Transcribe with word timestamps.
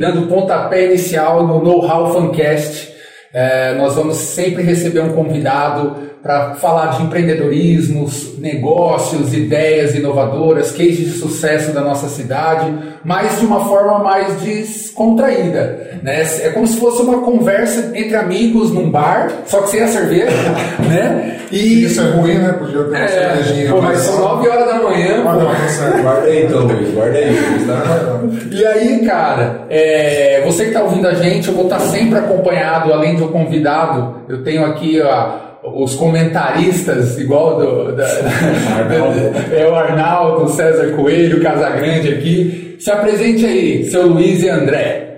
dando 0.00 0.26
pontapé 0.26 0.86
inicial 0.86 1.46
no 1.46 1.62
Know-How 1.62 2.14
Fancast. 2.14 2.90
É, 3.34 3.74
nós 3.74 3.94
vamos 3.94 4.16
sempre 4.16 4.62
receber 4.62 5.00
um 5.00 5.12
convidado 5.12 6.10
para 6.22 6.54
falar 6.54 6.96
de 6.96 7.02
empreendedorismo, 7.02 8.06
negócios, 8.38 9.32
ideias 9.32 9.94
inovadoras, 9.94 10.70
cases 10.70 10.98
de 10.98 11.10
sucesso 11.12 11.72
da 11.72 11.80
nossa 11.80 12.08
cidade, 12.08 12.72
mas 13.02 13.38
de 13.38 13.46
uma 13.46 13.64
forma 13.64 14.00
mais 14.00 14.40
descontraída. 14.42 15.98
Né? 16.02 16.22
É 16.42 16.50
como 16.50 16.66
se 16.66 16.78
fosse 16.78 17.00
uma 17.02 17.20
conversa 17.22 17.92
entre 17.94 18.16
amigos 18.16 18.70
num 18.70 18.90
bar, 18.90 19.30
só 19.46 19.62
que 19.62 19.70
sem 19.70 19.82
a 19.82 19.88
cerveja. 19.88 20.36
né? 20.86 21.38
E... 21.50 21.84
Isso 21.84 22.00
é 22.00 22.10
ruim, 22.10 22.34
né? 22.34 22.52
Podia 22.52 22.84
ter 22.84 22.88
uma 22.88 22.98
é, 22.98 23.08
cervejinha. 23.08 23.70
Pô, 23.70 23.80
mas 23.80 23.98
são 23.98 24.20
9 24.20 24.48
horas 24.48 24.66
da 24.66 24.74
manhã. 24.74 25.24
Não, 25.24 26.02
guarda 26.02 26.26
aí 26.26 26.44
então, 26.44 26.60
Luiz, 26.60 26.94
guarda 26.94 27.18
aí. 27.18 27.34
Tá? 27.66 28.20
E 28.52 28.66
aí, 28.66 29.06
cara, 29.06 29.62
é, 29.70 30.42
você 30.44 30.64
que 30.64 30.68
está 30.70 30.82
ouvindo 30.82 31.08
a 31.08 31.14
gente, 31.14 31.48
eu 31.48 31.54
vou 31.54 31.64
estar 31.64 31.80
sempre 31.80 32.18
acompanhado, 32.18 32.92
além 32.92 33.16
do 33.16 33.28
convidado, 33.28 34.16
eu 34.28 34.44
tenho 34.44 34.64
aqui 34.64 35.00
a 35.00 35.49
os 35.62 35.94
comentaristas, 35.94 37.18
igual 37.18 37.58
do, 37.58 37.96
da, 37.96 38.04
é 39.52 39.68
o 39.68 39.74
Arnaldo, 39.74 40.48
César 40.48 40.94
Coelho, 40.96 41.42
Casagrande 41.42 42.08
aqui. 42.08 42.76
Se 42.80 42.90
apresente 42.90 43.44
aí, 43.44 43.84
seu 43.84 44.06
Luiz 44.06 44.42
e 44.42 44.48
André. 44.48 45.10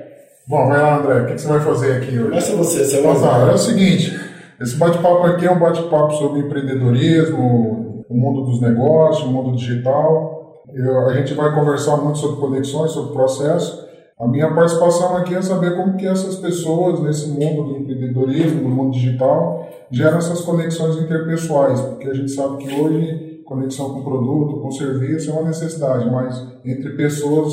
Bom, 0.47 0.67
vai 0.67 0.81
lá, 0.81 0.99
André, 0.99 1.21
o 1.21 1.27
que 1.27 1.41
você 1.41 1.49
vai 1.49 1.61
fazer 1.61 1.93
aqui 1.93 2.19
hoje? 2.19 2.29
Começa 2.29 2.57
você, 2.57 2.85
você 2.85 3.01
vai 3.01 3.15
fazer. 3.15 3.51
É 3.51 3.55
o 3.55 3.59
seguinte, 3.59 4.21
esse 4.61 4.77
bate-papo 4.77 5.25
aqui 5.27 5.47
é 5.47 5.51
um 5.51 5.59
bate-papo 5.59 6.13
sobre 6.15 6.41
empreendedorismo, 6.41 8.05
o 8.09 8.15
mundo 8.15 8.43
dos 8.43 8.61
negócios, 8.61 9.25
o 9.25 9.31
mundo 9.31 9.57
digital. 9.57 10.65
Eu, 10.75 11.09
a 11.09 11.15
gente 11.15 11.35
vai 11.35 11.55
conversar 11.55 11.97
muito 11.99 12.19
sobre 12.19 12.41
conexões, 12.41 12.91
sobre 12.91 13.13
processo. 13.13 13.87
A 14.19 14.27
minha 14.27 14.53
participação 14.55 15.17
aqui 15.17 15.35
é 15.35 15.43
saber 15.43 15.77
como 15.77 15.97
que 15.97 16.07
essas 16.07 16.37
pessoas 16.37 17.01
nesse 17.01 17.29
mundo 17.29 17.65
do 17.65 17.79
empreendedorismo, 17.79 18.63
no 18.63 18.69
mundo 18.69 18.93
digital, 18.93 19.69
geram 19.93 20.19
essas 20.19 20.41
conexões 20.41 20.97
interpessoais, 20.97 21.81
porque 21.81 22.09
a 22.09 22.15
gente 22.15 22.31
sabe 22.31 22.59
que 22.59 22.81
hoje 22.81 23.43
conexão 23.45 23.93
com 23.93 24.03
produto, 24.03 24.61
com 24.61 24.71
serviço 24.71 25.31
é 25.31 25.33
uma 25.35 25.49
necessidade, 25.49 26.11
mas 26.11 26.43
entre 26.65 26.91
pessoas 26.97 27.53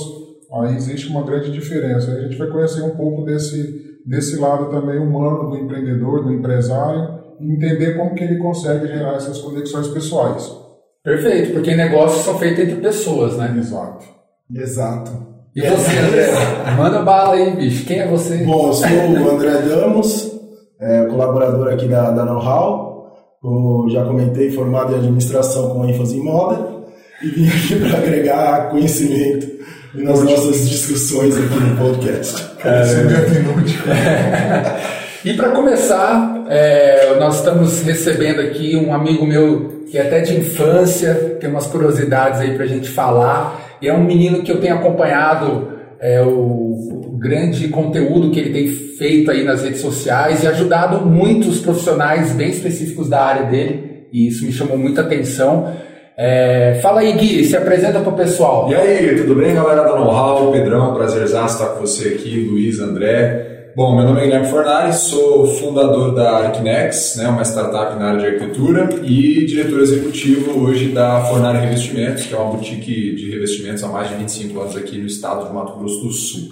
aí 0.54 0.76
existe 0.76 1.10
uma 1.10 1.24
grande 1.24 1.52
diferença. 1.52 2.12
A 2.12 2.22
gente 2.22 2.38
vai 2.38 2.48
conhecer 2.48 2.82
um 2.82 2.96
pouco 2.96 3.24
desse 3.24 3.90
desse 4.06 4.38
lado 4.38 4.72
também 4.72 4.98
humano 4.98 5.52
do 5.52 5.58
empreendedor, 5.58 6.24
do 6.24 6.34
empresário, 6.34 7.20
e 7.40 7.52
entender 7.52 7.96
como 7.96 8.16
que 8.16 8.24
ele 8.24 8.40
consegue 8.40 8.88
gerar 8.88 9.16
essas 9.16 9.38
conexões 9.40 9.88
pessoais. 9.90 10.52
Perfeito, 11.04 11.54
porque 11.54 11.76
negócios 11.76 12.24
são 12.24 12.38
feitos 12.38 12.64
entre 12.64 12.78
pessoas, 12.78 13.38
né? 13.38 13.54
Exato. 13.58 14.06
Exato. 14.54 15.12
E 15.56 15.62
você, 15.62 15.98
André? 15.98 16.32
Manda 16.78 17.02
bala 17.02 17.36
aí, 17.36 17.56
bicho. 17.56 17.86
Quem 17.86 18.00
é 18.00 18.08
você? 18.08 18.38
Bom, 18.38 18.68
eu 18.68 18.74
sou 18.74 18.88
o 18.88 19.30
André 19.30 19.62
Damos, 19.62 20.29
é, 20.80 21.06
colaborador 21.06 21.74
aqui 21.74 21.88
da, 21.88 22.12
da 22.12 22.26
Know-How. 22.26 22.90
Como 23.42 23.90
já 23.90 24.04
comentei, 24.04 24.52
formado 24.52 24.94
em 24.94 24.98
administração 24.98 25.70
com 25.70 25.86
ênfase 25.86 26.18
em 26.18 26.24
moda. 26.24 26.80
E 27.22 27.28
vim 27.28 27.48
aqui 27.48 27.76
para 27.76 27.98
agregar 27.98 28.70
conhecimento 28.70 29.60
nas 29.94 30.24
nossas 30.24 30.70
discussões 30.70 31.36
aqui 31.38 31.60
no 31.60 31.78
podcast. 31.78 32.46
Inútil. 33.40 33.80
e 35.26 35.34
para 35.34 35.52
começar, 35.52 36.46
é, 36.50 37.18
nós 37.20 37.38
estamos 37.38 37.82
recebendo 37.82 38.42
aqui 38.42 38.76
um 38.76 38.94
amigo 38.94 39.26
meu 39.26 39.80
que 39.90 39.98
é 39.98 40.02
até 40.02 40.22
de 40.22 40.38
infância, 40.38 41.38
tem 41.40 41.50
umas 41.50 41.66
curiosidades 41.66 42.40
aí 42.42 42.54
para 42.54 42.66
a 42.66 42.68
gente 42.68 42.90
falar. 42.90 43.60
E 43.82 43.88
é 43.88 43.94
um 43.94 44.04
menino 44.04 44.44
que 44.44 44.52
eu 44.52 44.60
tenho 44.60 44.76
acompanhado 44.76 45.79
é, 46.00 46.22
o, 46.22 47.18
grande 47.20 47.68
conteúdo 47.68 48.32
que 48.32 48.40
ele 48.40 48.54
tem 48.54 48.68
feito 48.68 49.30
aí 49.30 49.44
nas 49.44 49.62
redes 49.62 49.82
sociais 49.82 50.42
e 50.42 50.48
ajudado 50.48 51.06
muitos 51.06 51.60
profissionais 51.60 52.32
bem 52.32 52.50
específicos 52.50 53.10
da 53.10 53.22
área 53.22 53.44
dele. 53.44 54.08
E 54.12 54.28
isso 54.28 54.46
me 54.46 54.54
chamou 54.54 54.78
muita 54.78 55.02
atenção. 55.02 55.76
É, 56.18 56.80
fala 56.82 57.02
aí, 57.02 57.12
Gui, 57.14 57.44
se 57.44 57.56
apresenta 57.56 58.00
para 58.00 58.10
o 58.10 58.16
pessoal. 58.16 58.70
E 58.72 58.76
aí, 58.76 59.16
tudo 59.18 59.36
bem, 59.36 59.54
galera 59.54 59.84
da 59.84 59.96
Know-How? 59.96 60.52
Pedrão, 60.52 60.94
prazer 60.94 61.24
estar 61.24 61.48
com 61.48 61.82
você 61.82 62.10
aqui, 62.10 62.48
Luiz, 62.50 62.80
André. 62.80 63.49
Bom, 63.76 63.96
meu 63.96 64.04
nome 64.04 64.20
é 64.20 64.24
Guilherme 64.24 64.48
Fornari, 64.48 64.94
sou 64.94 65.46
fundador 65.46 66.14
da 66.16 66.32
Arquinex, 66.38 67.16
né, 67.18 67.28
uma 67.28 67.44
startup 67.44 67.98
na 68.00 68.10
área 68.10 68.20
de 68.20 68.26
arquitetura, 68.26 68.90
e 69.04 69.46
diretor 69.46 69.82
executivo 69.82 70.60
hoje 70.60 70.90
da 70.90 71.22
Fornari 71.26 71.60
Revestimentos, 71.60 72.26
que 72.26 72.34
é 72.34 72.38
uma 72.38 72.52
boutique 72.52 73.16
de 73.16 73.30
revestimentos 73.32 73.84
há 73.84 73.88
mais 73.88 74.10
de 74.10 74.16
25 74.16 74.60
anos 74.60 74.76
aqui 74.76 74.98
no 74.98 75.06
estado 75.06 75.48
de 75.48 75.54
Mato 75.54 75.78
Grosso 75.78 76.02
do 76.02 76.12
Sul. 76.12 76.50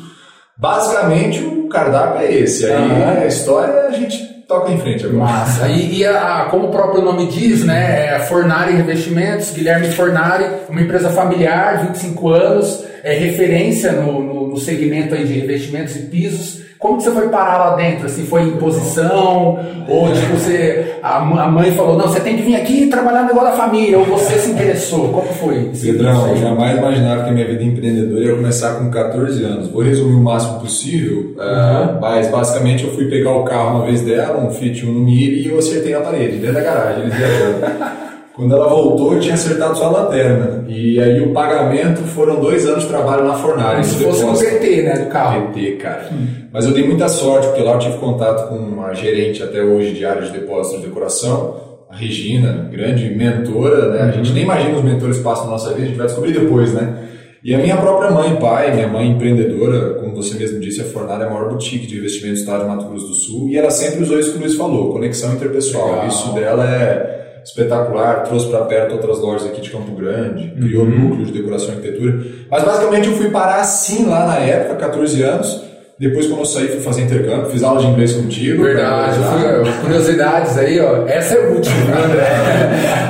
Basicamente, 0.55 1.43
o 1.43 1.67
cardápio 1.67 2.21
é 2.21 2.33
esse. 2.33 2.65
Aí 2.65 3.03
a 3.23 3.25
história 3.25 3.87
a 3.87 3.91
gente 3.91 4.17
toca 4.47 4.71
em 4.71 4.77
frente 4.77 5.05
agora. 5.05 5.23
Massa. 5.23 5.67
E, 5.67 5.99
e 5.99 6.05
a, 6.05 6.47
como 6.49 6.67
o 6.67 6.71
próprio 6.71 7.01
nome 7.01 7.27
diz, 7.27 7.63
né, 7.63 8.15
é 8.15 8.19
Fornari 8.19 8.73
Revestimentos, 8.73 9.51
Guilherme 9.51 9.87
Fornari, 9.91 10.45
uma 10.69 10.81
empresa 10.81 11.09
familiar, 11.09 11.87
25 11.87 12.29
anos, 12.29 12.85
é 13.07 13.13
referência 13.17 13.91
no, 13.93 14.21
no, 14.21 14.47
no 14.47 14.57
segmento 14.57 15.15
aí 15.15 15.25
de 15.25 15.33
revestimentos 15.33 15.95
e 15.95 16.01
pisos 16.01 16.67
como 16.79 16.97
que 16.97 17.03
você 17.03 17.11
foi 17.11 17.29
parar 17.29 17.57
lá 17.57 17.75
dentro? 17.75 18.05
Assim, 18.05 18.23
foi 18.23 18.43
imposição? 18.43 19.59
Ou 19.87 20.13
tipo, 20.13 20.33
você, 20.33 20.95
a, 21.01 21.19
mãe 21.21 21.71
falou, 21.71 21.97
não, 21.97 22.07
você 22.07 22.19
tem 22.19 22.37
que 22.37 22.43
vir 22.43 22.55
aqui 22.55 22.87
trabalhar 22.87 23.23
no 23.23 23.29
negócio 23.29 23.49
da 23.49 23.57
família, 23.57 23.97
ou 23.97 24.05
você 24.05 24.37
se 24.37 24.51
interessou? 24.51 25.09
Como 25.09 25.27
foi? 25.33 25.71
Pedrão, 25.81 26.29
eu 26.29 26.37
jamais 26.37 26.77
imaginava 26.77 27.23
que 27.23 27.29
a 27.29 27.33
minha 27.33 27.47
vida 27.47 27.63
empreendedora 27.63 28.23
ia 28.23 28.35
começar 28.35 28.75
com 28.75 28.91
14 28.91 29.43
anos. 29.43 29.67
Vou 29.69 29.81
resumir 29.81 30.15
o 30.15 30.21
máximo 30.21 30.59
possível, 30.59 31.33
é, 31.39 31.41
uhum. 31.41 31.99
mas 31.99 32.27
basicamente 32.29 32.83
eu 32.83 32.91
fui 32.91 33.05
pegar 33.05 33.31
o 33.31 33.43
carro 33.43 33.77
uma 33.77 33.85
vez 33.85 34.01
dela, 34.01 34.45
um 34.45 34.51
Fiat 34.51 34.85
Uno 34.85 34.99
Mille, 34.99 35.41
e 35.41 35.47
eu 35.47 35.57
acertei 35.57 35.93
na 35.93 36.01
parede, 36.01 36.37
dentro 36.37 36.53
da 36.53 36.61
garagem. 36.61 37.05
Quando 38.37 38.53
ela 38.53 38.67
voltou, 38.67 39.15
eu 39.15 39.19
tinha 39.19 39.33
acertado 39.33 39.75
só 39.75 39.85
a 39.85 40.03
lanterna. 40.03 40.63
E 40.67 40.99
aí 41.01 41.19
o 41.23 41.33
pagamento 41.33 42.03
foram 42.03 42.39
dois 42.39 42.67
anos 42.67 42.83
de 42.83 42.89
trabalho 42.89 43.25
na 43.25 43.33
fornalha. 43.33 43.83
Se 43.83 43.95
fosse 43.95 44.23
um 44.23 44.37
PT, 44.37 44.83
né, 44.83 44.93
do 44.99 45.09
carro. 45.09 45.47
PT, 45.47 45.71
cara. 45.77 46.07
Hum. 46.13 46.27
Mas 46.53 46.65
eu 46.67 46.71
dei 46.71 46.85
muita 46.85 47.09
sorte, 47.09 47.47
porque 47.47 47.63
lá 47.63 47.73
eu 47.73 47.79
tive 47.79 47.97
contato 47.97 48.47
com 48.49 48.55
uma 48.57 48.93
gerente 48.93 49.41
até 49.41 49.63
hoje 49.63 49.93
de 49.93 50.05
área 50.05 50.21
de 50.21 50.31
depósito 50.31 50.81
de 50.81 50.85
decoração, 50.85 51.55
a 51.89 51.95
Regina, 51.95 52.69
grande 52.71 53.09
mentora, 53.09 53.89
né? 53.89 54.01
A 54.01 54.11
gente 54.11 54.31
nem 54.33 54.43
imagina 54.43 54.77
os 54.77 54.83
mentores 54.83 55.17
passam 55.17 55.45
na 55.45 55.53
nossa 55.53 55.69
vida, 55.69 55.81
a 55.81 55.85
gente 55.87 55.97
vai 55.97 56.05
descobrir 56.05 56.33
depois, 56.33 56.71
né? 56.75 57.05
E 57.43 57.55
a 57.55 57.57
minha 57.57 57.77
própria 57.77 58.11
mãe 58.11 58.35
pai, 58.35 58.75
minha 58.75 58.87
mãe 58.87 59.09
empreendedora, 59.09 59.95
como 59.95 60.13
você 60.15 60.37
mesmo 60.37 60.59
disse, 60.59 60.81
a 60.81 60.83
Fornalha 60.83 61.23
é 61.23 61.27
a 61.27 61.29
maior 61.29 61.49
boutique 61.49 61.87
de 61.87 61.97
investimento 61.97 62.35
do 62.35 62.39
estado 62.41 62.61
de 62.63 62.67
Mato 62.67 62.85
Grosso 62.85 63.07
do 63.07 63.13
Sul, 63.15 63.49
e 63.49 63.57
ela 63.57 63.71
sempre 63.71 64.03
usou 64.03 64.19
isso 64.19 64.33
que 64.33 64.37
o 64.37 64.41
Luiz 64.41 64.55
falou, 64.55 64.91
conexão 64.91 65.33
interpessoal. 65.33 65.87
Legal. 65.87 66.07
Isso 66.07 66.33
dela 66.33 66.69
é 66.69 67.26
espetacular, 67.47 68.23
trouxe 68.23 68.47
para 68.49 68.65
perto 68.65 68.93
outras 68.93 69.19
lojas 69.19 69.47
aqui 69.47 69.61
de 69.61 69.69
Campo 69.69 69.93
Grande, 69.93 70.49
criou 70.59 70.83
uhum. 70.83 71.09
núcleo 71.09 71.25
de 71.25 71.31
decoração 71.31 71.69
e 71.69 71.77
arquitetura. 71.77 72.21
Mas 72.51 72.63
basicamente 72.63 73.07
eu 73.07 73.15
fui 73.15 73.29
parar 73.29 73.61
assim 73.61 74.05
lá 74.05 74.25
na 74.25 74.35
época, 74.37 74.75
14 74.75 75.23
anos. 75.23 75.63
Depois, 75.97 76.27
quando 76.27 76.41
eu 76.41 76.45
saí, 76.45 76.67
fui 76.67 76.81
fazer 76.81 77.03
intercâmbio, 77.03 77.49
fiz 77.49 77.63
aula 77.63 77.79
de 77.79 77.87
inglês 77.87 78.13
contigo. 78.13 78.61
Verdade, 78.61 79.17
fui, 79.17 79.71
curiosidades 79.81 80.55
aí, 80.57 80.79
ó. 80.79 81.07
Essa 81.07 81.35
é 81.35 81.51
útil, 81.51 81.71
né, 81.87 82.03
André? 82.05 82.27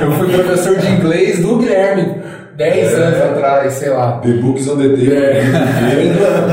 eu 0.00 0.12
fui 0.12 0.32
professor 0.32 0.78
de 0.78 0.86
inglês 0.86 1.40
do 1.40 1.58
Guilherme. 1.58 2.22
10 2.56 2.92
é, 2.92 2.96
anos 2.96 3.20
atrás, 3.20 3.72
sei 3.74 3.90
lá. 3.90 4.18
The 4.18 4.32
Books 4.32 4.68
on 4.68 4.78
the 4.78 4.88
Table. 4.88 5.12
É. 5.12 5.42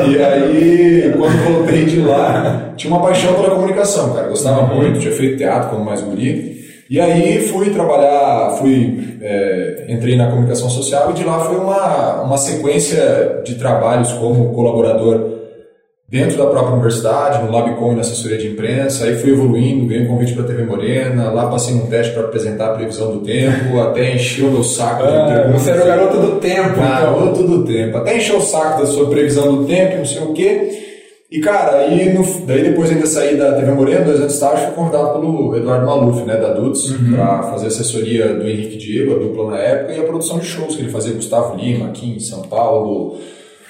E 0.08 0.24
aí, 0.24 1.14
quando 1.18 1.44
voltei 1.46 1.86
de 1.86 2.02
lá, 2.02 2.74
tinha 2.76 2.94
uma 2.94 3.02
paixão 3.02 3.34
pela 3.34 3.52
comunicação, 3.52 4.14
cara. 4.14 4.28
Gostava 4.28 4.62
uhum. 4.62 4.82
muito, 4.82 5.00
tinha 5.00 5.14
feito 5.14 5.38
teatro 5.38 5.70
como 5.70 5.86
mais 5.86 6.02
bonito. 6.02 6.55
E 6.90 7.02
aí 7.02 7.48
fui 7.48 7.72
trabalhar, 7.72 8.58
fui 8.60 9.18
é, 9.22 9.86
entrei 9.90 10.16
na 10.16 10.30
comunicação 10.30 10.70
social 10.70 11.10
e 11.10 11.14
de 11.14 11.24
lá 11.24 11.40
foi 11.40 11.58
uma, 11.58 12.22
uma 12.22 12.38
sequência 12.38 13.42
de 13.44 13.56
trabalhos 13.56 14.12
como 14.14 14.54
colaborador 14.54 15.36
dentro 16.08 16.38
da 16.38 16.46
própria 16.46 16.74
universidade, 16.74 17.44
no 17.44 17.52
Labcom 17.52 17.94
e 17.94 17.96
na 17.96 18.02
assessoria 18.02 18.38
de 18.38 18.48
imprensa, 18.48 19.06
aí 19.06 19.16
fui 19.16 19.32
evoluindo, 19.32 19.88
ganhei 19.88 20.06
um 20.06 20.08
convite 20.08 20.34
para 20.34 20.44
a 20.44 20.48
TV 20.48 20.64
Morena, 20.64 21.32
lá 21.32 21.48
passei 21.50 21.74
num 21.74 21.88
teste 21.88 22.14
para 22.14 22.24
apresentar 22.24 22.68
a 22.68 22.74
previsão 22.76 23.12
do 23.12 23.26
tempo, 23.26 23.80
até 23.80 24.14
encheu 24.14 24.48
o 24.48 24.52
meu 24.52 24.64
saco. 24.64 25.04
Ah, 25.04 25.50
você 25.52 25.72
era 25.72 25.84
o 25.84 25.88
garoto 25.88 26.18
do 26.20 26.40
tempo. 26.40 26.80
Garoto 26.80 27.42
então. 27.42 27.58
do 27.58 27.66
tempo, 27.66 27.98
até 27.98 28.18
encheu 28.18 28.38
o 28.38 28.42
saco 28.42 28.82
da 28.82 28.86
sua 28.86 29.10
previsão 29.10 29.56
do 29.56 29.66
tempo, 29.66 29.98
não 29.98 30.06
sei 30.06 30.22
o 30.22 30.34
quê. 30.34 30.95
E, 31.30 31.40
cara, 31.40 31.80
aí 31.80 32.14
no, 32.14 32.24
daí 32.46 32.64
depois 32.64 32.92
ainda 32.92 33.08
saí 33.08 33.36
da 33.36 33.54
TV 33.54 33.72
Moreno, 33.72 34.06
dois 34.06 34.20
anos 34.20 34.30
de 34.30 34.34
estágio, 34.36 34.68
fui 34.68 34.76
convidado 34.76 35.14
pelo 35.14 35.58
Eduardo 35.58 35.86
Maluf, 35.86 36.24
né, 36.24 36.38
da 36.38 36.54
Dudes, 36.54 36.92
uhum. 36.92 37.14
para 37.14 37.44
fazer 37.44 37.68
assessoria 37.68 38.36
do 38.36 38.48
Henrique 38.48 38.78
Diego, 38.78 39.16
a 39.16 39.20
dupla 39.20 39.52
na 39.52 39.58
época, 39.58 39.94
e 39.94 40.00
a 40.00 40.04
produção 40.04 40.38
de 40.38 40.46
shows 40.46 40.76
que 40.76 40.84
ele 40.84 40.92
fazia, 40.92 41.14
Gustavo 41.14 41.56
Lima, 41.58 41.88
aqui 41.88 42.16
em 42.16 42.20
São 42.20 42.44
Paulo, 42.44 43.18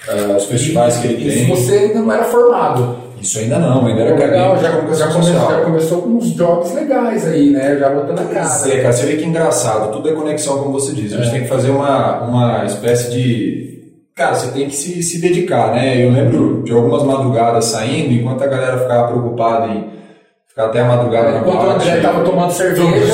uh, 0.08 0.36
os 0.36 0.46
festivais 0.46 0.98
que 0.98 1.08
ele 1.08 1.28
Isso 1.28 1.38
tem. 1.38 1.48
você 1.48 1.78
ainda 1.78 2.00
não 2.00 2.12
era 2.12 2.26
formado. 2.26 3.06
Isso 3.22 3.40
ainda 3.40 3.58
não, 3.58 3.86
ainda 3.88 4.02
era 4.02 4.16
legal, 4.16 4.58
já, 4.58 4.70
já, 4.94 5.08
come, 5.08 5.26
já, 5.26 5.62
começou 5.62 6.02
com 6.02 6.10
uns 6.10 6.36
jobs 6.36 6.74
legais 6.76 7.26
aí, 7.26 7.50
né? 7.50 7.78
Já 7.80 7.90
botando 7.90 8.20
a 8.20 8.26
cara. 8.26 8.70
É, 8.70 8.82
cara, 8.82 8.94
você 8.94 9.06
vê 9.06 9.16
que 9.16 9.26
engraçado, 9.26 9.94
tudo 9.94 10.10
é 10.10 10.12
conexão, 10.12 10.60
como 10.60 10.74
você 10.74 10.92
diz. 10.92 11.14
A 11.14 11.18
gente 11.18 11.30
é. 11.30 11.32
tem 11.32 11.42
que 11.44 11.48
fazer 11.48 11.72
uma, 11.72 12.22
uma 12.26 12.66
espécie 12.66 13.10
de 13.10 13.65
cara, 14.16 14.34
você 14.34 14.52
tem 14.52 14.68
que 14.68 14.76
se, 14.76 15.04
se 15.04 15.20
dedicar, 15.20 15.74
né? 15.74 16.04
Eu 16.04 16.12
lembro 16.12 16.64
de 16.64 16.72
algumas 16.72 17.04
madrugadas 17.04 17.66
saindo, 17.66 18.14
enquanto 18.14 18.44
a 18.44 18.48
galera 18.48 18.78
ficava 18.80 19.10
preocupada 19.10 19.68
em 19.74 19.90
ficar 20.48 20.68
até 20.68 20.80
a 20.80 20.86
madrugada 20.86 21.32
na 21.32 21.40
Enquanto 21.40 21.66
o. 21.66 21.70
André 21.72 21.98
tava 21.98 22.24
tomando 22.24 22.52
cerveja, 22.52 23.14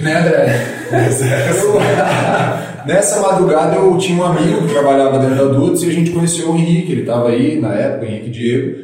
né, 0.00 0.18
André? 0.18 0.66
Nessa 2.86 3.20
madrugada 3.20 3.76
eu 3.76 3.96
tinha 3.96 4.18
um 4.18 4.24
amigo 4.24 4.62
que 4.62 4.72
trabalhava 4.72 5.18
dentro 5.18 5.36
da 5.36 5.52
Dudes 5.52 5.82
e 5.82 5.88
a 5.88 5.92
gente 5.92 6.10
conheceu 6.10 6.50
o 6.50 6.56
Henrique, 6.56 6.92
ele 6.92 7.00
estava 7.02 7.28
aí 7.28 7.60
na 7.60 7.74
época, 7.74 8.06
Henrique 8.06 8.30
Diego, 8.30 8.76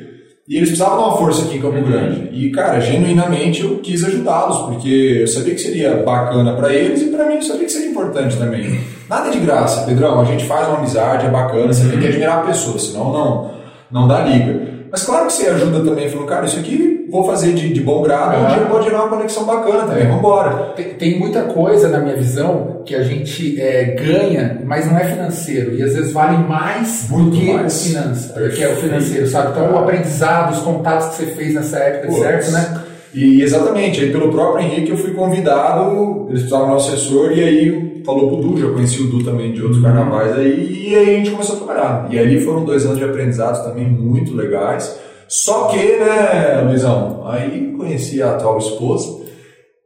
e 0.49 0.57
eles 0.57 0.69
precisavam 0.69 0.97
dar 0.97 1.09
uma 1.09 1.19
força 1.19 1.45
aqui 1.45 1.59
em 1.59 1.61
Campo 1.61 1.83
Grande. 1.83 2.31
E, 2.33 2.51
cara, 2.51 2.81
genuinamente 2.81 3.63
eu 3.63 3.79
quis 3.79 4.03
ajudá-los, 4.05 4.59
porque 4.63 5.19
eu 5.21 5.29
sabia 5.29 5.55
que 5.55 5.61
seria 5.61 5.97
bacana 5.97 6.55
para 6.55 6.73
eles 6.73 7.03
e 7.03 7.07
para 7.07 7.27
mim 7.27 7.35
eu 7.35 7.43
sabia 7.43 7.65
que 7.67 7.73
seria 7.73 7.91
importante 7.91 8.37
também. 8.37 8.81
Nada 9.09 9.31
de 9.31 9.39
graça, 9.39 9.83
Pedrão, 9.87 10.21
a 10.21 10.25
gente 10.25 10.45
faz 10.47 10.69
uma 10.69 10.79
amizade, 10.79 11.27
é 11.27 11.31
bacana, 11.31 11.73
você 11.73 11.89
tem 11.89 11.99
que 11.99 12.07
admirar 12.07 12.39
a 12.39 12.43
pessoa, 12.43 12.79
senão 12.79 13.13
não, 13.13 13.51
não 13.91 14.09
dá 14.09 14.21
liga. 14.21 14.69
Mas 14.91 15.05
claro 15.05 15.27
que 15.27 15.33
você 15.33 15.49
ajuda 15.49 15.81
também, 15.85 16.09
falando, 16.09 16.27
cara, 16.27 16.47
isso 16.47 16.59
aqui 16.59 17.07
vou 17.11 17.25
fazer 17.25 17.53
de, 17.55 17.73
de 17.73 17.81
bom 17.81 18.03
grado, 18.03 18.37
um 18.37 18.45
Aham. 18.45 18.55
dia 18.55 18.67
pode 18.67 18.85
gerar 18.85 19.05
uma 19.05 19.17
conexão 19.17 19.45
bacana 19.45 19.85
também, 19.87 20.07
vambora. 20.07 20.73
Tem, 20.77 20.95
tem 20.95 21.19
muita 21.19 21.43
coisa 21.43 21.89
na 21.89 22.01
minha 22.01 22.17
visão 22.17 22.83
que 22.85 22.95
a 22.95 23.03
gente 23.03 23.59
é, 23.61 23.85
ganha, 23.95 24.61
mas 24.65 24.91
não 24.91 24.99
é 24.99 25.05
financeiro. 25.05 25.75
E 25.75 25.83
às 25.83 25.95
vezes 25.95 26.13
vale 26.13 26.37
mais 26.39 27.07
Muito 27.11 27.31
do 27.31 27.37
que 27.37 27.53
mais. 27.53 27.81
o 27.81 27.89
finança, 27.89 28.33
que 28.51 28.63
é 28.63 28.69
o 28.69 28.77
financeiro, 28.77 29.27
sabe? 29.27 29.51
Então 29.51 29.73
o 29.73 29.79
aprendizado, 29.79 30.53
os 30.53 30.61
contatos 30.61 31.09
que 31.09 31.15
você 31.17 31.27
fez 31.33 31.55
nessa 31.55 31.79
época, 31.79 32.09
Pô, 32.09 32.19
certo, 32.21 32.51
né? 32.51 32.83
E 33.15 33.43
exatamente, 33.43 34.01
aí 34.01 34.13
pelo 34.13 34.31
próprio 34.31 34.65
Henrique 34.65 34.91
eu 34.91 34.97
fui 34.97 35.13
convidado, 35.13 36.27
eles 36.29 36.43
precisavam 36.43 36.67
de 36.67 36.73
um 36.73 36.77
assessor, 36.77 37.33
e 37.33 37.43
aí 37.43 38.03
falou 38.05 38.29
pro 38.29 38.49
Du, 38.49 38.61
já 38.61 38.71
conheci 38.71 39.03
o 39.03 39.07
Du 39.07 39.25
também 39.25 39.53
de 39.53 39.63
outros 39.63 39.83
carnavais 39.83 40.37
aí, 40.37 40.89
e 40.89 40.95
aí 40.95 41.15
a 41.15 41.19
gente 41.19 41.31
começou 41.31 41.57
a 41.57 41.59
trabalhar. 41.59 42.09
E 42.11 42.19
ali 42.19 42.41
foram 42.41 42.65
dois 42.65 42.85
anos 42.85 42.99
de 42.99 43.05
aprendizado 43.05 43.65
também 43.65 43.89
muito 43.89 44.35
legais. 44.35 44.99
Só 45.27 45.69
que, 45.69 45.77
né, 45.77 46.63
Luizão, 46.67 47.23
aí 47.27 47.75
conheci 47.77 48.23
a 48.23 48.33
atual 48.33 48.59
esposa, 48.59 49.27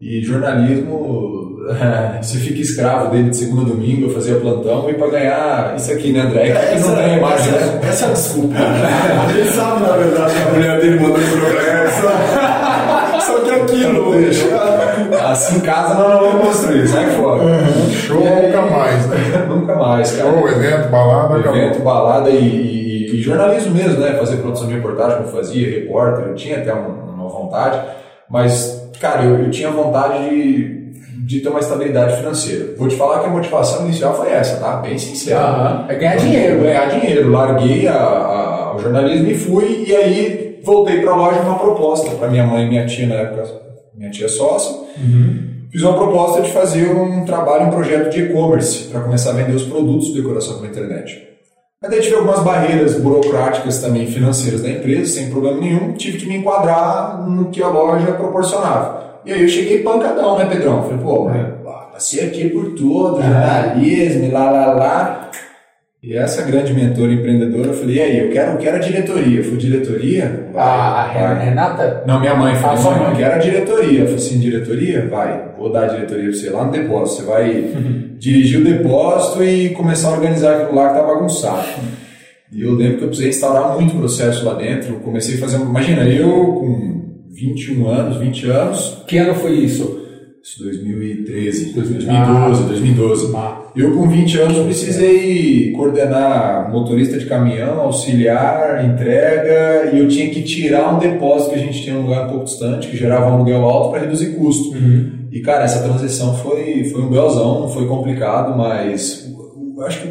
e 0.01 0.21
jornalismo, 0.23 1.59
você 2.21 2.39
fica 2.39 2.61
escravo 2.61 3.11
dele 3.11 3.31
de 3.31 3.37
segunda 3.37 3.63
a 3.63 3.65
domingo, 3.67 4.07
eu 4.07 4.11
fazia 4.11 4.35
plantão, 4.37 4.91
e 4.91 4.95
para 4.95 5.11
ganhar 5.11 5.77
isso 5.77 5.93
aqui, 5.93 6.13
né, 6.13 6.21
André? 6.23 6.49
É 6.49 6.75
que 6.75 6.81
não 6.81 6.95
ganha 6.95 7.21
mais, 7.21 7.41
essa, 7.41 7.67
né? 7.67 7.81
essa 7.89 8.07
é 8.07 8.09
a 8.09 8.13
desculpa. 8.13 8.55
Ele 9.37 9.49
sabe, 9.51 9.83
na 9.83 9.97
verdade, 9.97 10.35
que 10.35 10.43
a 10.43 10.53
mulher 10.53 10.81
dele 10.81 11.01
mandou 11.01 11.19
esse 11.21 11.37
programa. 11.37 12.52
Que 13.41 13.51
aquilo, 13.51 14.13
bicho. 14.13 14.47
Assim 15.25 15.57
em 15.57 15.61
casa 15.61 15.95
nós 15.95 16.11
não 16.13 16.21
vamos 16.31 16.47
construir, 16.47 16.87
sai 16.89 17.07
fora. 17.11 17.43
Show 17.91 18.23
E 18.23 18.27
aí- 18.29 18.47
nunca 18.47 18.63
mais, 18.63 19.07
né? 19.09 19.17
Nunca 19.49 19.75
mais, 19.77 20.13
cara. 20.13 20.31
Show, 20.31 20.49
evento, 20.49 20.89
balada, 20.91 21.37
acabou. 21.39 21.59
evento, 21.61 21.83
balada 21.83 22.31
e, 22.31 22.37
e- 22.45 23.15
e 23.17 23.21
jornalismo 23.23 23.75
mesmo, 23.75 24.01
né? 24.01 24.13
Fazer 24.19 24.37
produção 24.37 24.67
de 24.69 24.75
reportagem 24.75 25.17
como 25.19 25.29
eu 25.29 25.33
fazia, 25.33 25.71
repórter, 25.81 26.27
eu 26.29 26.35
tinha 26.35 26.59
até 26.59 26.75
um- 26.75 27.13
uma 27.15 27.29
vontade, 27.29 27.79
mas, 28.29 28.89
cara, 29.01 29.25
eu, 29.25 29.39
eu 29.45 29.51
tinha 29.51 29.71
vontade 29.71 30.29
de, 30.31 30.83
de 31.27 31.41
ter 31.41 31.49
uma 31.49 31.61
estabilidade 31.61 32.17
financeira. 32.17 32.75
Vou 32.79 32.89
te 32.89 32.97
falar 32.97 33.21
que 33.21 33.27
a 33.27 33.31
motivação 33.31 33.85
inicial 33.87 34.15
foi 34.15 34.31
essa, 34.31 34.57
tá? 34.57 34.77
Bem 34.77 34.99
sincera. 34.99 35.39
Aham. 35.41 35.85
É 35.89 35.95
ganhar 35.95 36.17
dinheiro. 36.17 36.61
Ganhar 36.63 36.87
dinheiro. 36.89 37.31
Larguei 37.31 37.87
a, 37.89 37.95
a- 37.95 38.75
o 38.77 38.79
jornalismo 38.79 39.29
e 39.29 39.35
fui, 39.39 39.85
e 39.87 39.95
aí 39.95 40.52
voltei 40.65 41.01
para 41.01 41.13
a 41.13 41.17
loja 41.17 41.41
com 41.41 41.47
uma 41.47 41.59
proposta 41.59 42.11
para 42.13 42.29
minha 42.29 42.47
mãe 42.47 42.67
e 42.67 42.69
minha 42.69 42.87
tia 42.87 43.07
na 43.07 43.15
época, 43.17 43.45
minha 43.95 44.11
tia 44.11 44.29
sócia. 44.29 44.75
Fiz 45.71 45.83
uma 45.83 45.95
proposta 45.95 46.43
de 46.43 46.51
fazer 46.51 46.91
um 46.91 47.25
trabalho, 47.25 47.67
um 47.67 47.71
projeto 47.71 48.11
de 48.11 48.25
e-commerce 48.25 48.89
para 48.89 49.01
começar 49.01 49.31
a 49.31 49.35
vender 49.35 49.55
os 49.55 49.65
produtos 49.65 50.09
de 50.09 50.21
decoração 50.21 50.57
pela 50.57 50.69
internet. 50.69 51.33
Mas 51.81 51.91
daí 51.91 52.01
tive 52.01 52.15
algumas 52.15 52.41
barreiras 52.45 53.01
burocráticas 53.01 53.79
também 53.81 54.07
financeiras 54.07 54.63
da 54.63 54.69
empresa, 54.69 55.15
sem 55.15 55.31
problema 55.31 55.59
nenhum, 55.59 55.95
tive 55.95 56.19
que 56.19 56.27
me 56.27 56.37
enquadrar 56.37 57.29
no 57.29 57.47
que 57.47 57.61
a 57.61 57.69
loja 57.69 58.13
proporcionava. 58.13 59.21
E 59.25 59.33
aí 59.33 59.43
eu 59.43 59.49
cheguei 59.49 59.83
pancadão, 59.83 60.39
né, 60.39 60.45
Pedrão? 60.45 60.83
Falei, 60.83 60.99
pô, 60.99 61.25
mas, 61.25 61.37
ah, 61.67 61.89
passei 61.93 62.27
aqui 62.27 62.51
por 62.51 62.75
tudo, 62.75 63.21
jornalismo, 63.21 64.25
e 64.27 64.31
lá, 64.31 64.51
lá, 64.51 64.67
lá. 64.73 65.31
E 66.03 66.17
essa 66.17 66.43
grande 66.43 66.75
mentora 66.75 67.13
empreendedora, 67.13 67.69
eu 67.69 67.75
falei, 67.75 67.97
e 67.97 68.01
aí, 68.01 68.19
eu 68.27 68.31
quero, 68.33 68.53
eu 68.53 68.59
quero 68.59 68.77
a 68.77 68.81
diretoria. 68.81 69.39
Eu 69.39 69.45
falei, 69.45 69.59
diretoria? 69.59 70.49
Vai, 70.53 70.63
A, 70.65 71.03
a 71.05 71.07
vai. 71.35 71.45
Renata? 71.45 72.03
Não, 72.05 72.19
minha 72.19 72.35
mãe 72.35 72.55
Ah, 72.55 72.57
falou, 72.57 72.77
sua 72.79 72.91
mãe, 72.91 73.01
mãe. 73.03 73.11
eu 73.13 73.17
quero 73.19 73.35
a 73.35 73.39
diretoria. 73.39 74.01
Eu 74.01 74.07
falei 74.07 74.15
assim, 74.21 74.41
diretoria? 74.41 75.07
Vai, 75.09 75.51
vou 75.57 75.71
dar 75.73 75.85
a 75.85 75.95
diretoria 75.95 76.25
pra 76.25 76.33
você 76.33 76.51
lá 76.51 76.65
no 76.65 76.73
depósito. 76.73 77.23
Você 77.23 77.29
vai 77.31 77.65
dirigir 78.19 78.61
o 78.61 78.65
depósito 78.65 79.45
e 79.45 79.69
começar 79.71 80.09
a 80.09 80.13
organizar 80.15 80.57
aquilo 80.63 80.75
lá 80.77 80.89
que 80.89 80.95
tá 80.99 81.03
bagunçado. 81.07 81.69
E 82.53 82.63
eu 82.63 82.73
lembro 82.73 82.99
que 82.99 83.05
eu 83.05 83.09
precisei 83.09 83.31
instaurar 83.31 83.73
muito 83.79 83.95
processo 83.97 84.45
lá 84.45 84.55
dentro. 84.55 84.95
Eu 84.95 85.01
comecei 85.01 85.37
a 85.37 85.39
fazer, 85.39 85.57
imagina, 85.59 86.03
eu 86.03 86.29
com 86.29 87.01
21 87.33 87.87
anos, 87.89 88.17
20 88.17 88.51
anos, 88.51 89.05
Que 89.07 89.19
ano 89.19 89.35
foi 89.37 89.53
isso? 89.53 90.02
Isso 90.43 90.63
2013, 90.65 91.73
2012, 91.73 92.65
2012, 92.65 92.65
2012. 92.67 93.37
Ah. 93.37 93.63
Eu 93.77 93.97
com 93.97 94.09
20 94.09 94.39
anos 94.41 94.59
precisei 94.59 95.71
coordenar 95.73 96.71
motorista 96.71 97.17
de 97.17 97.27
caminhão, 97.27 97.81
auxiliar, 97.81 98.85
entrega, 98.85 99.91
e 99.93 100.01
eu 100.01 100.09
tinha 100.09 100.29
que 100.31 100.43
tirar 100.43 100.95
um 100.95 100.99
depósito 100.99 101.51
que 101.51 101.61
a 101.61 101.63
gente 101.63 101.83
tinha 101.83 101.95
em 101.95 101.99
um 101.99 102.03
lugar 102.03 102.27
um 102.27 102.31
pouco 102.31 102.45
distante, 102.45 102.89
que 102.89 102.97
gerava 102.97 103.31
um 103.31 103.35
aluguel 103.35 103.65
alto 103.65 103.91
para 103.91 104.01
reduzir 104.01 104.35
custo. 104.35 104.77
E 105.31 105.41
cara, 105.41 105.65
essa 105.65 105.83
transição 105.83 106.37
foi, 106.37 106.85
foi 106.85 107.03
um 107.03 107.09
belzão, 107.09 107.69
foi 107.69 107.87
complicado, 107.87 108.59
mas 108.59 109.33
eu 109.77 109.87
acho 109.87 110.03
que 110.03 110.09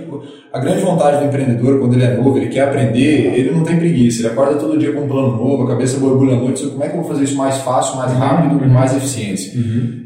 a 0.54 0.60
grande 0.60 0.82
vontade 0.82 1.18
do 1.20 1.26
empreendedor, 1.26 1.80
quando 1.80 1.94
ele 1.94 2.04
é 2.04 2.16
novo, 2.18 2.38
ele 2.38 2.48
quer 2.50 2.62
aprender, 2.68 3.34
ele 3.38 3.52
não 3.52 3.64
tem 3.64 3.78
preguiça, 3.78 4.20
ele 4.22 4.28
acorda 4.30 4.56
todo 4.56 4.78
dia 4.78 4.92
com 4.92 5.02
um 5.02 5.08
plano 5.08 5.38
novo, 5.38 5.64
a 5.64 5.68
cabeça 5.68 5.98
borbulha 6.00 6.34
à 6.36 6.38
noite, 6.40 6.66
como 6.68 6.84
é 6.84 6.90
que 6.90 6.96
eu 6.98 7.02
vou 7.02 7.10
fazer 7.10 7.24
isso 7.24 7.38
mais 7.38 7.58
fácil, 7.60 7.96
mais 7.98 8.12
rápido, 8.14 8.60
com 8.60 8.66
mais 8.68 8.96
eficiência? 8.96 9.54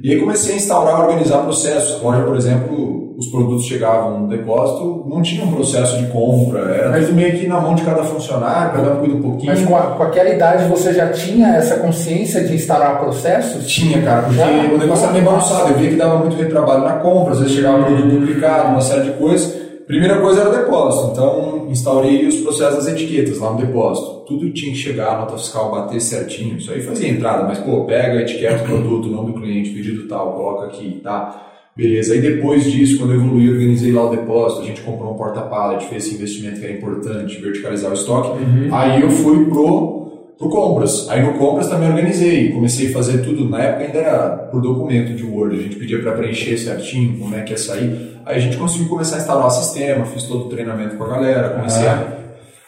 E 0.03 0.11
aí 0.11 0.19
comecei 0.19 0.53
a 0.53 0.57
instaurar, 0.57 1.01
organizar 1.01 1.39
processos. 1.39 1.99
A 1.99 2.03
loja, 2.05 2.21
por 2.23 2.35
exemplo, 2.37 3.15
os 3.17 3.27
produtos 3.31 3.65
chegavam 3.65 4.19
no 4.19 4.27
depósito, 4.27 5.05
não 5.09 5.21
tinha 5.21 5.43
um 5.45 5.51
processo 5.51 5.97
de 5.97 6.07
compra, 6.07 6.59
era 6.59 6.99
tudo 7.01 7.15
meio 7.15 7.39
que 7.39 7.47
na 7.47 7.59
mão 7.61 7.73
de 7.73 7.81
cada 7.83 8.03
funcionário, 8.03 8.73
cada 8.73 8.93
um 8.93 8.97
cuida 8.97 9.15
um 9.15 9.21
pouquinho. 9.21 9.51
Mas 9.51 9.65
com, 9.65 9.75
a- 9.75 9.81
com 9.95 10.03
aquela 10.03 10.29
idade 10.29 10.67
você 10.69 10.93
já 10.93 11.07
tinha 11.09 11.55
essa 11.55 11.77
consciência 11.77 12.43
de 12.43 12.53
instaurar 12.53 12.99
processos? 12.99 13.65
Tinha, 13.67 14.01
cara, 14.03 14.23
porque 14.23 14.37
Já? 14.37 14.45
o 14.73 14.77
negócio 14.77 15.05
era 15.05 15.13
bem 15.13 15.23
bagunçado. 15.23 15.69
Eu 15.71 15.77
via 15.77 15.89
que 15.89 15.95
dava 15.95 16.17
muito 16.19 16.35
retrabalho 16.35 16.83
na 16.83 16.93
compra, 16.97 17.33
às 17.33 17.39
vezes 17.39 17.55
chegava 17.55 17.83
produto 17.85 18.19
duplicado, 18.19 18.69
uma 18.69 18.81
série 18.81 19.03
de 19.05 19.11
coisas. 19.11 19.64
Primeira 19.87 20.19
coisa 20.19 20.41
era 20.41 20.49
o 20.49 20.55
depósito, 20.55 21.11
então 21.11 21.67
instaurei 21.69 22.25
os 22.25 22.37
processos 22.37 22.85
das 22.85 22.87
etiquetas 22.87 23.37
lá 23.37 23.51
no 23.51 23.57
depósito. 23.57 24.25
Tudo 24.27 24.51
tinha 24.51 24.71
que 24.71 24.77
chegar, 24.77 25.13
a 25.13 25.19
nota 25.19 25.37
fiscal 25.37 25.69
bater 25.69 26.01
certinho. 26.01 26.57
Isso 26.57 26.71
aí 26.71 26.81
fazia 26.81 27.07
entrada, 27.07 27.43
mas 27.43 27.59
pô, 27.59 27.85
pega 27.85 28.19
a 28.19 28.21
etiqueta 28.21 28.57
do 28.57 28.63
produto, 28.63 29.07
nome 29.09 29.33
do 29.33 29.39
cliente, 29.39 29.69
pedido 29.69 30.07
tal, 30.07 30.33
coloca 30.33 30.65
aqui, 30.65 30.99
tá? 31.03 31.51
Beleza. 31.75 32.13
Aí 32.13 32.21
depois 32.21 32.63
disso, 32.63 32.97
quando 32.97 33.13
eu 33.13 33.19
evoluí, 33.19 33.49
organizei 33.49 33.91
lá 33.91 34.05
o 34.05 34.09
depósito, 34.09 34.61
a 34.61 34.65
gente 34.65 34.81
comprou 34.81 35.13
um 35.13 35.17
porta-pallet, 35.17 35.85
fez 35.85 36.05
esse 36.05 36.15
investimento 36.15 36.59
que 36.59 36.65
era 36.65 36.73
importante, 36.73 37.39
verticalizar 37.39 37.91
o 37.91 37.93
estoque. 37.93 38.39
Aí 38.71 39.01
eu 39.01 39.09
fui 39.09 39.45
pro 39.45 40.05
pro 40.37 40.49
compras. 40.49 41.07
Aí 41.09 41.23
no 41.23 41.33
compras 41.33 41.69
também 41.69 41.89
organizei, 41.89 42.51
comecei 42.51 42.89
a 42.89 42.93
fazer 42.93 43.19
tudo, 43.19 43.47
na 43.49 43.61
época 43.61 43.85
ainda 43.85 43.97
era 43.99 44.29
por 44.51 44.61
documento 44.61 45.13
de 45.13 45.23
Word, 45.23 45.57
a 45.57 45.61
gente 45.61 45.75
pedia 45.77 46.01
para 46.01 46.13
preencher 46.13 46.57
certinho 46.57 47.17
como 47.17 47.35
é 47.35 47.41
que 47.41 47.51
ia 47.51 47.57
sair. 47.57 48.14
Aí 48.25 48.37
a 48.37 48.39
gente 48.39 48.57
conseguiu 48.57 48.89
começar 48.89 49.17
a 49.17 49.19
instalar 49.19 49.45
o 49.45 49.51
sistema, 49.51 50.05
fiz 50.05 50.23
todo 50.23 50.45
o 50.45 50.49
treinamento 50.49 50.95
com 50.95 51.03
a 51.03 51.07
galera, 51.07 51.49
comecei 51.49 51.87
a, 51.87 52.07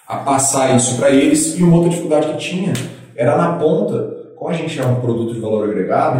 a 0.08 0.18
passar 0.18 0.76
isso 0.76 0.98
para 0.98 1.10
eles. 1.10 1.58
E 1.58 1.64
uma 1.64 1.76
outra 1.78 1.90
dificuldade 1.90 2.28
que 2.28 2.38
tinha 2.38 2.74
era 3.16 3.36
na 3.36 3.54
ponta, 3.54 4.16
como 4.36 4.52
a 4.52 4.54
gente 4.54 4.80
é 4.80 4.86
um 4.86 5.02
produto 5.02 5.34
de 5.34 5.40
valor 5.40 5.68
agregado, 5.68 6.20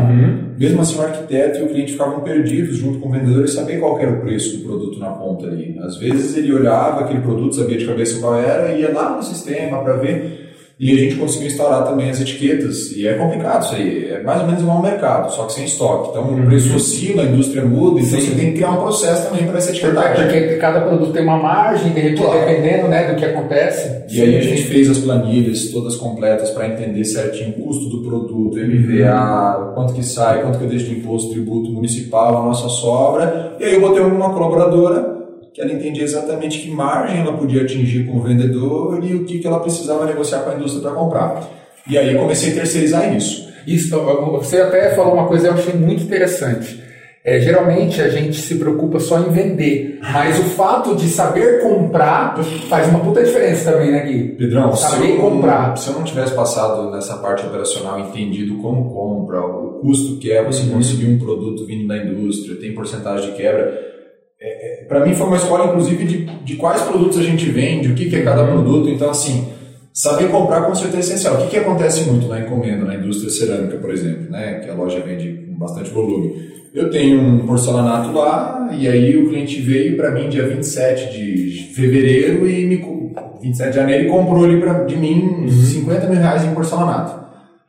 mesmo 0.58 0.82
assim 0.82 0.98
o 0.98 1.04
arquiteto 1.04 1.60
e 1.60 1.62
o 1.62 1.68
cliente 1.68 1.92
ficavam 1.92 2.22
perdidos 2.22 2.78
junto 2.78 3.00
com 3.00 3.10
o 3.10 3.12
vendedor 3.12 3.46
e 3.46 3.48
saber 3.48 3.80
qual 3.80 4.00
era 4.00 4.12
o 4.12 4.22
preço 4.22 4.58
do 4.58 4.64
produto 4.64 4.98
na 4.98 5.12
ponta 5.12 5.46
ali. 5.46 5.78
Às 5.84 5.98
vezes 5.98 6.36
ele 6.36 6.52
olhava 6.52 7.02
aquele 7.02 7.22
produto, 7.22 7.56
sabia 7.56 7.78
de 7.78 7.86
cabeça 7.86 8.20
qual 8.20 8.36
era, 8.36 8.72
ia 8.72 8.92
lá 8.92 9.16
no 9.16 9.22
sistema 9.22 9.84
para 9.84 9.98
ver. 9.98 10.47
E 10.80 10.92
a 10.92 10.96
gente 10.96 11.16
conseguiu 11.16 11.48
instaurar 11.48 11.86
também 11.88 12.10
as 12.10 12.22
etiquetas. 12.22 12.92
E 12.92 13.08
é 13.08 13.16
complicado 13.16 13.66
isso 13.66 13.76
aí. 13.76 14.12
É 14.12 14.22
mais 14.22 14.42
ou 14.42 14.46
menos 14.46 14.62
igual 14.62 14.78
ao 14.78 14.84
mercado, 14.84 15.32
só 15.34 15.46
que 15.46 15.54
sem 15.54 15.66
estoque. 15.66 16.10
Então 16.10 16.24
o 16.34 16.46
preço 16.46 16.76
oscila, 16.76 17.24
a 17.24 17.26
indústria 17.26 17.66
muda, 17.66 18.00
então 18.00 18.20
você 18.20 18.32
tem 18.32 18.52
que 18.52 18.58
criar 18.58 18.72
um 18.72 18.82
processo 18.82 19.28
também 19.30 19.48
para 19.48 19.58
essa 19.58 19.72
etiquetagem. 19.72 20.24
Porque 20.28 20.56
cada 20.58 20.82
produto 20.82 21.12
tem 21.12 21.24
uma 21.24 21.38
margem, 21.38 21.92
repente, 21.92 22.22
Claro. 22.22 22.40
dependendo 22.40 22.88
né, 22.88 23.12
do 23.12 23.16
que 23.16 23.26
acontece. 23.26 24.04
E 24.10 24.22
aí 24.22 24.38
a 24.38 24.42
gente 24.42 24.64
fez 24.64 24.90
as 24.90 25.00
planilhas 25.00 25.70
todas 25.72 25.96
completas 25.96 26.52
para 26.52 26.68
entender 26.68 27.04
certinho 27.06 27.50
o 27.50 27.54
custo 27.64 27.90
do 27.90 28.04
produto, 28.04 28.58
MVA, 28.58 29.72
quanto 29.74 29.94
que 29.94 30.04
sai, 30.04 30.42
quanto 30.42 30.60
que 30.60 30.64
eu 30.66 30.70
deixo 30.70 30.86
de 30.86 31.00
imposto, 31.00 31.32
tributo 31.32 31.72
municipal, 31.72 32.38
a 32.38 32.46
nossa 32.46 32.70
sobra. 32.70 33.56
E 33.60 33.64
aí 33.64 33.74
eu 33.74 33.82
botei 33.82 34.02
uma 34.02 34.32
colaboradora 34.32 35.17
que 35.58 35.62
ela 35.64 35.74
entendia 35.74 36.04
exatamente 36.04 36.60
que 36.60 36.70
margem 36.70 37.22
ela 37.22 37.36
podia 37.36 37.64
atingir 37.64 38.06
com 38.06 38.18
o 38.18 38.22
vendedor 38.22 39.04
e 39.04 39.16
o 39.16 39.26
que, 39.26 39.40
que 39.40 39.48
ela 39.48 39.60
precisava 39.60 40.06
negociar 40.06 40.42
com 40.42 40.52
a 40.52 40.54
indústria 40.54 40.84
para 40.84 40.92
comprar. 40.92 41.50
E 41.90 41.98
aí 41.98 42.14
eu 42.14 42.20
comecei 42.20 42.52
a 42.52 42.56
terceirizar 42.58 43.16
isso. 43.18 43.50
Isso, 43.66 43.90
você 44.34 44.62
até 44.62 44.94
falou 44.94 45.16
uma 45.16 45.26
coisa 45.26 45.48
que 45.48 45.54
eu 45.56 45.58
achei 45.58 45.74
muito 45.74 46.04
interessante. 46.04 46.84
É, 47.26 47.40
geralmente 47.40 48.00
a 48.00 48.08
gente 48.08 48.40
se 48.40 48.54
preocupa 48.54 49.00
só 49.00 49.20
em 49.20 49.32
vender, 49.32 50.00
mas 50.14 50.38
o 50.38 50.44
fato 50.44 50.96
de 50.96 51.10
saber 51.10 51.60
comprar 51.64 52.38
faz 52.70 52.88
uma 52.90 53.00
puta 53.00 53.24
diferença 53.24 53.72
também, 53.72 53.92
né, 53.92 54.06
Gui? 54.06 54.36
Pedrão, 54.38 54.76
saber 54.76 55.08
se 55.08 55.12
eu, 55.14 55.18
comprar. 55.18 55.76
Se 55.76 55.90
eu 55.90 55.96
não 55.96 56.04
tivesse 56.04 56.36
passado 56.36 56.92
nessa 56.92 57.18
parte 57.18 57.48
operacional, 57.48 58.00
entendido 58.00 58.58
como 58.58 58.94
compra, 58.94 59.42
o 59.44 59.80
custo 59.82 60.20
que 60.20 60.32
é 60.32 60.44
você 60.44 60.62
Uhum. 60.68 60.74
conseguir 60.76 61.08
um 61.08 61.18
produto 61.18 61.66
vindo 61.66 61.88
da 61.88 61.98
indústria, 61.98 62.58
tem 62.58 62.76
porcentagem 62.76 63.32
de 63.32 63.36
quebra. 63.36 63.97
É, 64.40 64.86
para 64.88 65.06
mim 65.06 65.16
foi 65.16 65.28
uma 65.28 65.38
escola, 65.38 65.66
inclusive, 65.66 66.06
de, 66.06 66.26
de 66.26 66.56
quais 66.58 66.82
produtos 66.84 67.18
a 67.18 67.24
gente 67.24 67.50
vende, 67.50 67.90
o 67.92 67.96
que, 67.96 68.10
que 68.10 68.16
é 68.18 68.22
cada 68.22 68.44
Uhum. 68.44 68.52
produto. 68.64 68.90
Então, 68.90 69.10
assim, 69.10 69.48
saber 69.94 70.30
comprar 70.30 70.62
com 70.62 70.76
certeza 70.76 70.98
é 70.98 71.16
essencial. 71.16 71.36
O 71.36 71.38
que, 71.44 71.48
que 71.48 71.58
acontece 71.58 72.10
muito 72.10 72.28
na 72.28 72.40
encomenda, 72.40 72.86
na 72.86 72.96
indústria 72.96 73.30
cerâmica, 73.32 73.78
por 73.78 73.90
exemplo, 73.92 74.30
né, 74.30 74.60
que 74.64 74.70
a 74.70 74.74
loja 74.76 75.00
vende 75.00 75.46
com 75.48 75.58
bastante 75.58 75.90
volume. 75.90 76.48
Eu 76.74 76.92
tenho 76.92 77.20
um 77.20 77.48
porcelanato 77.48 78.12
lá, 78.12 78.70
e 78.78 78.88
aí 78.88 79.18
o 79.18 79.28
cliente 79.30 79.60
veio 79.62 79.98
para 79.98 80.12
mim 80.12 80.30
dia 80.30 80.46
27 80.48 81.12
de 81.18 81.74
fevereiro 81.74 82.48
e 82.48 82.66
me 82.68 82.78
co- 82.78 83.12
27 83.42 83.70
de 83.72 83.76
janeiro 83.76 84.04
e 84.06 84.08
comprou 84.10 84.46
ali 84.46 84.60
pra, 84.60 84.84
de 84.84 84.96
mim 84.96 85.48
50 85.50 86.08
mil 86.08 86.20
reais 86.20 86.44
em 86.46 86.54
porcelanato. 86.54 87.26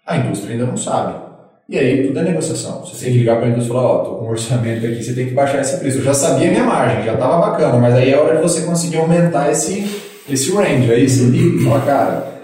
A 0.07 0.19
indústria 0.19 0.53
ainda 0.53 0.67
não 0.67 0.77
sabe. 0.77 1.28
E 1.69 1.79
aí 1.79 2.07
tudo 2.07 2.19
é 2.19 2.23
negociação. 2.23 2.81
Você 2.81 3.05
tem 3.05 3.13
que 3.13 3.19
ligar 3.19 3.37
para 3.37 3.47
a 3.47 3.51
indústria 3.51 3.75
e 3.75 3.77
falar, 3.77 3.89
ó, 3.89 3.99
tô 3.99 4.11
com 4.17 4.25
um 4.25 4.31
orçamento 4.31 4.87
aqui, 4.87 5.03
você 5.03 5.13
tem 5.13 5.27
que 5.27 5.35
baixar 5.35 5.61
esse 5.61 5.79
preço. 5.79 5.99
Eu 5.99 6.05
já 6.05 6.15
sabia 6.15 6.51
minha 6.51 6.65
margem, 6.65 7.05
já 7.05 7.15
estava 7.15 7.51
bacana, 7.51 7.79
mas 7.79 7.95
aí 7.95 8.11
é 8.11 8.19
hora 8.19 8.37
de 8.37 8.43
você 8.43 8.63
conseguir 8.63 8.97
aumentar 8.97 9.51
esse, 9.51 9.85
esse 10.31 10.51
range. 10.53 10.91
Aí 10.91 11.09
você 11.09 11.25
liga 11.25 11.61
e 11.61 11.65
fala, 11.65 11.81
cara, 11.83 12.39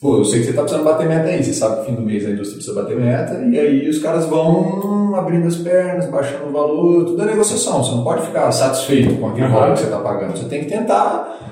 Pô, 0.00 0.16
eu 0.16 0.24
sei 0.24 0.40
que 0.40 0.46
você 0.46 0.52
tá 0.54 0.62
precisando 0.62 0.84
bater 0.84 1.06
meta 1.06 1.28
aí, 1.28 1.42
você 1.42 1.52
sabe 1.52 1.74
que 1.74 1.80
no 1.80 1.86
fim 1.86 2.02
do 2.02 2.06
mês 2.06 2.24
a 2.24 2.30
indústria 2.30 2.56
precisa 2.56 2.82
bater 2.82 2.96
meta, 2.96 3.34
e 3.34 3.58
aí 3.58 3.88
os 3.88 3.98
caras 3.98 4.24
vão 4.26 5.14
abrindo 5.14 5.46
as 5.46 5.56
pernas, 5.56 6.06
baixando 6.06 6.48
o 6.48 6.52
valor, 6.52 7.04
tudo 7.04 7.22
é 7.22 7.26
negociação. 7.26 7.84
Você 7.84 7.94
não 7.94 8.02
pode 8.02 8.26
ficar 8.26 8.50
satisfeito 8.50 9.16
com 9.16 9.28
aquele 9.28 9.48
valor 9.48 9.74
que 9.74 9.80
você 9.80 9.84
está 9.86 9.98
pagando. 9.98 10.38
Você 10.38 10.46
tem 10.46 10.64
que 10.64 10.70
tentar 10.70 11.49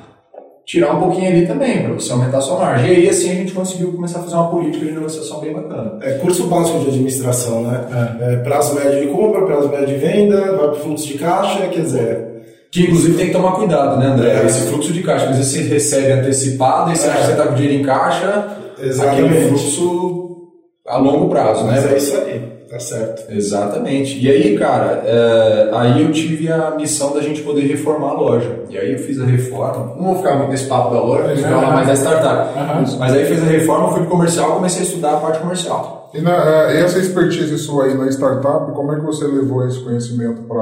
tirar 0.69 0.95
um 0.95 1.01
pouquinho 1.01 1.29
ali 1.31 1.47
também, 1.47 1.83
para 1.83 1.95
você 1.95 2.13
aumentar 2.13 2.37
a 2.39 2.41
sua 2.43 2.59
margem. 2.59 2.93
E 2.93 2.97
aí 2.97 3.09
assim 3.09 3.31
a 3.31 3.35
gente 3.37 3.53
conseguiu 3.53 3.91
começar 3.91 4.19
a 4.19 4.23
fazer 4.25 4.35
uma 4.35 4.51
política 4.51 4.85
de 4.85 4.93
negociação 4.93 5.41
bem 5.41 5.55
bacana. 5.55 5.99
É 6.03 6.13
curso 6.19 6.47
básico 6.47 6.79
de 6.81 6.89
administração, 6.89 7.63
né? 7.63 7.87
É, 8.21 8.37
prazo 8.37 8.75
médio 8.75 9.01
de 9.01 9.07
compra, 9.07 9.47
prazo 9.47 9.71
médio 9.71 9.87
de 9.87 9.95
venda, 9.95 10.39
vai 10.57 10.69
para 10.69 10.75
fluxo 10.75 11.07
de 11.07 11.15
caixa, 11.15 11.67
quer 11.69 11.81
dizer. 11.81 12.29
Que 12.71 12.83
inclusive 12.83 13.17
tem 13.17 13.27
que 13.29 13.33
tomar 13.33 13.53
cuidado, 13.53 13.99
né, 13.99 14.09
André? 14.09 14.43
É. 14.43 14.45
Esse 14.45 14.69
fluxo 14.69 14.93
de 14.93 15.03
caixa, 15.03 15.31
às 15.31 15.37
vezes 15.39 15.53
você 15.53 15.63
recebe 15.63 16.13
antecipado, 16.13 16.91
aí 16.91 16.97
você 16.97 17.07
É. 17.07 17.11
acha 17.13 17.19
que 17.21 17.25
você 17.27 17.33
está 17.33 17.47
com 17.47 17.55
dinheiro 17.55 17.81
em 17.81 17.83
caixa, 17.87 18.49
Exatamente. 18.79 19.25
aquele 19.25 19.49
fluxo 19.49 20.37
a 20.87 20.99
longo 20.99 21.31
prazo, 21.31 21.65
né? 21.65 21.73
Mas 21.81 21.91
é 21.93 21.97
isso 21.97 22.15
aí, 22.15 22.43
tá 22.69 22.79
certo. 22.79 23.33
Exatamente. 23.33 24.19
E 24.19 24.31
aí, 24.31 24.59
cara, 24.59 25.03
é, 25.05 25.71
aí 25.73 26.03
eu 26.03 26.13
tive 26.13 26.51
a 26.51 26.73
missão 26.73 27.15
da 27.15 27.21
gente 27.21 27.43
poder 27.43 27.63
reformar 27.63 28.11
a 28.11 28.13
loja. 28.13 28.61
E 28.69 28.77
aí 28.77 28.93
eu 28.93 28.99
fiz 28.99 29.21
a 29.21 29.25
reforma. 29.25 29.95
Não 29.97 30.05
vou 30.05 30.17
ficar 30.17 30.37
muito 30.37 30.51
nesse 30.51 30.67
papo 30.67 30.95
da 30.95 31.01
loja, 31.01 31.37
falar 31.37 31.73
mais 31.73 31.87
da 31.87 31.95
startup. 31.95 32.59
Aham. 32.59 32.85
Mas 32.99 33.13
aí 33.15 33.25
fiz 33.25 33.43
a 33.43 33.47
reforma, 33.47 33.91
fui 33.93 34.01
pro 34.01 34.11
comercial, 34.11 34.53
comecei 34.53 34.83
a 34.83 34.85
estudar 34.85 35.15
a 35.15 35.21
parte 35.21 35.41
comercial. 35.41 36.11
E 36.15 36.21
na, 36.21 36.71
eh, 36.71 36.81
essa 36.81 36.99
expertise 36.99 37.57
sua 37.59 37.85
aí 37.85 37.95
na 37.95 38.09
startup, 38.09 38.73
como 38.73 38.93
é 38.93 38.97
que 38.97 39.05
você 39.05 39.27
levou 39.27 39.67
esse 39.67 39.79
conhecimento 39.81 40.43
para 40.43 40.57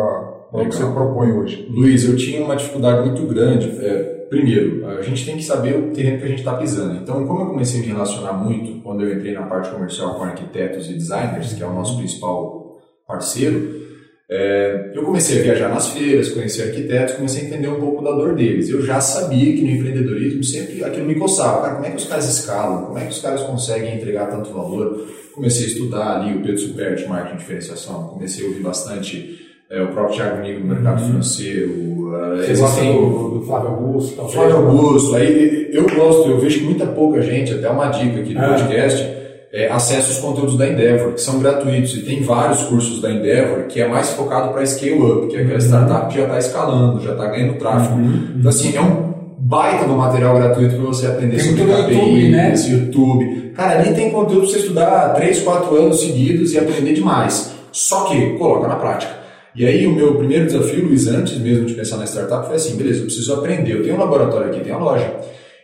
o 0.53 0.59
que 0.59 0.65
Legal. 0.65 0.73
você 0.73 0.85
propõe 0.93 1.33
hoje? 1.33 1.69
Luiz, 1.71 2.05
eu 2.05 2.17
tinha 2.17 2.45
uma 2.45 2.57
dificuldade 2.57 3.09
muito 3.09 3.23
grande. 3.27 3.69
É, 3.81 4.16
primeiro, 4.29 4.87
a 4.87 5.03
gente 5.03 5.25
tem 5.25 5.37
que 5.37 5.45
saber 5.45 5.77
o 5.77 5.93
terreno 5.93 6.19
que 6.19 6.25
a 6.25 6.29
gente 6.29 6.39
está 6.39 6.55
pisando. 6.57 6.97
Então, 6.97 7.27
como 7.27 7.43
eu 7.43 7.47
comecei 7.47 7.81
a 7.81 7.83
me 7.83 7.89
relacionar 7.89 8.33
muito 8.33 8.83
quando 8.83 9.03
eu 9.03 9.15
entrei 9.15 9.33
na 9.33 9.43
parte 9.43 9.71
comercial 9.71 10.15
com 10.15 10.25
arquitetos 10.25 10.89
e 10.91 10.95
designers, 10.95 11.53
que 11.53 11.63
é 11.63 11.67
o 11.67 11.75
nosso 11.75 11.97
principal 11.99 12.79
parceiro, 13.07 13.87
é, 14.29 14.91
eu 14.93 15.05
comecei 15.05 15.39
a 15.39 15.43
viajar 15.43 15.69
nas 15.69 15.91
feiras, 15.91 16.31
conhecer 16.31 16.65
arquitetos, 16.65 17.15
comecei 17.15 17.43
a 17.43 17.45
entender 17.47 17.69
um 17.69 17.79
pouco 17.79 18.03
da 18.03 18.11
dor 18.11 18.35
deles. 18.35 18.69
Eu 18.69 18.83
já 18.83 19.01
sabia 19.01 19.55
que 19.55 19.63
no 19.63 19.71
empreendedorismo 19.71 20.43
sempre 20.43 20.83
aquilo 20.83 21.07
me 21.07 21.15
coçava. 21.15 21.63
Cara, 21.63 21.75
como 21.75 21.87
é 21.87 21.91
que 21.91 21.97
os 21.97 22.07
caras 22.07 22.29
escalam? 22.29 22.87
Como 22.87 22.99
é 22.99 23.03
que 23.03 23.13
os 23.13 23.23
caras 23.23 23.43
conseguem 23.43 23.95
entregar 23.95 24.27
tanto 24.27 24.53
valor? 24.53 25.07
Comecei 25.33 25.67
a 25.67 25.69
estudar 25.69 26.17
ali 26.17 26.37
o 26.37 26.43
Pedro 26.43 26.59
Superti, 26.59 27.07
marketing 27.07 27.37
de 27.37 27.43
diferenciação. 27.43 28.09
Comecei 28.09 28.45
a 28.45 28.49
ouvir 28.49 28.63
bastante 28.63 29.47
é, 29.71 29.83
o 29.83 29.93
próprio 29.93 30.17
Thiago 30.17 30.43
Nigo 30.43 30.61
no 30.61 30.75
mercado 30.75 31.05
financeiro. 31.07 31.96
É, 32.15 32.43
Você 32.55 32.61
gosta 32.61 32.85
do, 32.85 33.29
do 33.39 33.45
Flávio 33.47 33.69
Augusto? 33.71 34.17
talvez? 34.17 34.35
Flávio 34.35 34.57
Augusto, 34.57 35.15
aí 35.17 35.69
eu 35.73 35.83
gosto, 35.85 36.29
eu 36.31 36.39
vejo 36.39 36.59
que 36.61 36.65
muita 36.65 36.87
pouca 36.87 37.21
gente, 37.23 37.55
até 37.55 37.69
uma 37.69 37.89
dica 37.89 38.21
aqui 38.21 38.35
do 38.35 38.41
Ah. 38.41 38.49
podcast, 38.49 39.17
é, 39.53 39.69
acessa 39.71 40.11
os 40.11 40.19
conteúdos 40.19 40.57
da 40.59 40.67
Endeavor, 40.69 41.13
que 41.13 41.21
são 41.21 41.39
gratuitos, 41.39 41.95
e 41.97 42.03
tem 42.03 42.23
vários 42.23 42.63
cursos 42.65 43.01
da 43.01 43.11
Endeavor 43.11 43.65
que 43.69 43.81
é 43.81 43.89
mais 43.89 44.11
focado 44.11 44.53
para 44.53 44.67
scale 44.67 45.01
up, 45.03 45.27
que 45.29 45.37
é 45.37 45.43
aquela 45.43 45.59
startup 45.61 46.09
que 46.09 46.19
já 46.19 46.25
está 46.27 46.39
escalando, 46.39 47.01
já 47.03 47.13
está 47.13 47.27
ganhando 47.27 47.59
tráfego. 47.59 47.99
Então, 48.39 48.49
assim, 48.51 48.77
é 48.77 48.81
um 48.81 49.15
baita 49.39 49.85
do 49.87 49.95
material 49.95 50.35
gratuito 50.37 50.75
para 50.77 50.85
você 50.87 51.07
aprender 51.07 51.37
Tem 51.37 51.47
sobre 51.57 51.65
KPIs, 51.65 51.97
YouTube, 51.97 52.29
né? 52.31 52.55
YouTube. 52.69 53.53
Cara, 53.55 53.79
ali 53.79 53.95
tem 53.95 54.11
conteúdo 54.11 54.41
para 54.43 54.51
você 54.51 54.59
estudar 54.59 55.15
3, 55.15 55.39
4 55.43 55.77
anos 55.77 56.01
seguidos 56.01 56.53
e 56.53 56.59
aprender 56.59 56.93
demais. 56.95 57.55
Só 57.73 58.05
que 58.05 58.31
coloca 58.39 58.67
na 58.69 58.77
prática. 58.77 59.13
E 59.57 59.65
aí 59.65 59.87
o 59.87 59.95
meu 59.95 60.17
primeiro 60.17 60.45
desafio, 60.45 60.85
Luiz, 60.85 61.07
antes 61.07 61.39
mesmo 61.39 61.65
de 61.65 61.73
pensar 61.73 61.97
na 61.97 62.05
startup, 62.05 62.47
foi 62.47 62.57
assim, 62.57 62.77
beleza, 62.77 63.01
eu 63.01 63.05
preciso 63.07 63.33
aprender. 63.33 63.73
Eu 63.73 63.83
tenho 63.83 63.95
um 63.95 63.99
laboratório 63.99 64.49
aqui, 64.49 64.61
tenho 64.61 64.77
a 64.77 64.79
loja. 64.79 65.17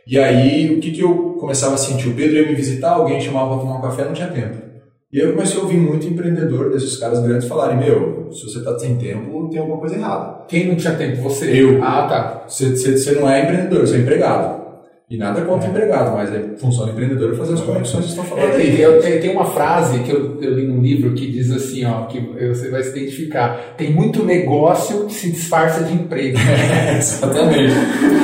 E 0.06 0.18
aí 0.18 0.74
o 0.74 0.80
que, 0.80 0.92
que 0.92 1.00
eu 1.00 1.36
começava 1.38 1.74
a 1.74 1.78
sentir? 1.78 2.08
O 2.08 2.14
Pedro 2.14 2.36
ia 2.36 2.46
me 2.48 2.54
visitar, 2.54 2.92
alguém 2.92 3.20
chamava 3.20 3.50
para 3.50 3.58
tomar 3.58 3.78
um 3.78 3.82
café, 3.82 4.04
não 4.04 4.14
tinha 4.14 4.28
tempo. 4.28 4.56
E 5.12 5.20
aí 5.20 5.26
eu 5.26 5.34
comecei 5.34 5.58
a 5.58 5.62
ouvir 5.62 5.76
muito 5.76 6.06
empreendedor 6.06 6.70
desses 6.70 6.96
caras 6.96 7.20
grandes 7.20 7.46
falarem, 7.46 7.76
meu, 7.76 8.32
se 8.32 8.44
você 8.44 8.60
está 8.60 8.78
sem 8.78 8.96
tempo, 8.96 9.50
tem 9.50 9.60
alguma 9.60 9.78
coisa 9.78 9.94
errada. 9.94 10.46
Quem 10.48 10.68
não 10.68 10.74
tinha 10.74 10.94
tempo? 10.94 11.20
Você? 11.20 11.52
Eu. 11.52 11.84
Ah, 11.84 12.06
tá. 12.06 12.44
Você 12.48 13.12
não 13.12 13.28
é 13.28 13.42
empreendedor, 13.42 13.86
você 13.86 13.96
é 13.96 13.98
empregado. 13.98 14.61
E 15.10 15.18
nada 15.18 15.42
contra 15.42 15.68
empregado, 15.68 16.12
mas 16.16 16.30
a 16.34 16.56
função 16.58 16.86
do 16.86 16.92
empreendedor 16.92 17.34
é 17.34 17.36
fazer 17.36 17.52
as 17.52 17.60
conexões 17.60 18.04
que 18.04 18.10
estão 18.12 18.24
falando 18.24 18.46
É, 18.46 18.50
tem, 18.56 18.76
eu- 18.78 19.02
tem, 19.02 19.20
tem 19.20 19.30
uma 19.30 19.44
frase 19.44 19.98
que 19.98 20.10
eu, 20.10 20.38
eu 20.40 20.54
li 20.54 20.66
num 20.66 20.80
livro 20.80 21.12
que 21.12 21.30
diz 21.30 21.50
assim, 21.52 21.84
ó, 21.84 22.06
que 22.06 22.18
você 22.48 22.70
vai 22.70 22.82
se 22.82 22.96
identificar. 22.98 23.74
Tem 23.76 23.92
muito 23.92 24.24
negócio 24.24 25.04
que 25.04 25.12
se 25.12 25.30
disfarça 25.30 25.84
de 25.84 25.92
emprego. 25.92 26.38
Exatamente. 26.96 27.74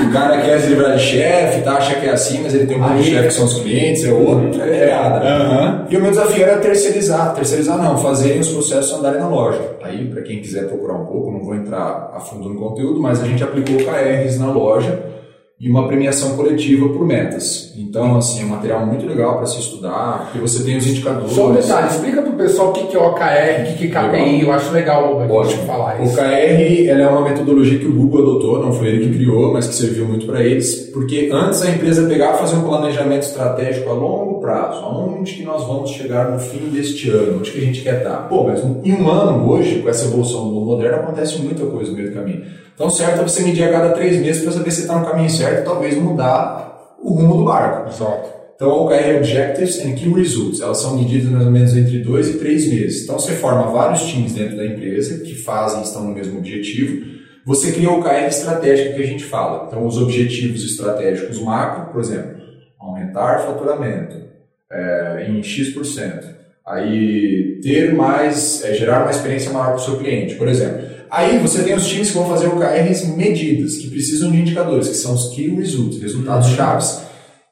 O 0.08 0.12
cara 0.12 0.40
quer 0.40 0.60
se 0.60 0.68
livrar 0.68 0.96
de 0.96 1.02
chefe, 1.02 1.60
tá, 1.62 1.72
acha 1.74 1.94
que 2.00 2.06
é 2.06 2.10
assim, 2.10 2.40
mas 2.42 2.54
ele 2.54 2.64
tem 2.66 2.80
um 2.80 2.96
de 2.96 3.04
chefe 3.04 3.28
que 3.28 3.34
são 3.34 3.44
os 3.44 3.58
clientes, 3.60 4.04
é 4.06 4.12
outro, 4.12 4.62
é 4.62 4.88
errada. 4.88 5.86
E 5.90 5.96
o 5.96 6.00
meu 6.00 6.10
desafio 6.10 6.42
era 6.42 6.56
terceirizar. 6.58 7.34
Terceirizar 7.34 7.76
não, 7.76 7.98
fazerem 7.98 8.40
os 8.40 8.48
processos 8.48 8.98
andarem 8.98 9.20
na 9.20 9.28
loja. 9.28 9.60
Aí, 9.82 10.06
para 10.06 10.22
quem 10.22 10.40
quiser 10.40 10.66
procurar 10.68 10.94
um 10.94 11.04
pouco, 11.04 11.30
não 11.32 11.42
vou 11.44 11.54
entrar 11.54 12.12
a 12.14 12.20
fundo 12.20 12.48
no 12.48 12.54
conteúdo, 12.58 12.98
mas 12.98 13.22
a 13.22 13.26
gente 13.26 13.42
aplicou 13.42 13.76
KRs 13.76 14.38
na 14.38 14.50
loja 14.50 15.17
e 15.60 15.68
uma 15.68 15.88
premiação 15.88 16.36
coletiva 16.36 16.88
por 16.88 17.04
metas. 17.04 17.72
Então, 17.76 18.16
assim, 18.16 18.42
é 18.42 18.44
um 18.44 18.48
material 18.48 18.86
muito 18.86 19.04
legal 19.04 19.38
para 19.38 19.46
se 19.46 19.58
estudar, 19.58 20.24
porque 20.24 20.38
você 20.38 20.62
tem 20.62 20.76
os 20.76 20.86
indicadores. 20.86 21.32
Só 21.32 21.48
um 21.48 21.52
detalhe, 21.52 21.88
explica 21.88 22.22
pro 22.22 22.32
pessoal 22.34 22.68
o 22.68 22.72
que, 22.72 22.86
que 22.86 22.96
é 22.96 23.00
OKR, 23.00 23.62
o 23.62 23.76
que, 23.76 23.88
que 23.88 23.96
é 23.96 24.08
KPI, 24.08 24.42
eu 24.42 24.52
acho 24.52 24.72
legal 24.72 25.16
Ótimo. 25.28 25.64
falar 25.64 26.00
O 26.00 26.04
isso. 26.04 26.14
KR 26.14 26.88
ela 26.88 27.02
é 27.02 27.08
uma 27.08 27.28
metodologia 27.28 27.78
que 27.78 27.86
o 27.86 27.92
Google 27.92 28.22
adotou, 28.22 28.62
não 28.62 28.72
foi 28.72 28.88
ele 28.88 29.08
que 29.08 29.14
criou, 29.14 29.52
mas 29.52 29.66
que 29.66 29.74
serviu 29.74 30.06
muito 30.06 30.26
para 30.26 30.44
eles, 30.44 30.90
porque 30.92 31.28
antes 31.32 31.60
a 31.62 31.70
empresa 31.70 32.06
pegava 32.06 32.36
e 32.36 32.38
fazer 32.38 32.56
um 32.56 32.62
planejamento 32.62 33.22
estratégico 33.22 33.90
a 33.90 33.94
longo 33.94 34.37
prazo, 34.48 34.82
aonde 34.82 35.34
que 35.34 35.42
nós 35.42 35.66
vamos 35.66 35.90
chegar 35.90 36.30
no 36.30 36.38
fim 36.38 36.70
deste 36.70 37.10
ano, 37.10 37.38
onde 37.38 37.50
que 37.50 37.58
a 37.58 37.60
gente 37.60 37.82
quer 37.82 37.98
estar. 37.98 38.28
Pô, 38.28 38.44
mas 38.44 38.64
em 38.82 38.92
um 38.94 39.08
ano 39.10 39.50
hoje, 39.50 39.80
com 39.80 39.90
essa 39.90 40.06
evolução 40.06 40.48
do 40.48 40.54
mundo 40.54 40.66
moderno, 40.66 41.00
acontece 41.00 41.38
muita 41.42 41.66
coisa 41.66 41.90
no 41.90 41.96
meio 41.96 42.08
do 42.08 42.14
caminho. 42.14 42.46
Então, 42.74 42.88
certo 42.88 43.20
é 43.20 43.22
você 43.22 43.42
medir 43.42 43.64
a 43.64 43.70
cada 43.70 43.90
três 43.90 44.18
meses 44.18 44.42
para 44.42 44.52
saber 44.52 44.70
se 44.70 44.82
está 44.82 44.98
no 44.98 45.06
caminho 45.06 45.28
certo 45.28 45.60
e 45.60 45.64
talvez 45.64 45.96
mudar 45.96 46.96
o 47.02 47.12
rumo 47.12 47.36
do 47.36 47.44
barco. 47.44 47.90
Exato. 47.90 48.38
Então, 48.54 48.70
OKR 48.70 49.18
Objectives 49.18 49.84
and 49.84 49.92
Key 49.92 50.08
Results, 50.14 50.60
elas 50.60 50.78
são 50.78 50.96
medidas 50.96 51.30
mais 51.30 51.44
ou 51.44 51.52
menos 51.52 51.76
entre 51.76 51.98
dois 51.98 52.28
e 52.28 52.38
três 52.38 52.66
meses. 52.68 53.04
Então, 53.04 53.18
você 53.18 53.32
forma 53.32 53.70
vários 53.70 54.02
times 54.02 54.32
dentro 54.32 54.56
da 54.56 54.64
empresa 54.64 55.22
que 55.22 55.34
fazem, 55.34 55.82
estão 55.82 56.04
no 56.04 56.14
mesmo 56.14 56.38
objetivo. 56.38 57.04
Você 57.44 57.72
cria 57.72 57.90
o 57.90 57.98
OKR 57.98 58.26
estratégico 58.26 58.96
que 58.96 59.02
a 59.02 59.06
gente 59.06 59.24
fala. 59.24 59.66
Então, 59.66 59.86
os 59.86 59.98
objetivos 59.98 60.64
estratégicos 60.64 61.38
macro, 61.40 61.92
por 61.92 62.00
exemplo, 62.00 62.38
aumentar 62.80 63.40
faturamento 63.40 64.27
é, 64.70 65.26
em 65.28 65.42
X%. 65.42 66.36
Aí, 66.66 67.60
ter 67.62 67.94
mais, 67.94 68.62
é, 68.64 68.74
gerar 68.74 69.02
uma 69.02 69.10
experiência 69.10 69.50
maior 69.50 69.68
para 69.68 69.76
o 69.76 69.84
seu 69.84 69.96
cliente, 69.98 70.34
por 70.34 70.48
exemplo. 70.48 70.86
Aí 71.10 71.38
você 71.38 71.62
tem 71.62 71.74
os 71.74 71.86
times 71.86 72.10
que 72.10 72.18
vão 72.18 72.28
fazer 72.28 72.48
OKRs 72.48 73.16
medidas, 73.16 73.76
que 73.76 73.88
precisam 73.88 74.30
de 74.30 74.38
indicadores, 74.38 74.88
que 74.88 74.94
são 74.94 75.14
os 75.14 75.34
Key 75.34 75.48
Results, 75.56 76.00
resultados 76.02 76.48
chaves. 76.50 77.00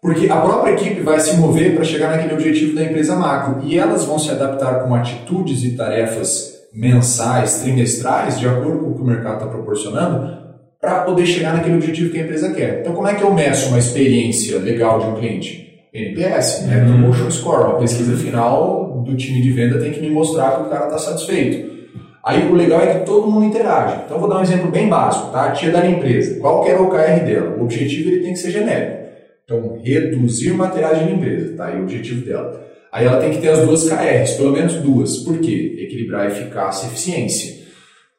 Porque 0.03 0.29
a 0.29 0.37
própria 0.37 0.73
equipe 0.73 1.01
vai 1.01 1.19
se 1.19 1.37
mover 1.37 1.75
para 1.75 1.83
chegar 1.83 2.11
naquele 2.11 2.35
objetivo 2.35 2.75
da 2.75 2.85
empresa 2.85 3.17
macro 3.17 3.63
e 3.65 3.79
elas 3.79 4.05
vão 4.05 4.19
se 4.19 4.31
adaptar 4.31 4.85
com 4.85 4.95
atitudes 4.95 5.65
e 5.65 5.71
tarefas 5.75 6.55
mensais, 6.73 7.61
trimestrais, 7.61 8.39
de 8.39 8.47
acordo 8.47 8.81
com 8.81 8.91
o 8.91 8.95
que 8.95 9.01
o 9.01 9.07
mercado 9.07 9.37
está 9.37 9.47
proporcionando, 9.47 10.37
para 10.79 11.01
poder 11.01 11.25
chegar 11.25 11.55
naquele 11.55 11.77
objetivo 11.77 12.13
que 12.13 12.19
a 12.19 12.23
empresa 12.23 12.53
quer. 12.53 12.81
Então, 12.81 12.95
como 12.95 13.09
é 13.09 13.15
que 13.15 13.23
eu 13.23 13.33
meço 13.33 13.71
uma 13.71 13.79
experiência 13.79 14.59
legal 14.59 15.01
de 15.01 15.07
um 15.07 15.15
cliente? 15.15 15.66
NPS, 15.97 16.67
Net 16.67 16.87
Promotion 16.87 17.31
Score, 17.31 17.65
uma 17.65 17.79
pesquisa 17.79 18.17
final 18.17 19.03
do 19.05 19.17
time 19.17 19.41
de 19.41 19.51
venda 19.51 19.79
tem 19.79 19.93
que 19.93 20.01
me 20.01 20.11
mostrar 20.11 20.57
que 20.57 20.63
o 20.63 20.71
cara 20.71 20.87
está 20.87 20.99
satisfeito. 20.99 21.77
Aí 22.25 22.45
o 22.51 22.55
legal 22.55 22.81
é 22.81 22.99
que 22.99 23.07
todo 23.07 23.31
mundo 23.31 23.47
interage. 23.47 24.03
Então 24.05 24.19
vou 24.19 24.29
dar 24.29 24.39
um 24.39 24.43
exemplo 24.43 24.71
bem 24.71 24.89
básico, 24.89 25.31
tá? 25.31 25.45
A 25.45 25.53
tia 25.53 25.71
da 25.71 25.87
empresa. 25.87 26.41
Qual 26.41 26.65
que 26.65 26.71
era 26.71 26.83
o 26.83 26.87
OKR 26.87 27.25
dela? 27.25 27.57
O 27.57 27.63
objetivo 27.63 28.11
ele 28.11 28.23
tem 28.23 28.33
que 28.33 28.39
ser 28.41 28.51
genérico. 28.51 29.07
Então, 29.45 29.79
reduzir 29.81 30.53
materiais 30.55 30.99
de 30.99 31.05
limpeza, 31.05 31.57
tá? 31.57 31.71
E 31.71 31.79
o 31.79 31.83
objetivo 31.85 32.27
dela. 32.27 32.67
Aí 32.93 33.07
ela 33.07 33.21
tem 33.21 33.31
que 33.31 33.39
ter 33.39 33.51
as 33.51 33.61
duas 33.61 33.89
KRs, 33.89 34.35
pelo 34.35 34.51
menos 34.51 34.75
duas. 34.75 35.19
Por 35.19 35.39
quê? 35.39 35.77
Equilibrar 35.79 36.27
eficácia 36.27 36.87
e 36.87 36.89
eficiência. 36.89 37.65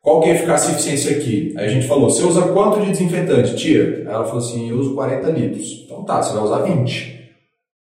Qual 0.02 0.22
que 0.22 0.30
é 0.30 0.32
a 0.32 0.36
eficácia 0.36 0.70
e 0.70 0.76
eficiência 0.76 1.18
aqui? 1.18 1.54
Aí 1.58 1.66
a 1.66 1.70
gente 1.70 1.86
falou, 1.86 2.10
você 2.10 2.24
usa 2.24 2.44
quanto 2.44 2.80
de 2.80 2.92
desinfetante, 2.92 3.58
tia? 3.58 4.04
Ela 4.06 4.24
falou 4.24 4.40
assim, 4.40 4.70
eu 4.70 4.78
uso 4.78 4.96
40 4.96 5.30
litros. 5.32 5.84
Então 5.84 6.06
tá, 6.06 6.24
você 6.24 6.34
vai 6.34 6.44
usar 6.44 6.60
20. 6.60 7.17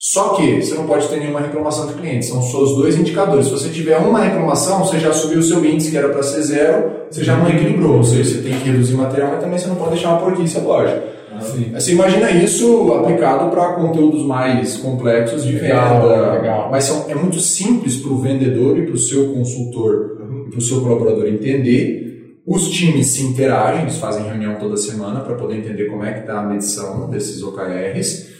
Só 0.07 0.35
que 0.35 0.61
você 0.61 0.75
não 0.75 0.85
pode 0.85 1.07
ter 1.07 1.17
nenhuma 1.19 1.39
reclamação 1.39 1.87
de 1.87 1.93
cliente, 1.95 2.27
são 2.27 2.39
só 2.39 2.61
os 2.61 2.75
dois 2.75 2.95
indicadores. 2.95 3.47
Se 3.47 3.51
você 3.53 3.69
tiver 3.69 3.97
uma 3.97 4.19
reclamação, 4.19 4.85
você 4.85 4.99
já 4.99 5.11
subiu 5.11 5.39
o 5.39 5.43
seu 5.43 5.65
índice, 5.65 5.89
que 5.89 5.97
era 5.97 6.09
para 6.09 6.21
ser 6.21 6.43
zero, 6.43 6.91
você 7.09 7.23
já 7.23 7.35
não 7.35 7.49
equilibrou. 7.49 7.97
Ou 7.97 8.03
seja, 8.03 8.23
você 8.35 8.41
tem 8.47 8.53
que 8.59 8.69
reduzir 8.69 8.93
material, 8.93 9.31
mas 9.31 9.41
também 9.41 9.57
você 9.57 9.65
não 9.67 9.75
pode 9.77 9.91
deixar 9.91 10.09
uma 10.09 10.19
porquice, 10.19 10.57
é 10.57 10.61
lógico. 10.61 11.01
Sim. 11.41 11.71
Você 11.73 11.91
imagina 11.93 12.29
isso 12.29 12.93
aplicado 12.93 13.49
para 13.49 13.73
conteúdos 13.73 14.23
mais 14.25 14.77
complexos 14.77 15.43
de 15.43 15.53
Legal, 15.53 16.01
venda. 16.07 16.31
legal. 16.33 16.69
Mas 16.71 16.83
são- 16.83 17.05
é 17.09 17.15
muito 17.15 17.39
simples 17.39 17.95
para 17.97 18.11
o 18.11 18.19
vendedor 18.19 18.77
e 18.77 18.85
para 18.85 18.93
o 18.93 18.97
seu 18.99 19.33
consultor 19.33 20.17
e 20.45 20.49
para 20.51 20.59
o 20.59 20.61
seu 20.61 20.81
colaborador 20.81 21.25
entender. 21.27 22.03
Os 22.45 22.69
times 22.69 23.07
se 23.07 23.23
interagem, 23.23 23.81
eles 23.81 23.97
fazem 23.97 24.23
reunião 24.23 24.55
toda 24.59 24.77
semana 24.77 25.21
para 25.21 25.33
poder 25.33 25.57
entender 25.57 25.85
como 25.85 26.03
é 26.05 26.13
que 26.13 26.19
está 26.19 26.39
a 26.41 26.43
medição 26.45 27.09
desses 27.09 27.41
OKRs. 27.41 28.34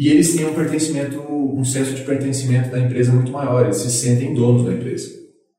E 0.00 0.08
eles 0.08 0.34
têm 0.34 0.46
um 0.46 0.54
pertencimento, 0.54 1.20
um 1.20 1.62
senso 1.62 1.92
de 1.92 2.02
pertencimento 2.04 2.70
da 2.70 2.78
empresa 2.78 3.12
muito 3.12 3.30
maior, 3.30 3.64
eles 3.64 3.76
se 3.76 3.90
sentem 3.90 4.32
donos 4.32 4.64
da 4.64 4.72
empresa. 4.72 5.06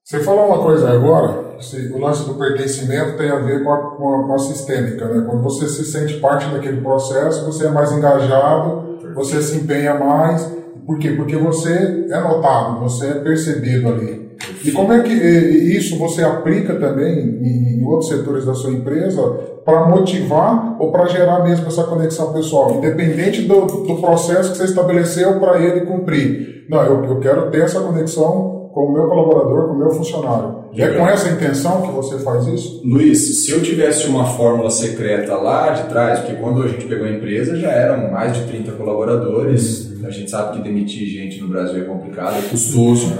Você 0.04 0.20
falou 0.22 0.48
uma 0.48 0.64
coisa 0.64 0.90
agora, 0.90 1.58
o 1.94 2.00
lance 2.00 2.26
do 2.26 2.34
pertencimento 2.34 3.18
tem 3.18 3.30
a 3.30 3.38
ver 3.38 3.64
com 3.64 3.72
a, 3.72 3.96
com 3.96 4.16
a, 4.16 4.24
com 4.26 4.34
a 4.34 4.40
sistêmica, 4.40 5.08
né? 5.08 5.28
Quando 5.30 5.44
você 5.44 5.70
se 5.70 5.86
sente 5.86 6.16
parte 6.16 6.50
daquele 6.50 6.82
processo, 6.82 7.46
você 7.46 7.68
é 7.68 7.70
mais 7.70 7.92
engajado, 7.92 9.14
você 9.14 9.44
se 9.44 9.58
empenha 9.58 9.94
mais. 9.94 10.42
Por 10.88 10.98
quê? 10.98 11.12
Porque 11.12 11.38
você 11.38 12.08
é 12.10 12.20
notado, 12.20 12.80
você 12.80 13.10
é 13.10 13.14
percebido 13.20 13.90
ali. 13.90 14.21
E 14.64 14.72
como 14.72 14.94
é 14.94 15.02
que 15.02 15.14
isso 15.14 15.98
você 15.98 16.24
aplica 16.24 16.76
também 16.76 17.20
em, 17.20 17.84
outros 17.86 18.10
setores 18.10 18.46
da 18.46 18.54
sua 18.54 18.72
empresa 18.72 19.22
para 19.66 19.88
motivar 19.90 20.78
ou 20.80 20.92
para 20.92 21.08
gerar 21.08 21.44
mesmo 21.44 21.68
essa 21.68 21.84
conexão 21.84 22.32
pessoal, 22.32 22.76
independente 22.76 23.42
do, 23.42 23.66
do 23.66 23.96
processo 24.00 24.52
que 24.52 24.58
você 24.58 24.66
estabeleceu 24.66 25.40
para 25.40 25.62
ele 25.62 25.82
cumprir? 25.82 26.66
Não, 26.70 26.84
eu, 26.84 27.06
eu 27.06 27.20
quero 27.20 27.52
ter 27.52 27.64
essa 27.64 27.82
conexão 27.82 28.70
com 28.74 28.86
o 28.86 28.94
meu 28.94 29.08
colaborador, 29.08 29.68
com 29.68 29.74
o 29.74 29.78
meu 29.78 29.92
funcionário. 29.92 30.62
É 30.78 30.88
com 30.88 31.06
essa 31.06 31.30
intenção 31.30 31.82
que 31.82 31.92
você 31.92 32.18
faz 32.20 32.48
isso? 32.48 32.82
Luiz, 32.86 33.44
se 33.44 33.52
eu 33.52 33.62
tivesse 33.62 34.08
uma 34.08 34.26
fórmula 34.26 34.70
secreta 34.70 35.36
lá 35.36 35.72
de 35.72 35.90
trás, 35.90 36.20
porque 36.20 36.36
quando 36.36 36.64
a 36.64 36.68
gente 36.68 36.86
pegou 36.86 37.06
a 37.06 37.12
empresa 37.12 37.58
já 37.58 37.70
eram 37.70 38.10
mais 38.10 38.34
de 38.36 38.44
30 38.46 38.72
colaboradores, 38.74 39.91
a 40.06 40.10
gente 40.10 40.30
sabe 40.30 40.58
que 40.58 40.64
demitir 40.64 41.08
gente 41.08 41.40
no 41.42 41.48
Brasil 41.48 41.82
é 41.82 41.86
complicado, 41.86 42.38
é 42.38 42.50
custoso. 42.50 43.14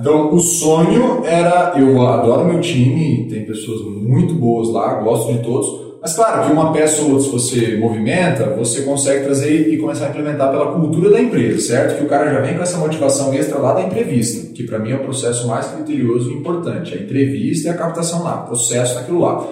Então, 0.00 0.34
o 0.34 0.40
sonho 0.40 1.24
era, 1.24 1.74
eu 1.78 2.00
adoro 2.06 2.44
meu 2.44 2.60
time, 2.60 3.26
tem 3.28 3.44
pessoas 3.44 3.82
muito 3.82 4.34
boas 4.34 4.68
lá, 4.70 5.00
gosto 5.02 5.32
de 5.32 5.38
todos, 5.40 5.86
mas 6.00 6.14
claro 6.14 6.46
que 6.46 6.52
uma 6.52 6.72
peça 6.72 7.02
ou 7.02 7.14
outra, 7.14 7.24
se 7.24 7.30
você 7.30 7.76
movimenta, 7.76 8.50
você 8.50 8.82
consegue 8.82 9.24
trazer 9.24 9.72
e 9.72 9.76
começar 9.76 10.06
a 10.06 10.10
implementar 10.10 10.52
pela 10.52 10.72
cultura 10.72 11.10
da 11.10 11.20
empresa, 11.20 11.58
certo? 11.58 11.98
Que 11.98 12.04
o 12.04 12.08
cara 12.08 12.32
já 12.32 12.40
vem 12.40 12.54
com 12.54 12.62
essa 12.62 12.78
motivação 12.78 13.34
extra 13.34 13.58
lá 13.58 13.74
da 13.74 13.82
entrevista, 13.82 14.52
que 14.52 14.62
para 14.62 14.78
mim 14.78 14.92
é 14.92 14.94
o 14.94 15.00
processo 15.02 15.48
mais 15.48 15.66
criterioso 15.66 16.30
e 16.30 16.34
importante. 16.34 16.94
A 16.94 16.98
entrevista 16.98 17.68
e 17.68 17.70
a 17.72 17.74
captação 17.74 18.22
lá, 18.22 18.36
processo 18.42 18.94
naquilo 18.94 19.20
lá. 19.20 19.44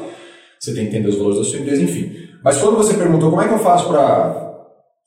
Você 0.61 0.73
tem 0.73 0.85
que 0.85 0.91
entender 0.91 1.09
os 1.09 1.17
valores 1.17 1.39
da 1.39 1.45
sua 1.45 1.59
empresa, 1.59 1.83
enfim. 1.83 2.13
Mas 2.45 2.59
quando 2.59 2.77
você 2.77 2.95
perguntou 2.95 3.31
como 3.31 3.43
é 3.43 3.49
que 3.49 3.55
eu 3.55 3.59
faço 3.59 3.89
para 3.89 4.44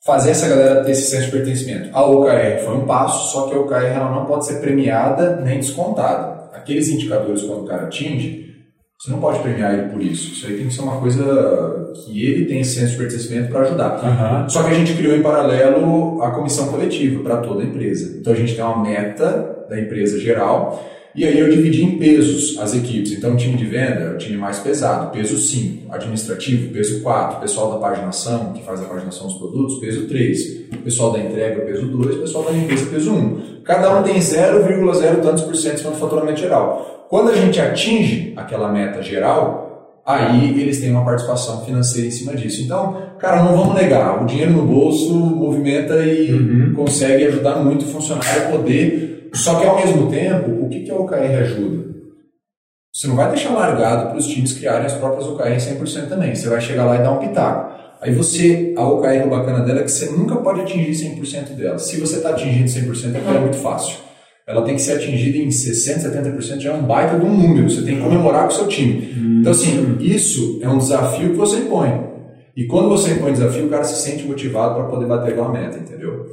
fazer 0.06 0.32
essa 0.32 0.48
galera 0.48 0.84
ter 0.84 0.92
esse 0.92 1.10
senso 1.10 1.26
de 1.26 1.32
pertencimento, 1.32 1.90
a 1.94 2.06
OKR 2.06 2.64
foi 2.64 2.76
um 2.76 2.86
passo, 2.86 3.32
só 3.32 3.48
que 3.48 3.56
a 3.56 3.60
OKR 3.60 3.86
ela 3.96 4.12
não 4.12 4.26
pode 4.26 4.46
ser 4.46 4.60
premiada 4.60 5.38
nem 5.38 5.60
descontada. 5.60 6.50
Aqueles 6.54 6.90
indicadores, 6.90 7.44
quando 7.44 7.64
o 7.64 7.66
cara 7.66 7.84
atinge, 7.84 8.48
você 9.00 9.12
não 9.12 9.20
pode 9.20 9.40
premiar 9.40 9.74
ele 9.74 9.90
por 9.90 10.02
isso. 10.02 10.34
Isso 10.34 10.48
aí 10.48 10.58
tem 10.58 10.68
que 10.68 10.74
ser 10.74 10.82
uma 10.82 11.00
coisa 11.00 11.24
que 11.94 12.26
ele 12.26 12.46
tem 12.46 12.62
esse 12.62 12.80
senso 12.80 12.94
de 12.94 12.98
pertencimento 12.98 13.52
para 13.52 13.62
ajudar. 13.62 14.00
Aham. 14.04 14.50
Só 14.50 14.64
que 14.64 14.72
a 14.72 14.74
gente 14.74 14.96
criou 14.96 15.16
em 15.16 15.22
paralelo 15.22 16.22
a 16.24 16.32
comissão 16.32 16.68
coletiva 16.70 17.22
para 17.22 17.38
toda 17.38 17.62
a 17.62 17.66
empresa. 17.66 18.18
Então 18.20 18.34
a 18.34 18.36
gente 18.36 18.56
tem 18.56 18.64
uma 18.64 18.82
meta 18.82 19.66
da 19.70 19.80
empresa 19.80 20.20
geral 20.20 20.84
e 21.16 21.26
aí 21.26 21.40
eu 21.40 21.50
dividi 21.50 21.84
em 21.84 21.98
pesos 21.98 22.58
as 22.60 22.76
equipes. 22.76 23.12
Então 23.12 23.34
o 23.34 23.38
time 23.38 23.58
de 23.58 23.66
venda 23.66 24.02
é 24.02 24.14
o 24.14 24.18
time 24.18 24.38
mais 24.38 24.60
pesado, 24.60 25.12
peso 25.12 25.38
5, 25.38 25.92
administrativo, 25.92 26.72
peso 26.72 27.02
4, 27.02 27.40
pessoal 27.40 27.72
da 27.72 27.78
paginação, 27.78 28.54
que 28.54 28.64
faz 28.64 28.82
a 28.82 28.86
paginação 28.86 29.28
dos 29.28 29.38
produtos, 29.38 29.80
peso 29.80 30.08
3, 30.08 30.40
pessoal 30.84 31.12
da 31.12 31.20
entrega, 31.20 31.62
peso 31.62 31.88
2, 31.88 32.18
pessoal 32.18 32.44
da 32.46 32.52
limpeza, 32.52 32.86
peso 32.86 33.12
1. 33.12 33.62
Cada 33.64 34.00
um 34.00 34.04
tem 34.04 34.18
0,0 34.20 35.22
tantos 35.22 35.44
por 35.44 35.56
cento 35.56 35.84
do 35.84 35.96
faturamento 35.96 36.40
geral. 36.40 37.08
Quando 37.10 37.32
a 37.32 37.36
gente 37.36 37.60
atinge 37.60 38.34
aquela 38.36 38.72
meta 38.72 39.02
geral, 39.02 40.02
aí 40.06 40.60
eles 40.62 40.80
têm 40.80 40.92
uma 40.92 41.04
participação 41.04 41.66
financeira 41.66 42.08
em 42.08 42.12
cima 42.12 42.34
disso. 42.34 42.62
Então, 42.62 43.02
cara, 43.20 43.44
não 43.44 43.58
vamos 43.58 43.76
negar, 43.76 44.24
o 44.24 44.26
dinheiro 44.26 44.54
no 44.54 44.64
bolso 44.64 45.14
movimenta 45.14 46.06
e 46.06 46.72
consegue 46.76 47.26
ajudar 47.26 47.58
muito 47.58 47.84
o 47.84 47.88
funcionário 47.88 48.44
a 48.44 48.52
poder. 48.52 49.07
Só 49.34 49.60
que 49.60 49.66
ao 49.66 49.76
mesmo 49.76 50.10
tempo, 50.10 50.66
o 50.66 50.70
que, 50.70 50.82
que 50.82 50.92
a 50.92 50.96
OKR 50.96 51.42
ajuda? 51.42 51.88
Você 52.94 53.08
não 53.08 53.16
vai 53.16 53.30
deixar 53.30 53.54
largado 53.54 54.10
para 54.10 54.18
os 54.18 54.28
times 54.28 54.54
criarem 54.54 54.86
as 54.86 54.94
próprias 54.94 55.28
OKR 55.28 55.56
100% 55.56 56.10
também. 56.10 56.34
Você 56.34 56.50
vai 56.50 56.60
chegar 56.60 56.86
lá 56.86 56.96
e 56.96 57.04
dar 57.04 57.12
um 57.12 57.20
pitaco. 57.20 57.78
Aí 58.02 58.14
você, 58.14 58.74
a 58.78 58.88
OKR 58.88 59.28
bacana 59.30 59.64
dela 59.64 59.80
é 59.80 59.84
que 59.84 59.92
você 59.92 60.10
nunca 60.12 60.36
pode 60.38 60.62
atingir 60.62 60.92
100% 60.92 61.56
dela. 61.56 61.78
Se 61.78 62.00
você 62.00 62.18
está 62.18 62.30
atingindo 62.30 62.68
100%, 62.68 63.16
é 63.16 63.36
é 63.36 63.40
muito 63.40 63.58
fácil. 63.58 63.98
Ela 64.48 64.64
tem 64.64 64.76
que 64.76 64.82
ser 64.82 64.94
atingida 64.94 65.38
em 65.38 65.50
60%, 65.50 66.12
70%, 66.12 66.60
já 66.60 66.72
é 66.72 66.74
um 66.74 66.84
baita 66.84 67.20
de 67.20 67.26
um 67.26 67.36
número. 67.36 67.70
Você 67.70 67.82
tem 67.82 67.98
que 67.98 68.02
comemorar 68.02 68.44
com 68.44 68.54
o 68.54 68.56
seu 68.56 68.68
time. 68.68 69.40
Então, 69.42 69.52
assim, 69.52 69.98
isso 70.00 70.60
é 70.64 70.70
um 70.70 70.78
desafio 70.78 71.32
que 71.32 71.36
você 71.36 71.58
impõe. 71.58 72.08
E 72.56 72.66
quando 72.66 72.90
você 72.90 73.12
impõe 73.12 73.34
desafio, 73.34 73.68
o 73.68 73.70
cara 73.70 73.84
se 73.84 74.02
sente 74.02 74.26
motivado 74.26 74.76
para 74.76 74.86
poder 74.86 75.06
bater 75.06 75.34
aquela 75.34 75.52
meta, 75.52 75.78
entendeu? 75.78 76.26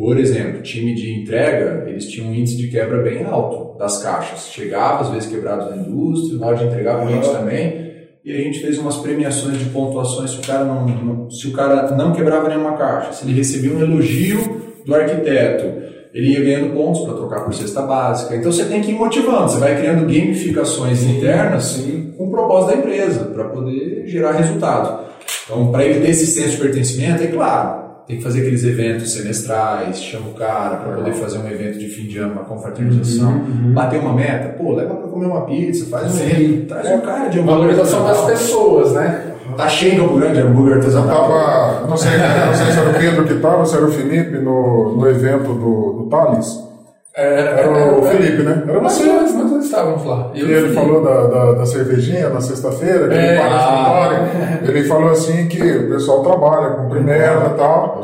Por 0.00 0.18
exemplo, 0.18 0.62
time 0.62 0.94
de 0.94 1.20
entrega, 1.20 1.84
eles 1.86 2.06
tinham 2.06 2.28
um 2.30 2.34
índice 2.34 2.56
de 2.56 2.68
quebra 2.68 3.02
bem 3.02 3.22
alto 3.24 3.76
das 3.78 4.02
caixas. 4.02 4.48
Chegava, 4.50 5.02
às 5.02 5.10
vezes, 5.10 5.28
quebrados 5.28 5.68
na 5.68 5.76
indústria, 5.76 6.38
na 6.38 6.46
hora 6.46 6.56
de 6.56 6.64
entregar 6.64 7.02
o 7.02 7.06
cliente 7.06 7.28
também. 7.30 7.90
E 8.24 8.32
a 8.32 8.36
gente 8.38 8.60
fez 8.60 8.78
umas 8.78 8.96
premiações 8.96 9.58
de 9.58 9.66
pontuações 9.66 10.30
se 10.30 10.38
o 10.38 10.42
cara 10.42 10.64
não, 10.64 10.86
não- 10.86 11.30
se 11.30 11.46
o 11.48 11.52
cara 11.52 11.90
não 11.94 12.12
quebrava 12.12 12.48
nenhuma 12.48 12.76
caixa, 12.78 13.12
se 13.12 13.26
ele 13.26 13.34
recebia 13.36 13.72
um 13.74 13.80
elogio 13.82 14.62
do 14.86 14.94
arquiteto, 14.94 15.66
ele 16.14 16.32
ia 16.32 16.40
ganhando 16.40 16.72
pontos 16.74 17.02
para 17.02 17.14
trocar 17.14 17.40
por 17.44 17.52
cesta 17.54 17.82
básica. 17.82 18.34
Então 18.36 18.50
você 18.50 18.64
tem 18.64 18.80
que 18.80 18.90
ir 18.92 18.94
motivando, 18.94 19.50
você 19.50 19.58
vai 19.58 19.78
criando 19.78 20.06
gamificações 20.06 21.02
internas 21.04 21.84
com 22.16 22.24
o 22.26 22.30
propósito 22.30 22.70
da 22.72 22.76
empresa, 22.78 23.24
para 23.26 23.44
poder 23.44 24.04
gerar 24.06 24.32
resultado. 24.32 25.08
Então, 25.44 25.70
para 25.70 25.84
ele 25.84 26.00
ter 26.00 26.10
esse 26.10 26.26
senso 26.26 26.52
de 26.52 26.56
pertencimento, 26.62 27.22
é 27.22 27.26
claro, 27.26 27.89
tem 28.10 28.18
que 28.18 28.24
fazer 28.24 28.40
aqueles 28.40 28.64
eventos 28.64 29.12
semestrais, 29.12 30.02
chama 30.02 30.30
o 30.30 30.34
cara 30.34 30.78
para 30.78 30.96
poder 30.96 31.12
fazer 31.12 31.38
um 31.38 31.46
evento 31.46 31.78
de 31.78 31.88
fim 31.88 32.08
de 32.08 32.18
ano, 32.18 32.32
uma 32.32 32.44
confraternização, 32.44 33.38
bater 33.72 34.00
uma 34.00 34.12
meta, 34.12 34.48
pô, 34.58 34.74
leva 34.74 34.94
para 34.96 35.06
comer 35.06 35.26
uma 35.26 35.42
pizza, 35.42 35.86
faz 35.86 36.12
um 36.12 36.24
evento, 36.24 36.66
traz 36.66 36.90
um 36.90 37.00
cara 37.00 37.28
de 37.28 37.38
hambúrguer 37.38 37.76
Valorização 37.76 38.04
das 38.04 38.24
pessoas, 38.24 38.92
né? 38.92 39.26
Tá 39.56 39.68
cheio 39.68 40.02
Campo 40.02 40.18
Grande 40.18 40.34
de 40.34 40.40
hambúrguer 40.40 40.76
artesanal. 40.78 41.08
tava, 41.08 41.86
não 41.86 41.96
sei, 41.96 42.12
não 42.18 42.54
sei 42.54 42.72
se 42.72 42.78
era 42.78 42.90
o 42.90 42.94
Pedro 42.94 43.24
que 43.26 43.34
estava, 43.34 43.64
se 43.64 43.76
era 43.76 43.84
o 43.84 43.92
Felipe 43.92 44.38
no, 44.38 44.96
no 44.96 45.08
evento 45.08 45.52
do, 45.54 46.02
do 46.02 46.08
Thales. 46.10 46.69
Era 47.14 47.68
o 47.98 48.02
Felipe, 48.02 48.42
né? 48.42 48.62
Era 48.68 48.80
Nós 48.80 48.92
você. 48.92 49.04
nós 49.04 49.32
dois 49.32 49.64
estávamos 49.64 50.04
lá. 50.06 50.30
E 50.32 50.40
ele 50.40 50.72
falou 50.72 51.02
da, 51.02 51.26
da, 51.26 51.52
da 51.52 51.66
cervejinha 51.66 52.28
na 52.28 52.40
sexta-feira, 52.40 53.08
que 53.08 53.14
É, 53.14 53.30
ele 53.32 53.40
paga 53.40 53.54
ah. 53.54 54.12
escritório. 54.22 54.68
Ele 54.68 54.88
falou 54.88 55.10
assim 55.10 55.48
que 55.48 55.60
o 55.60 55.88
pessoal 55.90 56.22
trabalha, 56.22 56.70
cumprimenta 56.76 57.50
e 57.52 57.58
tal. 57.58 58.02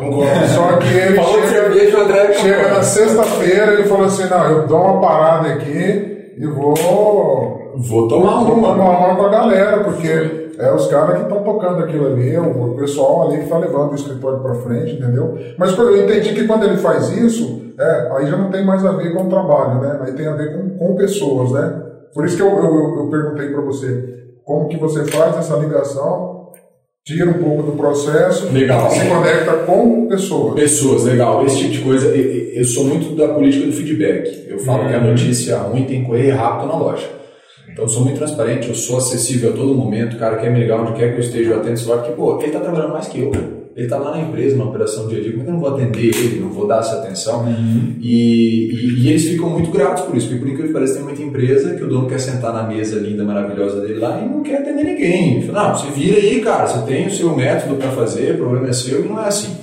Só 0.55 0.77
que 0.79 0.93
ele 0.95 1.17
Falou 1.17 1.33
chega, 1.35 1.47
cerveja, 1.49 1.99
André 2.03 2.33
chega 2.35 2.69
na 2.69 2.83
sexta-feira, 2.83 3.73
ele 3.75 3.85
falou 3.85 4.07
assim, 4.07 4.29
não, 4.29 4.45
eu 4.51 4.67
dou 4.67 4.81
uma 4.81 5.01
parada 5.01 5.49
aqui 5.51 6.33
e 6.37 6.47
vou 6.47 6.75
Vou 7.77 8.09
tomar 8.09 8.41
uma. 8.41 8.75
tomar 8.75 9.17
com 9.17 9.23
a 9.27 9.29
galera, 9.29 9.85
porque 9.85 10.09
é 10.59 10.73
os 10.73 10.87
caras 10.89 11.17
que 11.19 11.23
estão 11.25 11.43
tocando 11.43 11.85
aquilo 11.85 12.07
ali, 12.07 12.35
é 12.35 12.41
o 12.41 12.75
pessoal 12.75 13.29
ali 13.29 13.39
que 13.39 13.45
está 13.45 13.59
levando 13.59 13.93
o 13.93 13.95
escritório 13.95 14.41
para 14.41 14.55
frente, 14.55 14.95
entendeu? 14.95 15.37
Mas 15.59 15.77
eu 15.79 16.03
entendi 16.03 16.33
que 16.35 16.47
quando 16.47 16.65
ele 16.65 16.79
faz 16.79 17.11
isso, 17.11 17.66
é, 17.79 18.09
aí 18.13 18.27
já 18.27 18.37
não 18.37 18.51
tem 18.51 18.65
mais 18.65 18.85
a 18.85 18.93
ver 18.93 19.13
com 19.15 19.25
o 19.25 19.29
trabalho, 19.29 19.81
né? 19.81 19.99
Aí 20.03 20.13
tem 20.13 20.27
a 20.27 20.35
ver 20.35 20.53
com, 20.53 20.79
com 20.79 20.97
pessoas, 20.97 21.53
né? 21.53 21.83
Por 22.15 22.25
isso 22.25 22.37
que 22.37 22.43
eu, 22.43 22.49
eu, 22.49 22.99
eu 22.99 23.11
perguntei 23.11 23.51
para 23.51 23.61
você 23.61 24.17
como 24.45 24.69
que 24.69 24.77
você 24.77 25.05
faz 25.05 25.37
essa 25.37 25.57
ligação, 25.57 26.53
tira 27.05 27.29
um 27.29 27.35
pouco 27.35 27.65
do 27.65 27.73
processo, 27.73 28.49
Legal. 28.53 28.91
se 28.91 29.07
conecta 29.07 29.53
com 29.67 30.07
pessoas. 30.09 30.55
Pessoas, 30.55 31.05
legal. 31.05 31.45
Esse 31.45 31.59
tipo 31.59 31.73
de 31.73 31.81
coisa, 31.81 32.07
eu, 32.09 32.65
sou 32.65 32.85
muito 32.85 33.15
da 33.15 33.29
política 33.29 33.67
do 33.67 33.73
feedback. 33.73 34.47
Eu 34.49 34.59
falo 34.61 34.89
que 34.89 34.95
a 34.95 35.01
notícia 35.01 35.59
ruim 35.59 35.85
tem 35.85 36.01
que 36.01 36.07
correr 36.07 36.31
rápido 36.31 36.69
na 36.69 36.79
loja. 36.79 37.09
Então 37.71 37.85
eu 37.85 37.89
sou 37.89 38.03
muito 38.03 38.17
transparente, 38.19 38.69
eu 38.69 38.75
sou 38.75 38.99
acessível 38.99 39.51
a 39.51 39.53
todo 39.53 39.75
momento, 39.75 40.17
o 40.17 40.19
cara 40.19 40.39
quer 40.39 40.51
me 40.51 40.61
ligar 40.61 40.81
onde 40.81 40.95
quer 40.95 41.11
que 41.11 41.17
eu 41.17 41.25
esteja, 41.25 41.51
eu 41.51 41.57
atendo 41.59 41.75
esse 41.75 41.85
porque, 41.85 42.13
pô, 42.13 42.39
ele 42.39 42.47
está 42.47 42.61
trabalhando 42.61 42.93
mais 42.93 43.07
que 43.07 43.21
eu. 43.21 43.66
Ele 43.77 43.85
está 43.85 43.99
lá 43.99 44.13
na 44.13 44.23
empresa, 44.23 44.57
na 44.57 44.65
operação 44.65 45.07
dia 45.07 45.19
a 45.19 45.21
dia, 45.21 45.33
como 45.33 45.43
é 45.43 45.45
que 45.45 45.51
eu 45.51 45.55
não 45.55 45.61
vou 45.61 45.75
atender 45.75 46.07
ele, 46.07 46.41
não 46.41 46.49
vou 46.49 46.67
dar 46.67 46.81
essa 46.81 46.97
atenção? 46.97 47.45
Uhum. 47.45 47.95
E, 48.01 48.71
e, 48.73 49.03
e, 49.03 49.09
eles 49.11 49.29
ficam 49.29 49.51
muito 49.51 49.71
gratos 49.71 50.05
por 50.05 50.17
isso, 50.17 50.29
porque 50.29 50.41
por 50.41 50.49
incrível 50.49 50.69
que 50.69 50.73
pareça, 50.73 50.95
tem 50.95 51.05
muita 51.05 51.23
empresa 51.23 51.75
que 51.75 51.85
o 51.85 51.89
dono 51.89 52.09
quer 52.09 52.19
sentar 52.19 52.55
na 52.55 52.63
mesa 52.63 52.99
linda, 52.99 53.23
maravilhosa 53.23 53.83
dele 53.83 53.99
lá 53.99 54.19
e 54.19 54.27
não 54.27 54.43
quer 54.43 54.63
atender 54.63 54.83
ninguém. 54.83 55.43
Fala, 55.43 55.69
não, 55.69 55.77
você 55.77 55.91
vira 55.91 56.17
aí, 56.17 56.41
cara, 56.41 56.67
você 56.67 56.87
tem 56.87 57.07
o 57.07 57.11
seu 57.11 57.37
método 57.37 57.77
para 57.77 57.91
fazer, 57.91 58.35
o 58.35 58.39
problema 58.39 58.69
é 58.69 58.73
seu 58.73 59.05
e 59.05 59.09
não 59.09 59.23
é 59.23 59.29
assim. 59.29 59.55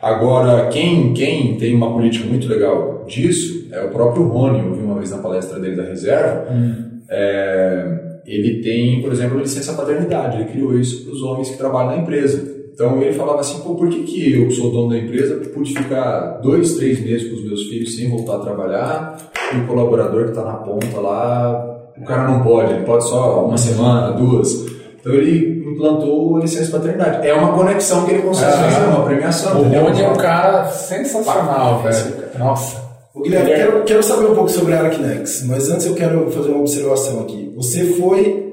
Agora, 0.00 0.68
quem, 0.68 1.14
quem 1.14 1.56
tem 1.56 1.74
uma 1.74 1.90
política 1.90 2.28
muito 2.28 2.46
legal 2.46 3.06
disso 3.08 3.66
é 3.72 3.82
o 3.82 3.88
próprio 3.88 4.28
Rony, 4.28 4.60
eu 4.60 4.74
vi 4.74 4.82
uma 4.82 4.96
vez 4.96 5.10
na 5.10 5.18
palestra 5.18 5.58
dele 5.58 5.74
da 5.74 5.84
reserva. 5.84 6.46
Uhum 6.52 6.88
é, 7.08 8.20
ele 8.26 8.60
tem, 8.60 9.00
por 9.00 9.12
exemplo, 9.12 9.38
licença 9.38 9.72
paternidade, 9.72 10.36
ele 10.36 10.50
criou 10.50 10.78
isso 10.78 11.04
para 11.04 11.14
os 11.14 11.22
homens 11.22 11.50
que 11.50 11.56
trabalham 11.56 11.92
na 11.92 12.02
empresa. 12.02 12.57
Então 12.78 13.02
ele 13.02 13.12
falava 13.12 13.40
assim, 13.40 13.58
pô, 13.58 13.74
por 13.74 13.88
que, 13.88 14.04
que 14.04 14.40
eu 14.40 14.48
sou 14.52 14.70
dono 14.70 14.90
da 14.90 14.98
empresa 14.98 15.34
pude 15.52 15.74
ficar 15.74 16.38
dois, 16.40 16.74
três 16.74 17.00
meses 17.00 17.28
com 17.28 17.34
os 17.34 17.44
meus 17.44 17.64
filhos 17.64 17.96
sem 17.96 18.08
voltar 18.08 18.36
a 18.36 18.38
trabalhar 18.38 19.18
e 19.52 19.56
o 19.56 19.66
colaborador 19.66 20.26
que 20.26 20.30
está 20.30 20.44
na 20.44 20.52
ponta 20.58 21.00
lá, 21.00 21.90
o 22.00 22.04
cara 22.04 22.28
não 22.28 22.40
pode, 22.44 22.72
ele 22.72 22.84
pode 22.84 23.02
só 23.08 23.44
uma 23.44 23.58
semana, 23.58 24.12
duas. 24.12 24.64
Então 25.00 25.12
ele 25.12 25.68
implantou 25.72 26.36
a 26.36 26.40
licença 26.40 26.78
paternidade. 26.78 27.26
É 27.26 27.34
uma 27.34 27.52
conexão 27.52 28.04
que 28.04 28.12
ele 28.12 28.22
consegue 28.22 28.52
fazer, 28.52 28.86
uma 28.86 29.04
premiação. 29.04 29.60
O 29.60 29.64
Rony 29.64 30.00
é 30.00 30.08
um 30.08 30.16
cara 30.16 30.68
sensacional, 30.68 31.82
velho. 31.82 32.14
Nossa. 32.38 32.80
Guilherme, 33.20 33.50
quero, 33.50 33.82
quero 33.82 34.02
saber 34.04 34.26
um 34.26 34.36
pouco 34.36 34.50
sobre 34.50 34.74
a 34.74 34.82
Arquinex, 34.82 35.44
mas 35.48 35.68
antes 35.68 35.84
eu 35.84 35.96
quero 35.96 36.30
fazer 36.30 36.50
uma 36.50 36.60
observação 36.60 37.22
aqui. 37.22 37.52
Você 37.56 37.86
foi 37.94 38.52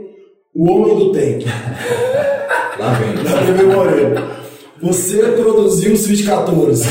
o 0.55 0.71
homem 0.71 0.97
do 0.97 1.11
tempo. 1.11 1.45
Lá 2.79 2.91
vem. 2.93 3.23
Da 3.23 3.37
TV 3.45 3.63
Moreno. 3.63 4.21
Você 4.81 5.17
produziu 5.17 5.93
o 5.93 5.97
Switch 5.97 6.25
14. 6.25 6.85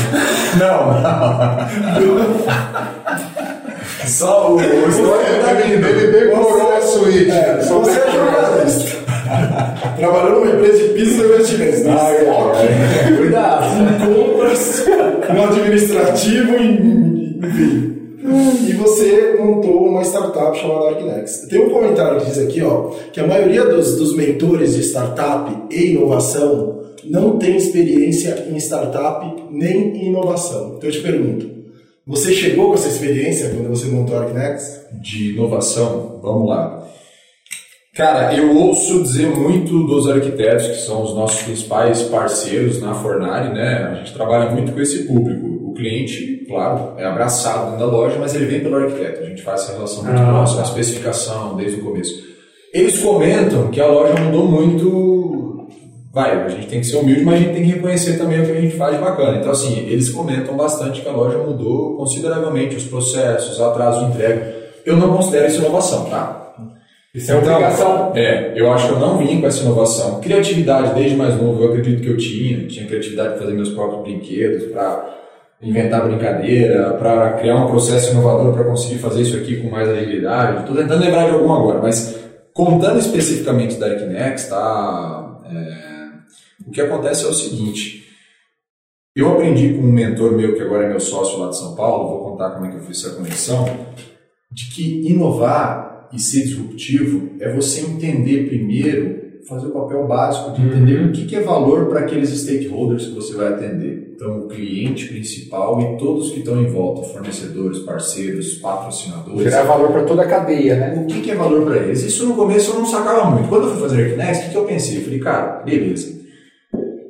Não, 0.57 1.01
não. 1.01 2.45
Só 4.05 4.51
o, 4.51 4.55
o 4.55 4.89
história 4.89 5.41
da. 5.41 5.61
Ele 5.61 6.11
decorou 6.11 6.75
a 6.75 6.81
Switch. 6.81 7.29
É, 7.29 7.61
só 7.61 7.79
você 7.79 7.99
é 7.99 8.11
jornalista. 8.11 8.97
Trabalhou 9.97 10.39
numa 10.39 10.55
empresa 10.55 10.77
de 10.77 10.93
pisos 10.93 11.19
e 11.19 11.25
investimentos. 11.25 11.85
Ah, 11.87 12.11
é. 12.11 13.17
Cuidado. 13.17 13.65
Compras, 14.05 14.85
no 15.33 15.43
administrativo, 15.43 16.55
em 16.55 17.25
enfim. 17.43 17.94
E 18.67 18.73
você 18.73 19.35
montou 19.39 19.87
uma 19.87 20.03
startup 20.03 20.57
chamada 20.57 20.89
Arquinex. 20.89 21.47
Tem 21.49 21.59
um 21.59 21.69
comentário 21.69 22.19
que 22.19 22.25
diz 22.25 22.39
aqui, 22.39 22.61
ó, 22.61 22.91
que 23.11 23.19
a 23.19 23.27
maioria 23.27 23.65
dos, 23.65 23.95
dos 23.97 24.15
mentores 24.15 24.75
de 24.75 24.81
startup 24.81 25.51
e 25.69 25.91
inovação 25.91 26.81
não 27.03 27.37
tem 27.37 27.55
experiência 27.55 28.47
em 28.49 28.57
startup 28.57 29.43
nem 29.51 29.95
em 29.95 30.07
inovação. 30.07 30.75
Então 30.77 30.89
eu 30.89 30.91
te 30.91 31.01
pergunto, 31.01 31.49
você 32.07 32.33
chegou 32.33 32.69
com 32.69 32.75
essa 32.75 32.89
experiência 32.89 33.49
quando 33.49 33.69
você 33.69 33.87
montou 33.87 34.17
a 34.17 34.21
Arquinex? 34.21 34.85
De 35.01 35.33
inovação, 35.33 36.19
vamos 36.21 36.49
lá. 36.49 36.83
Cara, 37.95 38.35
eu 38.35 38.53
ouço 38.57 39.01
dizer 39.03 39.27
muito 39.27 39.87
dos 39.87 40.09
arquitetos, 40.09 40.67
que 40.67 40.81
são 40.81 41.01
os 41.01 41.15
nossos 41.15 41.43
principais 41.43 42.03
parceiros 42.03 42.81
na 42.81 42.93
Fornari, 42.93 43.53
né? 43.53 43.89
A 43.89 43.95
gente 43.95 44.13
trabalha 44.13 44.51
muito 44.51 44.73
com 44.73 44.81
esse 44.81 45.03
público 45.03 45.44
cliente, 45.75 46.45
claro, 46.47 46.93
é 46.97 47.05
abraçado 47.05 47.71
dentro 47.71 47.79
da 47.79 47.85
loja, 47.85 48.17
mas 48.19 48.33
ele 48.33 48.45
vem 48.45 48.61
pelo 48.61 48.77
arquiteto. 48.77 49.23
A 49.23 49.25
gente 49.25 49.41
faz 49.41 49.61
essa 49.61 49.73
relação 49.73 50.03
muito 50.03 50.21
ah, 50.21 50.25
próxima, 50.25 50.61
tá. 50.61 50.67
a 50.67 50.71
especificação 50.71 51.55
desde 51.55 51.79
o 51.79 51.83
começo. 51.83 52.23
Eles 52.73 52.99
comentam 52.99 53.69
que 53.69 53.79
a 53.79 53.87
loja 53.87 54.15
mudou 54.15 54.47
muito. 54.47 55.67
Vai, 56.11 56.45
a 56.45 56.49
gente 56.49 56.67
tem 56.67 56.79
que 56.79 56.87
ser 56.87 56.97
humilde, 56.97 57.25
mas 57.25 57.35
a 57.35 57.37
gente 57.37 57.53
tem 57.53 57.63
que 57.63 57.71
reconhecer 57.71 58.17
também 58.17 58.41
o 58.41 58.45
que 58.45 58.51
a 58.51 58.61
gente 58.61 58.75
faz 58.77 58.95
de 58.95 59.01
bacana. 59.01 59.37
Então, 59.37 59.51
assim, 59.51 59.79
eles 59.87 60.09
comentam 60.09 60.55
bastante 60.55 61.01
que 61.01 61.09
a 61.09 61.11
loja 61.11 61.37
mudou 61.37 61.97
consideravelmente 61.97 62.75
os 62.75 62.85
processos, 62.85 63.59
atraso 63.59 63.99
de 63.99 64.11
entrega. 64.11 64.55
Eu 64.85 64.95
não 64.95 65.15
considero 65.15 65.47
isso 65.47 65.59
inovação, 65.59 66.05
tá? 66.05 66.45
Isso 67.15 67.31
é 67.31 67.37
então, 67.37 67.53
obrigação. 67.53 68.11
É, 68.13 68.53
eu 68.55 68.71
acho 68.73 68.87
que 68.87 68.93
eu 68.93 68.99
não 68.99 69.17
vim 69.17 69.39
com 69.39 69.47
essa 69.47 69.63
inovação. 69.63 70.19
Criatividade, 70.19 70.93
desde 70.95 71.15
mais 71.15 71.41
novo, 71.41 71.63
eu 71.63 71.69
acredito 71.69 72.01
que 72.01 72.09
eu 72.09 72.17
tinha. 72.17 72.67
Tinha 72.67 72.85
criatividade 72.85 73.29
para 73.29 73.39
fazer 73.39 73.53
meus 73.53 73.69
próprios 73.69 74.03
brinquedos, 74.03 74.65
para 74.65 75.15
inventar 75.65 76.07
brincadeira, 76.07 76.93
para 76.93 77.33
criar 77.33 77.55
um 77.55 77.67
processo 77.67 78.11
inovador 78.11 78.53
para 78.53 78.65
conseguir 78.65 78.99
fazer 78.99 79.23
isso 79.23 79.35
aqui 79.35 79.61
com 79.61 79.69
mais 79.69 79.89
agilidade. 79.89 80.61
Estou 80.61 80.75
tentando 80.75 81.03
lembrar 81.03 81.25
de 81.25 81.31
alguma 81.31 81.59
agora, 81.59 81.81
mas 81.81 82.17
contando 82.53 82.99
especificamente 82.99 83.77
da 83.77 83.87
Arquinex, 83.87 84.47
tá? 84.47 85.41
É, 85.51 86.67
o 86.67 86.71
que 86.71 86.79
acontece 86.79 87.25
é 87.25 87.27
o 87.27 87.33
seguinte. 87.33 88.05
Eu 89.15 89.31
aprendi 89.31 89.73
com 89.73 89.81
um 89.81 89.91
mentor 89.91 90.33
meu, 90.33 90.55
que 90.55 90.61
agora 90.61 90.85
é 90.85 90.89
meu 90.89 90.99
sócio 90.99 91.39
lá 91.39 91.49
de 91.49 91.57
São 91.57 91.75
Paulo, 91.75 92.09
vou 92.09 92.31
contar 92.31 92.51
como 92.51 92.65
é 92.65 92.69
que 92.69 92.77
eu 92.77 92.81
fiz 92.81 93.03
essa 93.03 93.15
conexão, 93.15 93.65
de 94.51 94.69
que 94.69 95.09
inovar 95.09 96.09
e 96.13 96.19
ser 96.19 96.43
disruptivo 96.43 97.31
é 97.39 97.51
você 97.53 97.81
entender 97.81 98.47
primeiro 98.47 99.25
fazer 99.47 99.67
o 99.67 99.71
papel 99.71 100.07
básico 100.07 100.51
de 100.51 100.61
entender 100.61 100.99
uhum. 100.99 101.09
o 101.09 101.11
que, 101.11 101.25
que 101.25 101.35
é 101.35 101.41
valor 101.41 101.87
para 101.87 102.01
aqueles 102.01 102.29
stakeholders 102.29 103.07
que 103.07 103.13
você 103.13 103.35
vai 103.35 103.53
atender. 103.53 104.04
Então, 104.15 104.39
o 104.39 104.47
cliente 104.47 105.09
principal 105.09 105.81
e 105.81 105.97
todos 105.97 106.31
que 106.31 106.39
estão 106.39 106.61
em 106.61 106.67
volta, 106.67 107.03
fornecedores, 107.03 107.79
parceiros, 107.79 108.53
patrocinadores. 108.59 109.43
Gerar 109.43 109.63
valor 109.63 109.91
para 109.91 110.03
toda 110.05 110.21
a 110.21 110.27
cadeia, 110.27 110.77
né? 110.77 111.03
O 111.03 111.05
que, 111.05 111.19
que 111.19 111.31
é 111.31 111.35
valor 111.35 111.65
para 111.65 111.77
eles? 111.77 112.01
Isso 112.01 112.25
no 112.25 112.33
começo 112.33 112.71
eu 112.71 112.79
não 112.79 112.85
sacava 112.85 113.29
muito. 113.29 113.49
Quando 113.49 113.65
eu 113.65 113.71
fui 113.71 113.81
fazer 113.81 114.03
Arquinex, 114.03 114.37
o 114.37 114.41
que, 114.43 114.49
que 114.51 114.57
eu 114.57 114.63
pensei? 114.63 114.97
Eu 114.99 115.01
falei, 115.01 115.19
cara, 115.19 115.63
beleza. 115.65 116.15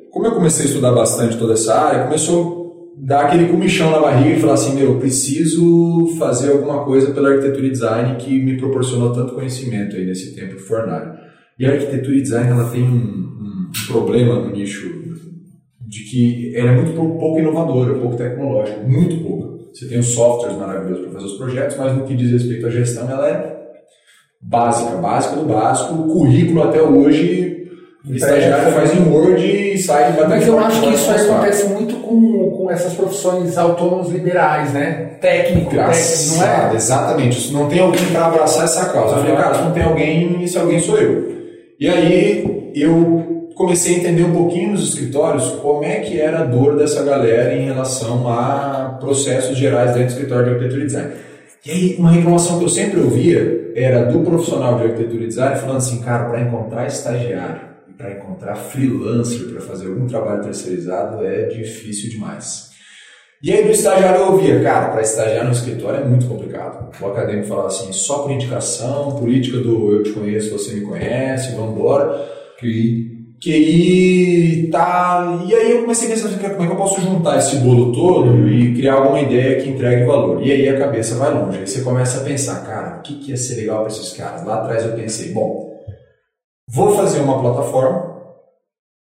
Como 0.10 0.26
eu 0.26 0.32
comecei 0.32 0.66
a 0.66 0.68
estudar 0.68 0.94
bastante 0.94 1.38
toda 1.38 1.54
essa 1.54 1.76
área, 1.76 2.06
começou 2.06 2.96
a 2.98 3.06
dar 3.06 3.26
aquele 3.26 3.50
comichão 3.50 3.92
na 3.92 4.00
barriga 4.00 4.38
e 4.38 4.42
falar 4.42 4.54
assim, 4.54 4.74
meu, 4.74 4.94
eu 4.94 5.00
preciso 5.00 6.08
fazer 6.18 6.54
alguma 6.54 6.84
coisa 6.86 7.12
pela 7.12 7.30
arquitetura 7.30 7.68
e 7.68 7.72
design 7.72 8.16
que 8.16 8.44
me 8.44 8.58
proporcionou 8.58 9.14
tanto 9.14 9.36
conhecimento 9.36 9.96
aí 9.96 10.06
nesse 10.06 10.34
tempo 10.34 10.58
de. 10.58 11.20
E 11.60 11.68
a 11.68 11.72
arquitetura 11.72 12.16
e 12.16 12.22
design 12.22 12.50
ela 12.50 12.68
tem 12.72 12.82
um, 12.82 12.88
um 12.88 13.70
problema 13.88 14.40
no 14.40 14.50
nicho 14.50 15.06
de 15.96 16.04
que 16.04 16.54
ela 16.54 16.72
é 16.72 16.76
muito 16.76 16.92
pouco 16.94 17.40
inovadora, 17.40 17.94
pouco 17.94 18.18
tecnológica, 18.18 18.82
muito 18.86 19.24
pouco. 19.24 19.60
Você 19.74 19.88
tem 19.88 19.98
os 19.98 20.08
softwares 20.08 20.58
maravilhosos 20.58 21.06
para 21.06 21.14
fazer 21.14 21.26
os 21.26 21.38
projetos, 21.38 21.78
mas 21.78 21.96
no 21.96 22.04
que 22.04 22.16
diz 22.16 22.32
respeito 22.32 22.68
à 22.68 22.70
gestão, 22.70 23.10
ela 23.10 23.30
é 23.30 23.56
básica, 24.42 24.98
básica 24.98 25.38
do 25.38 25.46
básico. 25.46 25.94
O 25.94 26.08
currículo 26.08 26.64
até 26.64 26.82
hoje, 26.82 27.70
o 28.06 28.14
estagiário 28.14 28.74
faz 28.74 28.94
em 28.94 29.10
Word 29.10 29.46
e 29.46 29.78
sai 29.78 30.12
de 30.12 30.22
Mas 30.22 30.46
eu 30.46 30.60
acho 30.60 30.82
que 30.82 30.90
isso 30.90 31.12
acontece 31.12 31.70
muito 31.70 31.96
com, 31.96 32.52
com 32.52 32.70
essas 32.70 32.94
profissões 32.94 33.58
autônomos 33.58 34.12
liberais, 34.12 34.74
né? 34.74 35.18
Técnico, 35.22 35.72
técnico, 35.72 36.36
não 36.38 36.46
é? 36.46 36.76
Exatamente. 36.76 37.54
Não 37.54 37.70
tem 37.70 37.80
alguém 37.80 38.06
para 38.08 38.26
abraçar 38.26 38.66
essa 38.66 38.90
causa. 38.90 39.16
Eu 39.16 39.20
falei, 39.22 39.36
cara, 39.38 39.56
se 39.56 39.62
não 39.62 39.72
tem 39.72 39.84
alguém, 39.84 40.44
esse 40.44 40.58
alguém 40.58 40.80
sou 40.80 40.98
eu. 40.98 41.36
E 41.80 41.88
aí 41.88 42.72
eu 42.76 43.25
comecei 43.56 43.96
a 43.96 44.00
entender 44.00 44.24
um 44.24 44.34
pouquinho 44.34 44.72
nos 44.72 44.90
escritórios 44.90 45.50
como 45.62 45.84
é 45.84 46.02
que 46.02 46.20
era 46.20 46.42
a 46.42 46.44
dor 46.44 46.78
dessa 46.78 47.04
galera 47.04 47.56
em 47.56 47.66
relação 47.66 48.28
a 48.28 48.98
processos 49.00 49.58
gerais 49.58 49.94
dentro 49.94 50.08
do 50.08 50.12
escritório 50.12 50.46
de 50.46 50.52
arquitetura 50.52 50.84
e 50.84 50.86
design. 50.86 51.14
E 51.66 51.72
aí 51.72 51.96
uma 51.98 52.12
reclamação 52.12 52.60
que 52.60 52.66
eu 52.66 52.70
sempre 52.70 53.00
ouvia 53.00 53.72
era 53.74 54.06
do 54.06 54.20
profissional 54.20 54.78
de 54.78 54.84
arquitetura 54.84 55.24
e 55.24 55.28
design 55.28 55.56
falando 55.56 55.78
assim, 55.78 56.02
cara, 56.02 56.26
para 56.26 56.42
encontrar 56.42 56.86
estagiário 56.86 57.62
e 57.90 57.94
para 57.94 58.12
encontrar 58.12 58.56
freelancer 58.56 59.48
para 59.48 59.62
fazer 59.62 59.88
algum 59.88 60.06
trabalho 60.06 60.44
terceirizado 60.44 61.26
é 61.26 61.46
difícil 61.46 62.10
demais. 62.10 62.76
E 63.42 63.52
aí 63.52 63.64
do 63.64 63.72
estagiário 63.72 64.22
eu 64.22 64.32
ouvia, 64.34 64.62
cara, 64.62 64.90
para 64.90 65.02
estagiar 65.02 65.46
no 65.46 65.52
escritório 65.52 66.02
é 66.02 66.04
muito 66.04 66.26
complicado. 66.26 66.92
O 67.00 67.06
acadêmico 67.08 67.48
falava 67.48 67.68
assim, 67.68 67.92
só 67.94 68.20
por 68.20 68.32
indicação, 68.32 69.16
política 69.16 69.58
do 69.60 69.94
eu 69.94 70.04
te 70.04 70.12
conheço, 70.12 70.52
você 70.52 70.74
me 70.74 70.82
conhece, 70.82 71.56
vamos 71.56 71.74
embora. 71.74 72.36
QI. 72.60 73.15
QI, 73.46 74.70
tá... 74.72 75.44
E 75.46 75.54
aí 75.54 75.72
eu 75.74 75.82
comecei 75.82 76.08
a 76.08 76.12
pensar, 76.12 76.30
como 76.30 76.64
é 76.64 76.66
que 76.66 76.72
eu 76.72 76.76
posso 76.76 77.00
juntar 77.00 77.38
esse 77.38 77.58
bolo 77.58 77.92
todo 77.92 78.50
e 78.50 78.74
criar 78.74 78.96
alguma 78.96 79.22
ideia 79.22 79.62
que 79.62 79.70
entregue 79.70 80.04
valor. 80.04 80.42
E 80.42 80.52
aí 80.52 80.68
a 80.68 80.80
cabeça 80.80 81.16
vai 81.16 81.32
longe. 81.32 81.60
Aí 81.60 81.68
você 81.68 81.84
começa 81.84 82.22
a 82.22 82.24
pensar, 82.24 82.66
cara, 82.66 82.98
o 82.98 83.02
que, 83.04 83.20
que 83.20 83.30
ia 83.30 83.38
ser 83.38 83.58
legal 83.58 83.84
para 83.84 83.90
esses 83.90 84.14
caras? 84.14 84.44
Lá 84.44 84.56
atrás 84.56 84.84
eu 84.84 84.94
pensei, 84.94 85.32
bom, 85.32 85.80
vou 86.68 86.96
fazer 86.96 87.20
uma 87.20 87.40
plataforma 87.40 88.16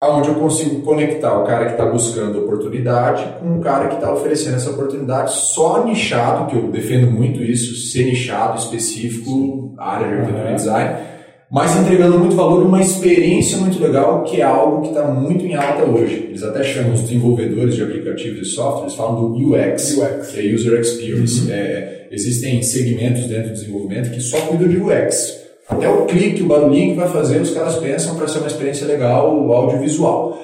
aonde 0.01 0.27
eu 0.27 0.35
consigo 0.35 0.81
conectar 0.81 1.39
o 1.39 1.45
cara 1.45 1.65
que 1.65 1.71
está 1.71 1.85
buscando 1.85 2.43
oportunidade 2.43 3.25
com 3.39 3.57
o 3.57 3.61
cara 3.61 3.87
que 3.87 3.95
está 3.95 4.13
oferecendo 4.13 4.57
essa 4.57 4.69
oportunidade 4.69 5.31
só 5.31 5.85
nichado, 5.85 6.47
que 6.47 6.55
eu 6.55 6.69
defendo 6.69 7.09
muito 7.09 7.41
isso, 7.41 7.91
ser 7.91 8.03
nichado, 8.03 8.59
específico, 8.59 9.73
área 9.77 10.07
de 10.07 10.13
arquitetura 10.15 10.51
e 10.51 10.55
design, 10.55 11.16
mas 11.49 11.77
entregando 11.77 12.19
muito 12.19 12.35
valor 12.35 12.61
e 12.61 12.65
uma 12.65 12.81
experiência 12.81 13.57
muito 13.57 13.81
legal, 13.81 14.23
que 14.23 14.41
é 14.41 14.43
algo 14.43 14.81
que 14.81 14.89
está 14.89 15.07
muito 15.07 15.45
em 15.45 15.55
alta 15.55 15.85
hoje. 15.85 16.25
Eles 16.27 16.43
até 16.43 16.61
chamam 16.61 16.93
os 16.93 17.01
desenvolvedores 17.01 17.75
de 17.75 17.83
aplicativos 17.83 18.47
e 18.47 18.51
softwares, 18.51 18.95
falam 18.95 19.31
do 19.31 19.53
UX, 19.53 19.97
UX. 19.97 20.27
que 20.31 20.39
é 20.39 20.53
User 20.53 20.79
Experience. 20.79 21.45
Uhum. 21.45 21.53
É, 21.53 22.07
existem 22.11 22.61
segmentos 22.61 23.25
dentro 23.27 23.49
do 23.49 23.53
desenvolvimento 23.53 24.11
que 24.11 24.19
só 24.19 24.37
cuidam 24.41 24.67
de 24.67 24.77
UX 24.77 25.41
Até 25.69 25.89
o 25.89 26.05
clique, 26.05 26.43
o 26.43 26.47
barulhinho 26.47 26.93
que 26.93 26.99
vai 26.99 27.09
fazer, 27.09 27.41
os 27.41 27.51
caras 27.51 27.75
pensam 27.75 28.15
para 28.15 28.27
ser 28.27 28.39
uma 28.39 28.47
experiência 28.47 28.85
legal, 28.85 29.51
audiovisual. 29.53 30.41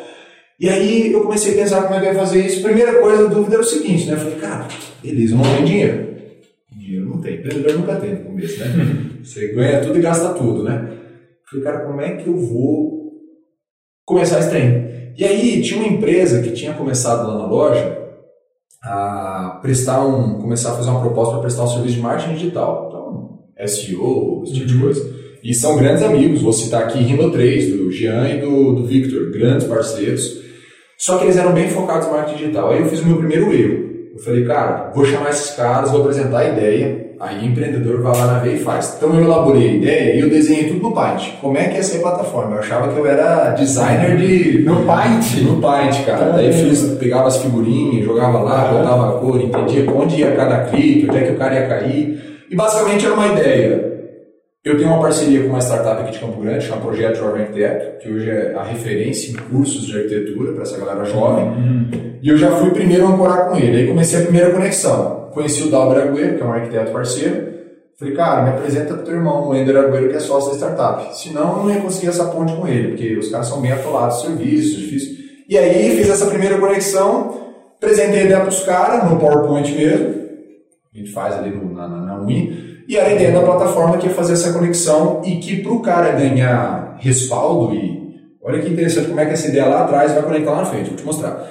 E 0.57 0.69
aí 0.69 1.11
eu 1.11 1.21
comecei 1.21 1.53
a 1.53 1.63
pensar 1.63 1.83
como 1.83 1.95
é 1.95 1.99
que 1.99 2.05
eu 2.05 2.13
ia 2.13 2.19
fazer 2.19 2.45
isso. 2.45 2.61
Primeira 2.61 2.93
coisa, 3.01 3.25
a 3.25 3.27
dúvida 3.27 3.55
era 3.55 3.63
o 3.63 3.67
seguinte, 3.67 4.05
né? 4.05 4.13
Eu 4.13 4.17
falei, 4.19 4.35
cara, 4.35 4.67
beleza, 5.03 5.35
não 5.35 5.43
tem 5.43 5.65
dinheiro. 5.65 6.12
Tem, 7.23 7.35
empreendedor 7.35 7.79
nunca 7.79 7.95
tem 7.95 8.15
no 8.15 8.25
começo, 8.25 8.59
né? 8.59 8.67
Você 9.23 9.53
ganha 9.53 9.81
tudo 9.81 9.97
e 9.97 10.01
gasta 10.01 10.33
tudo, 10.33 10.63
né? 10.63 10.97
Falei, 11.49 11.63
cara, 11.63 11.85
como 11.85 12.01
é 12.01 12.17
que 12.17 12.27
eu 12.27 12.37
vou 12.37 13.13
começar 14.05 14.39
esse 14.39 14.49
trem? 14.49 15.13
E 15.17 15.23
aí 15.23 15.61
tinha 15.61 15.79
uma 15.79 15.87
empresa 15.87 16.41
que 16.41 16.51
tinha 16.51 16.73
começado 16.73 17.27
lá 17.27 17.37
na 17.37 17.45
loja 17.45 18.03
a 18.83 19.59
prestar 19.61 20.05
um, 20.05 20.41
começar 20.41 20.71
a 20.71 20.75
fazer 20.75 20.89
uma 20.89 21.01
proposta 21.01 21.33
para 21.33 21.41
prestar 21.41 21.63
um 21.63 21.67
serviço 21.67 21.95
de 21.95 22.01
marketing 22.01 22.33
digital. 22.33 22.87
Então, 22.89 23.67
SEO, 23.67 24.43
esse 24.43 24.53
tipo 24.53 24.67
de 24.67 24.79
coisa. 24.79 25.13
E 25.43 25.53
são 25.53 25.77
grandes 25.77 26.03
amigos, 26.03 26.41
vou 26.41 26.53
citar 26.53 26.83
aqui 26.83 26.99
Rino 26.99 27.31
3, 27.31 27.77
do 27.77 27.91
Jean 27.91 28.29
e 28.29 28.41
do, 28.41 28.73
do 28.73 28.85
Victor, 28.85 29.31
grandes 29.31 29.67
parceiros. 29.67 30.41
Só 30.97 31.17
que 31.17 31.25
eles 31.25 31.37
eram 31.37 31.53
bem 31.53 31.69
focados 31.69 32.07
em 32.07 32.11
marketing 32.11 32.37
digital. 32.37 32.71
Aí 32.71 32.79
eu 32.79 32.87
fiz 32.87 33.01
o 33.01 33.05
meu 33.05 33.17
primeiro 33.17 33.53
erro. 33.53 33.89
Eu 34.13 34.19
falei, 34.19 34.45
cara, 34.45 34.91
vou 34.93 35.03
chamar 35.05 35.31
esses 35.31 35.55
caras, 35.55 35.91
vou 35.91 36.01
apresentar 36.01 36.39
a 36.39 36.49
ideia, 36.49 37.12
aí 37.23 37.39
o 37.39 37.45
empreendedor 37.45 38.01
vai 38.01 38.17
lá 38.17 38.27
na 38.27 38.39
veia 38.39 38.55
e 38.55 38.59
faz. 38.59 38.95
Então 38.97 39.13
eu 39.15 39.23
elaborei 39.23 39.69
a 39.69 39.73
ideia 39.73 40.15
e 40.15 40.19
eu 40.19 40.29
desenhei 40.29 40.65
tudo 40.65 40.81
no 40.81 40.91
Paint. 40.91 41.31
Como 41.41 41.57
é 41.57 41.69
que 41.69 41.77
ia 41.77 41.83
ser 41.83 41.97
a 41.97 42.01
plataforma? 42.01 42.55
Eu 42.55 42.59
achava 42.59 42.93
que 42.93 42.99
eu 42.99 43.07
era 43.07 43.51
designer 43.51 44.17
de... 44.17 44.59
No 44.63 44.83
Paint? 44.83 45.41
No 45.43 45.61
Paint, 45.61 46.05
cara. 46.05 46.31
Daí 46.31 46.47
eu 46.47 46.53
fiz, 46.53 46.83
pegava 46.99 47.27
as 47.27 47.37
figurinhas, 47.37 48.05
jogava 48.05 48.39
lá, 48.39 48.65
botava 48.65 49.09
a 49.09 49.19
cor, 49.19 49.41
entendia 49.41 49.89
onde 49.91 50.17
ia 50.17 50.35
cada 50.35 50.65
clique, 50.65 51.07
onde 51.09 51.17
é 51.17 51.21
que 51.21 51.31
o 51.31 51.37
cara 51.37 51.55
ia 51.55 51.67
cair. 51.67 52.45
E 52.51 52.55
basicamente 52.55 53.05
era 53.05 53.15
uma 53.15 53.27
ideia 53.27 53.93
eu 54.63 54.77
tenho 54.77 54.91
uma 54.91 55.01
parceria 55.01 55.41
com 55.43 55.49
uma 55.49 55.59
startup 55.59 56.01
aqui 56.01 56.13
de 56.13 56.19
Campo 56.19 56.41
Grande, 56.41 56.63
chama 56.63 56.79
Projeto 56.79 57.17
Jovem 57.17 57.41
Arquiteto, 57.41 57.99
que 57.99 58.09
hoje 58.09 58.29
é 58.29 58.53
a 58.55 58.63
referência 58.63 59.31
em 59.31 59.33
cursos 59.33 59.85
de 59.85 59.97
arquitetura 59.97 60.53
para 60.53 60.63
essa 60.63 60.77
galera 60.77 61.03
jovem. 61.03 61.43
Uhum. 61.43 61.87
E 62.21 62.29
eu 62.29 62.37
já 62.37 62.49
fui 62.51 62.71
primeiro 62.71 63.05
a 63.05 63.09
ancorar 63.09 63.49
com 63.49 63.57
ele. 63.57 63.79
Aí 63.79 63.87
comecei 63.87 64.21
a 64.21 64.23
primeira 64.23 64.51
conexão. 64.51 65.22
Conheci 65.33 65.63
o 65.63 65.71
Dalber 65.71 66.03
Agüero, 66.03 66.37
que 66.37 66.43
é 66.43 66.45
um 66.45 66.53
arquiteto 66.53 66.91
parceiro. 66.91 67.53
Falei, 67.97 68.13
cara, 68.13 68.41
me 68.43 68.49
apresenta 68.49 68.93
pro 68.93 69.03
teu 69.03 69.15
irmão, 69.15 69.47
o 69.47 69.55
Ender 69.55 69.77
Agüero, 69.77 70.09
que 70.09 70.15
é 70.15 70.19
sócio 70.19 70.51
da 70.51 70.57
startup. 70.57 71.17
Senão 71.17 71.57
eu 71.57 71.63
não 71.63 71.71
ia 71.71 71.81
conseguir 71.81 72.07
essa 72.07 72.25
ponte 72.25 72.53
com 72.55 72.67
ele, 72.67 72.89
porque 72.89 73.17
os 73.17 73.29
caras 73.29 73.47
são 73.47 73.61
bem 73.61 73.71
atolados 73.71 74.21
serviços, 74.21 74.77
difícil. 74.77 75.23
E 75.47 75.57
aí 75.57 75.95
fiz 75.97 76.09
essa 76.09 76.25
primeira 76.25 76.57
conexão, 76.57 77.53
apresentei 77.77 78.21
a 78.21 78.23
ideia 78.25 78.41
pros 78.41 78.63
caras, 78.63 79.09
no 79.09 79.19
PowerPoint 79.19 79.71
mesmo. 79.73 80.23
A 80.93 80.97
gente 80.97 81.11
faz 81.11 81.35
ali 81.35 81.49
no, 81.49 81.73
na, 81.73 81.87
na, 81.87 81.97
na 81.97 82.13
e 82.87 82.97
era 82.97 83.09
a 83.09 83.13
ideia 83.13 83.31
da 83.31 83.41
plataforma 83.41 83.97
que 83.97 84.07
ia 84.07 84.13
fazer 84.13 84.33
essa 84.33 84.51
conexão 84.51 85.21
e 85.25 85.37
que 85.37 85.61
para 85.61 85.71
o 85.71 85.81
cara 85.81 86.11
ganhar 86.11 86.97
respaldo 86.99 87.73
e 87.73 88.03
olha 88.41 88.61
que 88.61 88.69
interessante 88.69 89.07
como 89.07 89.19
é 89.19 89.25
que 89.25 89.33
essa 89.33 89.47
ideia 89.47 89.65
lá 89.65 89.83
atrás 89.83 90.13
vai 90.13 90.21
conectar 90.21 90.51
lá 90.51 90.57
na 90.57 90.65
frente, 90.65 90.89
vou 90.89 90.97
te 90.97 91.05
mostrar. 91.05 91.49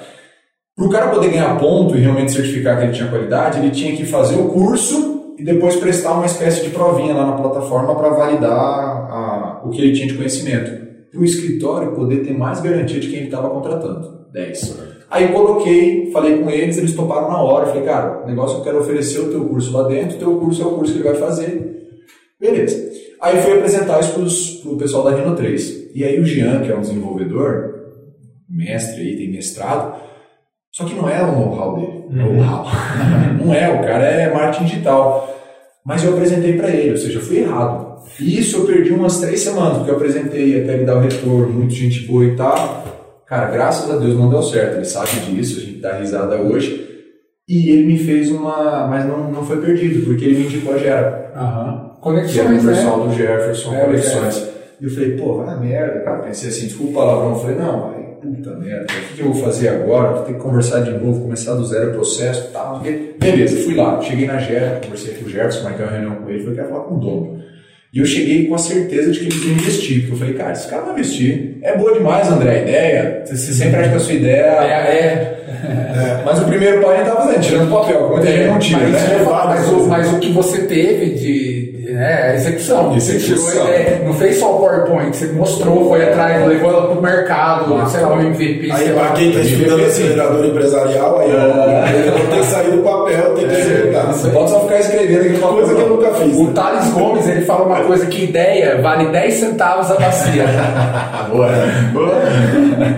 Para 0.75 0.85
o 0.85 0.89
cara 0.89 1.07
poder 1.09 1.29
ganhar 1.29 1.59
ponto 1.59 1.95
e 1.95 1.99
realmente 1.99 2.31
certificar 2.31 2.77
que 2.77 2.85
ele 2.85 2.93
tinha 2.93 3.09
qualidade, 3.09 3.59
ele 3.59 3.69
tinha 3.69 3.95
que 3.95 4.05
fazer 4.05 4.35
o 4.35 4.49
curso 4.49 5.35
e 5.37 5.43
depois 5.43 5.75
prestar 5.75 6.13
uma 6.13 6.25
espécie 6.25 6.63
de 6.63 6.71
provinha 6.71 7.13
lá 7.13 7.27
na 7.27 7.33
plataforma 7.33 7.95
para 7.95 8.09
validar 8.09 8.49
a, 8.51 9.61
o 9.63 9.69
que 9.69 9.81
ele 9.81 9.93
tinha 9.93 10.07
de 10.07 10.15
conhecimento. 10.15 10.83
Para 11.11 11.21
o 11.21 11.25
escritório 11.25 11.91
poder 11.91 12.25
ter 12.25 12.35
mais 12.35 12.59
garantia 12.59 12.99
de 12.99 13.07
quem 13.07 13.17
ele 13.17 13.25
estava 13.27 13.49
contratando. 13.49 14.23
10. 14.33 14.79
Aí 15.11 15.27
coloquei, 15.27 16.09
falei 16.11 16.39
com 16.39 16.49
eles, 16.49 16.75
eles 16.79 16.95
toparam 16.95 17.29
na 17.29 17.39
hora. 17.39 17.67
Falei, 17.67 17.83
cara, 17.83 18.23
o 18.23 18.27
negócio 18.27 18.57
eu 18.57 18.63
quero 18.63 18.79
oferecer 18.79 19.19
o 19.19 19.29
teu 19.29 19.45
curso 19.45 19.71
lá 19.71 19.87
dentro, 19.87 20.15
o 20.15 20.19
teu 20.19 20.39
curso 20.39 20.63
é 20.63 20.65
o 20.65 20.71
curso 20.71 20.93
que 20.93 20.99
ele 20.99 21.09
vai 21.09 21.15
fazer. 21.15 21.73
Beleza. 22.39 22.91
Aí 23.21 23.39
fui 23.43 23.53
apresentar 23.53 23.99
isso 23.99 24.61
para 24.63 24.71
o 24.71 24.77
pessoal 24.77 25.03
da 25.03 25.15
Reno 25.15 25.35
3. 25.35 25.91
E 25.93 26.03
aí 26.03 26.19
o 26.19 26.25
Jean, 26.25 26.61
que 26.61 26.71
é 26.71 26.75
um 26.75 26.81
desenvolvedor, 26.81 27.75
mestre 28.49 29.01
aí, 29.01 29.15
tem 29.15 29.31
mestrado, 29.31 30.01
só 30.73 30.85
que 30.85 30.95
não 30.95 31.07
é 31.07 31.21
o 31.21 31.31
know-how 31.31 31.75
dele. 31.75 32.03
Uhum. 32.09 32.33
Know-how. 32.33 32.65
não 33.39 33.53
é, 33.53 33.69
o 33.69 33.85
cara 33.85 34.03
é 34.05 34.33
marketing 34.33 34.65
digital. 34.65 35.29
Mas 35.85 36.03
eu 36.03 36.13
apresentei 36.13 36.57
para 36.57 36.69
ele, 36.69 36.91
ou 36.91 36.97
seja, 36.97 37.19
fui 37.19 37.37
errado. 37.39 38.01
E 38.19 38.39
isso 38.39 38.57
eu 38.57 38.65
perdi 38.65 38.91
umas 38.91 39.19
três 39.19 39.41
semanas, 39.41 39.77
porque 39.77 39.91
eu 39.91 39.95
apresentei 39.95 40.63
até 40.63 40.73
ele 40.73 40.85
dar 40.85 40.97
o 40.97 41.01
retorno, 41.01 41.53
muita 41.53 41.75
gente 41.75 42.07
boa 42.07 42.25
e 42.25 42.35
tal. 42.35 42.83
Cara, 43.27 43.51
graças 43.51 43.89
a 43.91 43.97
Deus 43.97 44.17
não 44.17 44.29
deu 44.29 44.41
certo, 44.41 44.77
ele 44.77 44.85
sabe 44.85 45.11
disso, 45.21 45.59
a 45.59 45.63
gente 45.63 45.79
dá 45.79 45.97
risada 45.97 46.37
hoje. 46.37 46.89
E 47.47 47.69
ele 47.69 47.85
me 47.85 47.99
fez 47.99 48.31
uma. 48.31 48.87
Mas 48.87 49.05
não, 49.05 49.29
não 49.31 49.45
foi 49.45 49.61
perdido, 49.61 50.05
porque 50.05 50.25
ele 50.25 50.39
me 50.39 50.45
indicou 50.45 50.73
a 50.73 50.77
Gera. 50.77 51.33
Aham. 51.35 51.97
Conexões. 52.01 52.33
Que 52.33 52.39
é 52.39 52.43
o 52.43 52.75
pessoal 52.75 52.99
né? 52.99 53.05
do 53.05 53.15
Jefferson, 53.15 53.73
é, 53.75 53.85
conexões. 53.85 54.37
É. 54.37 54.53
E 54.81 54.85
eu 54.85 54.91
falei, 54.91 55.11
pô, 55.11 55.37
vai 55.37 55.45
na 55.45 55.55
merda, 55.57 55.99
cara. 56.01 56.23
Pensei 56.23 56.49
assim, 56.49 56.67
desculpa 56.67 56.91
o 56.91 56.95
palavrão. 56.95 57.29
Eu 57.29 57.35
falei, 57.35 57.55
não, 57.57 57.89
aí, 57.91 58.02
puta 58.23 58.51
merda, 58.55 58.85
o 58.85 59.15
que, 59.15 59.21
eu 59.21 59.33
vou 59.33 59.43
fazer 59.43 59.67
agora? 59.67 60.13
Vou 60.13 60.23
ter 60.23 60.33
que 60.33 60.39
conversar 60.39 60.79
de 60.79 60.91
novo, 60.91 61.21
começar 61.21 61.55
do 61.55 61.65
zero 61.65 61.91
o 61.91 61.93
processo 61.93 62.47
e 62.49 62.53
tal. 62.53 62.81
Beleza, 63.19 63.63
fui 63.63 63.75
lá, 63.75 64.01
cheguei 64.01 64.25
na 64.25 64.37
Gera, 64.37 64.79
conversei 64.81 65.15
com 65.15 65.25
o 65.25 65.29
Jefferson, 65.29 65.63
marquei 65.63 65.85
uma 65.85 65.91
reunião 65.91 66.15
com 66.15 66.29
ele, 66.29 66.39
falei, 66.39 66.55
quero 66.55 66.69
falar 66.69 66.83
com 66.85 66.95
o 66.95 66.99
dono. 66.99 67.43
E 67.93 67.99
eu 67.99 68.05
cheguei 68.05 68.47
com 68.47 68.55
a 68.55 68.57
certeza 68.57 69.11
de 69.11 69.19
que 69.19 69.25
eles 69.25 69.43
iam 69.43 69.53
investir, 69.53 69.99
porque 69.99 70.13
eu 70.13 70.17
falei, 70.17 70.33
cara, 70.33 70.53
esse 70.53 70.67
cara 70.67 70.81
vai 70.81 70.93
investir. 70.93 71.57
É 71.61 71.77
boa 71.77 71.93
demais, 71.93 72.27
André, 72.27 72.49
a 72.49 72.61
ideia. 72.63 73.23
Você 73.23 73.53
sempre 73.53 73.75
acha 73.75 73.89
que 73.89 73.95
a 73.95 73.99
sua 73.99 74.13
ideia 74.13 74.41
é. 74.41 74.71
é. 74.71 75.43
é. 75.61 76.23
Mas 76.25 76.41
o 76.41 76.45
primeiro 76.45 76.81
pai 76.81 77.01
ele 77.01 77.05
tá 77.05 77.15
fazendo, 77.15 77.41
tirando 77.41 77.71
papel, 77.71 78.03
que 78.03 78.13
muita 78.13 78.31
gente 78.31 78.47
não 78.47 78.59
tira. 78.59 78.79
Mas, 78.79 78.93
né? 78.93 79.25
mas, 79.25 79.69
o, 79.69 79.87
mas 79.87 80.13
o 80.13 80.19
que 80.19 80.31
você 80.31 80.63
teve 80.63 81.11
de, 81.11 81.62
né, 81.93 82.31
a 82.31 82.35
execução. 82.35 82.95
execução. 82.95 83.65
Você 83.65 84.01
não 84.03 84.13
fez 84.13 84.37
só 84.37 84.55
o 84.55 84.59
PowerPoint, 84.59 85.15
você 85.15 85.27
mostrou, 85.27 85.89
foi 85.89 86.03
atrás, 86.03 86.47
levou 86.47 86.69
ela 86.69 86.87
para 86.87 86.97
o 86.97 87.01
mercado, 87.01 87.75
ah, 87.75 87.85
sei 87.85 88.01
lá, 88.01 88.15
o 88.15 88.21
MVP. 88.21 88.71
Aí, 88.71 88.93
para 88.93 89.11
quem 89.11 89.29
está 89.29 89.41
estudando 89.41 89.85
acelerador 89.85 90.45
empresarial, 90.45 91.19
aí 91.19 91.31
ah. 91.31 91.85
tem 92.29 92.39
que 92.39 92.45
sair 92.45 92.71
do 92.71 92.83
papel, 92.83 93.35
tem 93.35 93.47
que 93.47 93.55
é, 93.55 93.59
executar. 93.59 94.07
Você 94.07 94.29
pode 94.29 94.49
só 94.49 94.59
ficar 94.61 94.79
escrevendo 94.79 95.21
aqui 95.21 95.35
uma 95.37 95.53
coisa 95.53 95.75
que 95.75 95.81
eu 95.81 95.89
nunca 95.89 96.11
fiz. 96.15 96.37
O 96.37 96.47
Thales 96.47 96.89
Gomes, 96.89 97.27
ele 97.27 97.41
fala 97.41 97.65
uma 97.65 97.81
coisa 97.81 98.05
que 98.05 98.23
ideia 98.23 98.81
vale 98.81 99.11
10 99.11 99.33
centavos 99.33 99.91
a 99.91 99.95
bacia. 99.95 100.45
boa, 101.31 101.49
boa. 101.93 102.15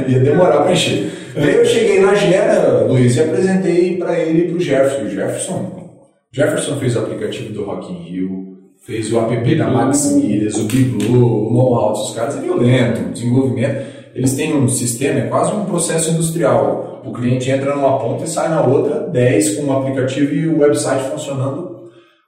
Ia 0.08 0.20
demorar 0.20 0.62
para 0.62 0.72
encher. 0.72 1.12
Daí 1.36 1.56
eu 1.56 1.66
cheguei 1.66 2.00
na 2.00 2.16
Gera, 2.16 2.86
Luiz, 2.88 3.18
e 3.18 3.22
apresentei 3.22 3.98
para 3.98 4.18
ele 4.18 4.44
e 4.44 4.48
para 4.48 4.58
o 4.58 4.60
Jefferson. 4.60 5.04
O 5.04 5.10
Jefferson, 5.10 5.86
Jefferson 6.32 6.76
fez 6.78 6.96
o 6.96 7.00
aplicativo 7.00 7.54
do 7.54 7.66
Rock 7.66 7.92
in 7.92 7.98
Rio, 8.04 8.45
fez 8.86 9.12
o 9.12 9.20
app 9.20 9.56
da 9.56 9.68
Max 9.68 10.12
Milhas, 10.12 10.56
o 10.58 10.66
Biglu, 10.66 11.48
o 11.48 11.54
know-how 11.54 11.94
dos 11.94 12.14
caras 12.14 12.38
é 12.38 12.42
violento, 12.42 13.02
o 13.02 13.12
desenvolvimento. 13.12 13.96
Eles 14.14 14.36
têm 14.36 14.56
um 14.56 14.68
sistema, 14.68 15.20
é 15.20 15.28
quase 15.28 15.52
um 15.54 15.66
processo 15.66 16.12
industrial. 16.12 17.02
O 17.04 17.12
cliente 17.12 17.50
entra 17.50 17.76
numa 17.76 18.00
ponta 18.00 18.24
e 18.24 18.28
sai 18.28 18.48
na 18.48 18.62
outra, 18.62 19.02
10 19.10 19.58
com 19.58 19.66
o 19.66 19.74
aplicativo 19.74 20.34
e 20.34 20.48
o 20.48 20.60
website 20.60 21.10
funcionando 21.10 21.76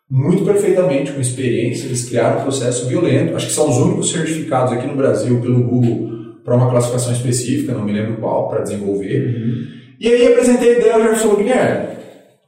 muito 0.10 0.44
perfeitamente, 0.44 1.12
com 1.12 1.22
experiência. 1.22 1.86
Eles 1.86 2.10
criaram 2.10 2.40
um 2.40 2.44
processo 2.44 2.88
violento. 2.88 3.36
Acho 3.36 3.48
que 3.48 3.54
são 3.54 3.70
os 3.70 3.78
únicos 3.78 4.12
certificados 4.12 4.74
aqui 4.74 4.88
no 4.88 4.96
Brasil 4.96 5.40
pelo 5.40 5.64
Google 5.64 6.10
para 6.44 6.56
uma 6.56 6.70
classificação 6.70 7.14
específica, 7.14 7.74
não 7.74 7.84
me 7.84 7.94
lembro 7.94 8.18
qual, 8.18 8.50
para 8.50 8.62
desenvolver. 8.62 9.28
Uhum. 9.28 9.66
E 10.00 10.08
aí 10.08 10.28
apresentei 10.28 10.76
a 10.76 10.78
ideia 10.80 10.94
ao 10.96 11.04
Gerson 11.04 11.36
Guilherme 11.36 11.97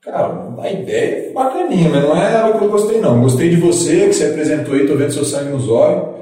Cara, 0.01 0.55
a 0.59 0.71
ideia 0.71 1.29
é 1.29 1.33
bacaninha, 1.33 1.89
mas 1.89 2.03
não 2.03 2.15
é 2.15 2.35
algo 2.35 2.57
que 2.57 2.65
eu 2.65 2.69
gostei, 2.69 3.01
não. 3.01 3.21
Gostei 3.21 3.49
de 3.49 3.57
você, 3.57 4.07
que 4.07 4.13
você 4.13 4.27
apresentou 4.27 4.73
aí, 4.73 4.88
tô 4.88 4.95
vendo 4.95 5.12
seu 5.12 5.25
sangue 5.25 5.51
nos 5.51 5.69
olhos. 5.69 6.19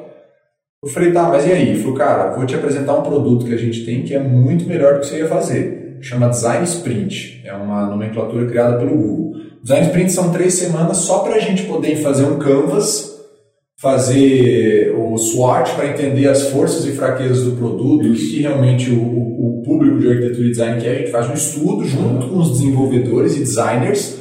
Eu 0.84 0.90
falei, 0.90 1.12
tá, 1.12 1.24
mas 1.24 1.46
e 1.46 1.52
aí? 1.52 1.70
Ele 1.70 1.80
falou, 1.82 1.96
cara, 1.96 2.36
vou 2.36 2.46
te 2.46 2.56
apresentar 2.56 2.98
um 2.98 3.04
produto 3.04 3.46
que 3.46 3.54
a 3.54 3.58
gente 3.58 3.86
tem 3.86 4.04
que 4.04 4.16
é 4.16 4.20
muito 4.20 4.68
melhor 4.68 4.96
do 4.96 5.00
que 5.02 5.08
você 5.08 5.20
ia 5.20 5.28
fazer. 5.28 5.98
Chama 6.02 6.30
Design 6.30 6.64
Sprint. 6.64 7.42
É 7.46 7.54
uma 7.54 7.86
nomenclatura 7.88 8.48
criada 8.48 8.78
pelo 8.78 8.96
Google. 8.96 9.42
Design 9.62 9.88
Sprint 9.88 10.12
são 10.12 10.32
três 10.32 10.54
semanas 10.56 10.98
só 10.98 11.20
para 11.20 11.36
a 11.36 11.40
gente 11.40 11.64
poder 11.64 11.98
fazer 11.98 12.24
um 12.24 12.40
canvas, 12.40 13.16
fazer 13.80 14.96
o 14.98 15.18
SWOT 15.18 15.76
para 15.76 15.88
entender 15.88 16.28
as 16.28 16.50
forças 16.50 16.86
e 16.86 16.92
fraquezas 16.94 17.44
do 17.44 17.58
produto, 17.58 18.08
o 18.08 18.14
que 18.14 18.42
realmente 18.42 18.92
o, 18.92 19.37
público 19.68 20.00
de 20.00 20.10
arquitetura 20.10 20.48
e 20.48 20.50
design 20.50 20.82
que 20.82 20.88
é, 20.88 20.92
a 20.92 20.96
gente 20.96 21.12
faz 21.12 21.30
um 21.30 21.34
estudo 21.34 21.86
junto 21.86 22.28
com 22.28 22.38
os 22.38 22.52
desenvolvedores 22.52 23.36
e 23.36 23.40
designers 23.40 24.18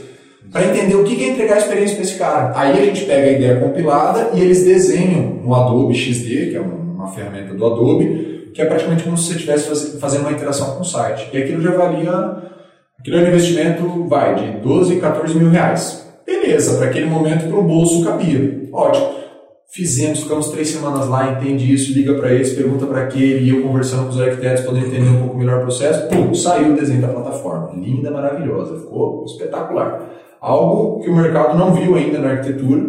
para 0.50 0.66
entender 0.66 0.94
o 0.96 1.04
que 1.04 1.24
é 1.24 1.28
entregar 1.28 1.54
a 1.54 1.58
experiência 1.58 1.96
para 1.96 2.04
esse 2.04 2.18
cara. 2.18 2.52
Aí 2.56 2.72
a 2.72 2.84
gente 2.84 3.04
pega 3.04 3.28
a 3.28 3.32
ideia 3.32 3.60
compilada 3.60 4.30
e 4.34 4.40
eles 4.40 4.64
desenham 4.64 5.40
no 5.42 5.54
Adobe 5.54 5.94
XD, 5.94 6.50
que 6.50 6.56
é 6.56 6.60
uma 6.60 7.08
ferramenta 7.08 7.54
do 7.54 7.64
Adobe, 7.64 8.50
que 8.52 8.62
é 8.62 8.64
praticamente 8.64 9.04
como 9.04 9.16
se 9.16 9.28
você 9.28 9.34
estivesse 9.34 9.98
fazendo 9.98 10.22
uma 10.22 10.32
interação 10.32 10.74
com 10.74 10.80
o 10.80 10.84
site. 10.84 11.28
E 11.32 11.38
aquilo 11.38 11.60
já 11.60 11.72
valia, 11.72 12.36
aquilo 12.98 13.18
é 13.18 13.20
um 13.20 13.28
investimento, 13.28 14.04
vai, 14.08 14.34
de 14.34 14.60
12, 14.60 14.96
14 14.96 15.34
mil 15.34 15.50
reais. 15.50 16.06
Beleza, 16.24 16.78
para 16.78 16.86
aquele 16.86 17.06
momento 17.06 17.48
para 17.48 17.58
o 17.58 17.62
bolso 17.62 18.04
cabia. 18.04 18.68
Ótimo. 18.72 19.25
Fizemos, 19.76 20.22
ficamos 20.22 20.48
três 20.48 20.70
semanas 20.70 21.06
lá, 21.06 21.32
entende 21.32 21.70
isso, 21.70 21.92
liga 21.92 22.14
para 22.14 22.32
eles, 22.32 22.54
pergunta 22.54 22.86
para 22.86 23.02
aquele, 23.02 23.44
e 23.44 23.50
eu 23.50 23.62
conversando 23.62 24.04
com 24.04 24.08
os 24.08 24.18
arquitetos, 24.18 24.64
podendo 24.64 24.86
entender 24.86 25.10
um 25.10 25.20
pouco 25.20 25.36
melhor 25.36 25.58
o 25.58 25.62
processo, 25.64 26.08
pum, 26.08 26.32
saiu 26.32 26.72
o 26.72 26.76
desenho 26.76 27.02
da 27.02 27.08
plataforma. 27.08 27.72
Linda, 27.74 28.10
maravilhosa, 28.10 28.80
ficou 28.80 29.26
espetacular. 29.26 30.00
Algo 30.40 31.00
que 31.00 31.10
o 31.10 31.14
mercado 31.14 31.58
não 31.58 31.74
viu 31.74 31.94
ainda 31.94 32.18
na 32.18 32.30
arquitetura. 32.30 32.86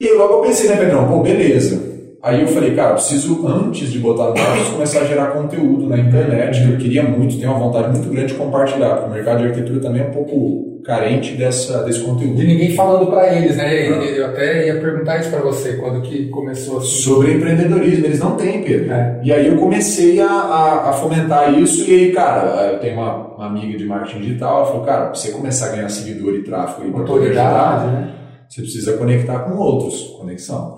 E 0.00 0.08
logo 0.14 0.34
eu 0.36 0.40
pensei, 0.40 0.70
né, 0.70 0.76
Pedrão, 0.78 1.06
pô, 1.06 1.20
beleza. 1.20 1.78
Aí 2.24 2.40
eu 2.40 2.48
falei, 2.48 2.74
cara, 2.74 2.94
preciso, 2.94 3.46
antes 3.46 3.92
de 3.92 3.98
botar 3.98 4.28
ar, 4.28 4.72
começar 4.72 5.00
a 5.00 5.04
gerar 5.04 5.26
conteúdo 5.32 5.86
na 5.86 5.98
internet, 5.98 6.64
que 6.64 6.72
eu 6.72 6.78
queria 6.78 7.02
muito, 7.02 7.38
tenho 7.38 7.50
uma 7.50 7.58
vontade 7.58 7.90
muito 7.90 8.08
grande 8.08 8.32
de 8.32 8.38
compartilhar, 8.38 8.94
porque 8.94 9.10
o 9.10 9.12
mercado 9.12 9.38
de 9.40 9.44
arquitetura 9.44 9.80
também 9.80 10.00
é 10.00 10.06
um 10.06 10.10
pouco 10.10 10.80
carente 10.82 11.34
dessa, 11.34 11.82
desse 11.82 12.00
conteúdo. 12.00 12.36
De 12.36 12.46
ninguém 12.46 12.74
falando 12.74 13.10
para 13.10 13.34
eles, 13.34 13.56
né? 13.56 14.18
Eu 14.18 14.24
até 14.28 14.68
ia 14.68 14.80
perguntar 14.80 15.20
isso 15.20 15.28
para 15.28 15.40
você, 15.40 15.74
quando 15.74 16.00
que 16.00 16.30
começou 16.30 16.78
assim. 16.78 16.86
Sobre 16.86 17.34
empreendedorismo, 17.34 18.06
eles 18.06 18.20
não 18.20 18.36
têm, 18.36 18.62
Pedro. 18.62 18.90
É. 18.90 19.20
E 19.22 19.30
aí 19.30 19.46
eu 19.46 19.58
comecei 19.58 20.18
a, 20.18 20.26
a, 20.26 20.90
a, 20.90 20.92
fomentar 20.94 21.52
isso, 21.52 21.90
e 21.90 21.94
aí, 21.94 22.12
cara, 22.12 22.72
eu 22.72 22.78
tenho 22.78 22.94
uma, 22.94 23.34
uma 23.34 23.46
amiga 23.48 23.76
de 23.76 23.84
marketing 23.84 24.20
digital, 24.20 24.56
ela 24.56 24.66
falou, 24.66 24.82
cara, 24.82 25.04
pra 25.06 25.14
você 25.14 25.30
começar 25.30 25.66
a 25.66 25.76
ganhar 25.76 25.90
seguidor 25.90 26.34
e 26.36 26.42
tráfego 26.42 26.88
e 26.88 27.00
autoridade, 27.00 27.86
né? 27.92 28.14
Você 28.48 28.62
precisa 28.62 28.96
conectar 28.96 29.40
com 29.40 29.58
outros, 29.58 30.16
conexão. 30.18 30.73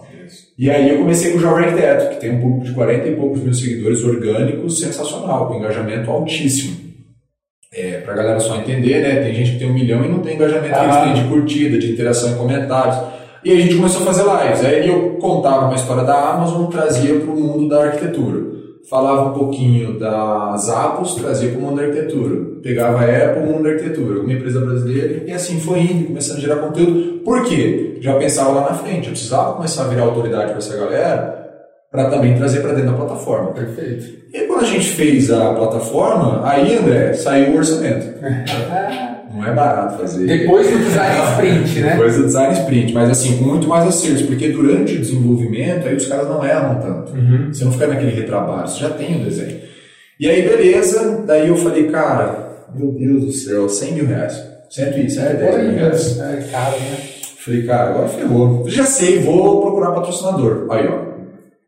E 0.58 0.70
aí 0.70 0.88
eu 0.88 0.98
comecei 0.98 1.32
com 1.32 1.38
o 1.38 1.40
Jovem 1.40 1.66
Arquiteto, 1.66 2.08
que 2.10 2.20
tem 2.20 2.30
um 2.30 2.40
público 2.40 2.64
de 2.64 2.72
40 2.72 3.08
e 3.08 3.16
poucos 3.16 3.42
mil 3.42 3.52
seguidores 3.52 4.02
orgânicos, 4.02 4.80
sensacional, 4.80 5.48
com 5.48 5.56
engajamento 5.56 6.10
altíssimo. 6.10 6.76
É, 7.74 7.98
pra 7.98 8.14
galera 8.14 8.40
só 8.40 8.56
entender, 8.56 9.02
né? 9.02 9.22
Tem 9.22 9.34
gente 9.34 9.52
que 9.52 9.58
tem 9.58 9.68
um 9.68 9.74
milhão 9.74 10.02
e 10.02 10.08
não 10.08 10.20
tem 10.20 10.34
engajamento 10.34 10.74
ah. 10.74 10.78
que 10.78 10.84
eles 10.84 10.96
têm 11.02 11.22
de 11.22 11.28
curtida, 11.28 11.78
de 11.78 11.92
interação 11.92 12.30
em 12.30 12.36
comentários. 12.36 12.96
E 13.44 13.52
a 13.52 13.60
gente 13.60 13.76
começou 13.76 14.02
a 14.02 14.06
fazer 14.06 14.22
lives. 14.22 14.64
Aí 14.64 14.88
eu 14.88 15.18
contava 15.20 15.66
uma 15.66 15.74
história 15.74 16.04
da 16.04 16.30
Amazon, 16.30 16.70
trazia 16.70 17.20
para 17.20 17.30
o 17.30 17.36
mundo 17.36 17.68
da 17.68 17.84
arquitetura. 17.84 18.55
Falava 18.88 19.30
um 19.30 19.32
pouquinho 19.32 19.98
das 19.98 20.68
Apples, 20.68 21.14
trazia 21.14 21.50
para 21.50 21.58
o 21.58 21.62
mundo 21.62 21.76
da 21.76 21.82
arquitetura. 21.82 22.60
Pegava 22.62 23.00
a 23.00 23.04
Apple, 23.04 23.42
o 23.42 23.46
mundo 23.46 23.64
da 23.64 23.70
arquitetura, 23.70 24.20
uma 24.20 24.32
empresa 24.32 24.60
brasileira, 24.60 25.24
e 25.26 25.32
assim 25.32 25.58
foi 25.58 25.80
indo, 25.80 26.06
começando 26.06 26.38
a 26.38 26.40
gerar 26.40 26.56
conteúdo. 26.56 27.20
Por 27.24 27.44
quê? 27.44 27.98
Já 28.00 28.14
pensava 28.14 28.50
lá 28.50 28.60
na 28.60 28.74
frente, 28.74 29.06
eu 29.06 29.12
precisava 29.12 29.54
começar 29.54 29.84
a 29.84 29.88
virar 29.88 30.04
autoridade 30.04 30.50
para 30.50 30.58
essa 30.58 30.76
galera 30.76 31.36
para 31.90 32.10
também 32.10 32.36
trazer 32.36 32.60
para 32.60 32.74
dentro 32.74 32.90
da 32.90 32.96
plataforma. 32.96 33.52
Perfeito. 33.52 34.04
E 34.32 34.40
quando 34.46 34.62
a 34.62 34.66
gente 34.66 34.86
fez 34.90 35.30
a 35.30 35.54
plataforma, 35.54 36.42
aí, 36.44 36.76
André, 36.76 37.12
saiu 37.14 37.54
o 37.54 37.56
orçamento. 37.56 38.06
Não 39.46 39.52
é 39.52 39.54
barato 39.54 39.98
fazer. 39.98 40.26
Depois 40.26 40.70
do 40.70 40.78
design 40.78 41.20
sprint, 41.30 41.80
né? 41.80 41.90
Depois 41.90 42.16
do 42.16 42.24
design 42.24 42.52
sprint, 42.54 42.92
mas 42.92 43.10
assim, 43.10 43.38
com 43.38 43.44
muito 43.44 43.68
mais 43.68 43.86
acertos, 43.86 44.22
porque 44.22 44.48
durante 44.48 44.94
o 44.94 44.98
desenvolvimento, 44.98 45.86
aí 45.86 45.96
os 45.96 46.06
caras 46.06 46.28
não 46.28 46.44
erram 46.44 46.80
tanto. 46.80 47.12
Uhum. 47.12 47.52
Você 47.52 47.64
não 47.64 47.72
fica 47.72 47.86
naquele 47.86 48.10
retrabalho, 48.10 48.68
você 48.68 48.80
já 48.80 48.90
tem 48.90 49.20
o 49.20 49.24
desenho. 49.24 49.60
E 50.18 50.28
aí, 50.28 50.42
beleza, 50.42 51.24
daí 51.26 51.48
eu 51.48 51.56
falei, 51.56 51.88
cara, 51.88 52.66
meu 52.74 52.92
Deus 52.92 53.24
do 53.24 53.32
céu, 53.32 53.68
100 53.68 53.92
mil 53.92 54.06
reais. 54.06 54.42
110 54.70 55.16
mil 55.62 55.74
reais. 55.74 56.18
É 56.18 56.48
caro, 56.50 56.76
né? 56.76 56.96
Falei, 57.38 57.62
cara, 57.62 57.90
agora 57.90 58.08
ferrou. 58.08 58.64
Já 58.68 58.84
sei, 58.84 59.20
vou 59.20 59.60
procurar 59.60 59.92
patrocinador. 59.92 60.66
Aí, 60.70 60.88
ó, 60.88 61.06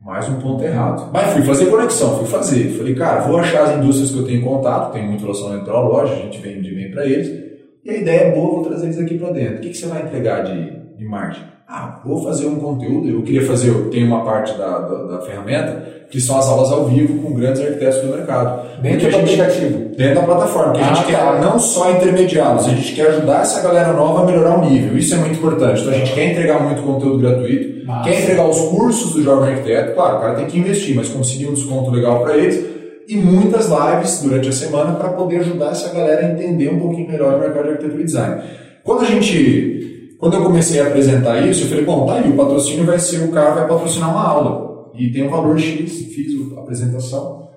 mais 0.04 0.28
um 0.28 0.40
ponto 0.40 0.64
errado. 0.64 1.10
Mas 1.12 1.32
fui 1.34 1.42
fazer 1.42 1.66
conexão, 1.66 2.18
fui 2.18 2.26
fazer. 2.26 2.70
Falei, 2.76 2.94
cara, 2.94 3.20
vou 3.20 3.38
achar 3.38 3.64
as 3.64 3.76
indústrias 3.76 4.10
que 4.10 4.18
eu 4.18 4.24
tenho 4.24 4.42
contato, 4.42 4.92
tem 4.92 5.06
muito 5.06 5.20
relacionamento 5.20 5.66
com 5.66 5.70
a 5.70 5.80
loja, 5.80 6.14
a 6.14 6.16
gente 6.16 6.40
vende 6.40 6.74
bem 6.74 6.90
para 6.90 7.06
eles. 7.06 7.47
E 7.88 7.90
a 7.90 7.96
ideia 7.96 8.20
é 8.20 8.30
boa, 8.32 8.56
vou 8.56 8.64
trazer 8.64 8.84
eles 8.84 8.98
aqui 8.98 9.16
para 9.16 9.30
dentro. 9.30 9.56
O 9.56 9.60
que, 9.60 9.70
que 9.70 9.78
você 9.78 9.86
vai 9.86 10.02
entregar 10.02 10.44
de, 10.44 10.72
de 10.94 11.04
marketing? 11.06 11.46
Ah, 11.66 12.02
vou 12.04 12.22
fazer 12.22 12.46
um 12.46 12.56
conteúdo. 12.56 13.08
Eu 13.08 13.22
queria 13.22 13.46
fazer, 13.46 13.70
eu 13.70 13.88
tenho 13.88 14.06
uma 14.06 14.22
parte 14.22 14.52
da, 14.58 14.78
da, 14.78 15.04
da 15.04 15.20
ferramenta 15.22 15.86
que 16.10 16.20
são 16.20 16.38
as 16.38 16.46
aulas 16.48 16.70
ao 16.70 16.84
vivo 16.84 17.22
com 17.22 17.32
grandes 17.32 17.62
arquitetos 17.62 18.00
do 18.02 18.08
mercado. 18.08 18.82
Dentro 18.82 19.10
do 19.10 19.16
aplicativo? 19.16 19.88
Dentro 19.96 20.16
da 20.16 20.22
plataforma, 20.22 20.72
que 20.74 20.80
a 20.80 20.84
gente 20.84 21.14
ah, 21.14 21.18
tá. 21.18 21.32
quer 21.32 21.40
não 21.40 21.58
só 21.58 21.90
intermediá-los, 21.90 22.66
a 22.66 22.70
gente 22.70 22.94
quer 22.94 23.08
ajudar 23.08 23.40
essa 23.40 23.62
galera 23.62 23.92
nova 23.94 24.22
a 24.22 24.26
melhorar 24.26 24.58
o 24.58 24.68
nível. 24.68 24.96
Isso 24.96 25.14
é 25.14 25.18
muito 25.18 25.38
importante. 25.38 25.80
Então 25.80 25.92
a 25.92 25.96
gente 25.96 26.12
quer 26.12 26.30
entregar 26.30 26.62
muito 26.62 26.82
conteúdo 26.82 27.18
gratuito, 27.18 27.86
Massa. 27.86 28.10
quer 28.10 28.22
entregar 28.22 28.46
os 28.46 28.60
cursos 28.68 29.14
do 29.14 29.22
Jovem 29.22 29.54
Arquiteto. 29.54 29.94
Claro, 29.94 30.18
o 30.18 30.20
cara 30.20 30.34
tem 30.34 30.46
que 30.46 30.58
investir, 30.58 30.94
mas 30.94 31.08
conseguir 31.08 31.46
um 31.46 31.54
desconto 31.54 31.90
legal 31.90 32.22
para 32.22 32.36
eles. 32.36 32.77
E 33.08 33.16
muitas 33.16 33.68
lives 33.68 34.20
durante 34.22 34.48
a 34.48 34.52
semana 34.52 34.92
para 34.96 35.08
poder 35.10 35.38
ajudar 35.38 35.70
essa 35.70 35.88
galera 35.94 36.26
a 36.26 36.30
entender 36.30 36.68
um 36.68 36.78
pouquinho 36.78 37.08
melhor 37.08 37.36
o 37.36 37.40
mercado 37.40 37.64
de 37.64 37.70
arquitetura 37.70 38.02
e 38.02 38.04
design. 38.04 38.42
Quando 38.84 39.00
a 39.00 39.04
gente 39.06 39.88
quando 40.18 40.34
eu 40.34 40.42
comecei 40.42 40.80
a 40.80 40.88
apresentar 40.88 41.46
isso, 41.46 41.64
eu 41.64 41.68
falei, 41.68 41.84
bom, 41.84 42.04
tá 42.04 42.14
aí, 42.14 42.28
o 42.28 42.36
patrocínio 42.36 42.84
vai 42.84 42.98
ser 42.98 43.22
o 43.22 43.30
cara 43.30 43.52
vai 43.52 43.68
patrocinar 43.68 44.10
uma 44.10 44.28
aula 44.28 44.90
e 44.94 45.12
tem 45.12 45.22
um 45.24 45.30
valor 45.30 45.58
X, 45.58 45.92
fiz 46.12 46.56
a 46.56 46.60
apresentação. 46.60 47.48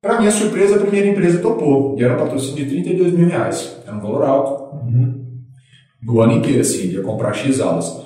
Para 0.00 0.18
minha 0.18 0.30
surpresa, 0.30 0.76
a 0.76 0.80
primeira 0.80 1.08
empresa 1.08 1.40
topou, 1.40 1.94
e 1.98 2.02
era 2.02 2.14
um 2.14 2.18
patrocínio 2.18 2.64
de 2.64 2.70
32 2.70 3.12
mil 3.12 3.28
reais, 3.28 3.76
era 3.86 3.94
um 3.94 4.00
valor 4.00 4.24
alto. 4.24 4.76
Uhum. 4.86 5.26
Do 6.02 6.20
ano 6.22 6.32
inteiro, 6.32 6.60
assim, 6.60 6.86
ia 6.86 7.02
comprar 7.02 7.34
X 7.34 7.60
aulas. 7.60 8.00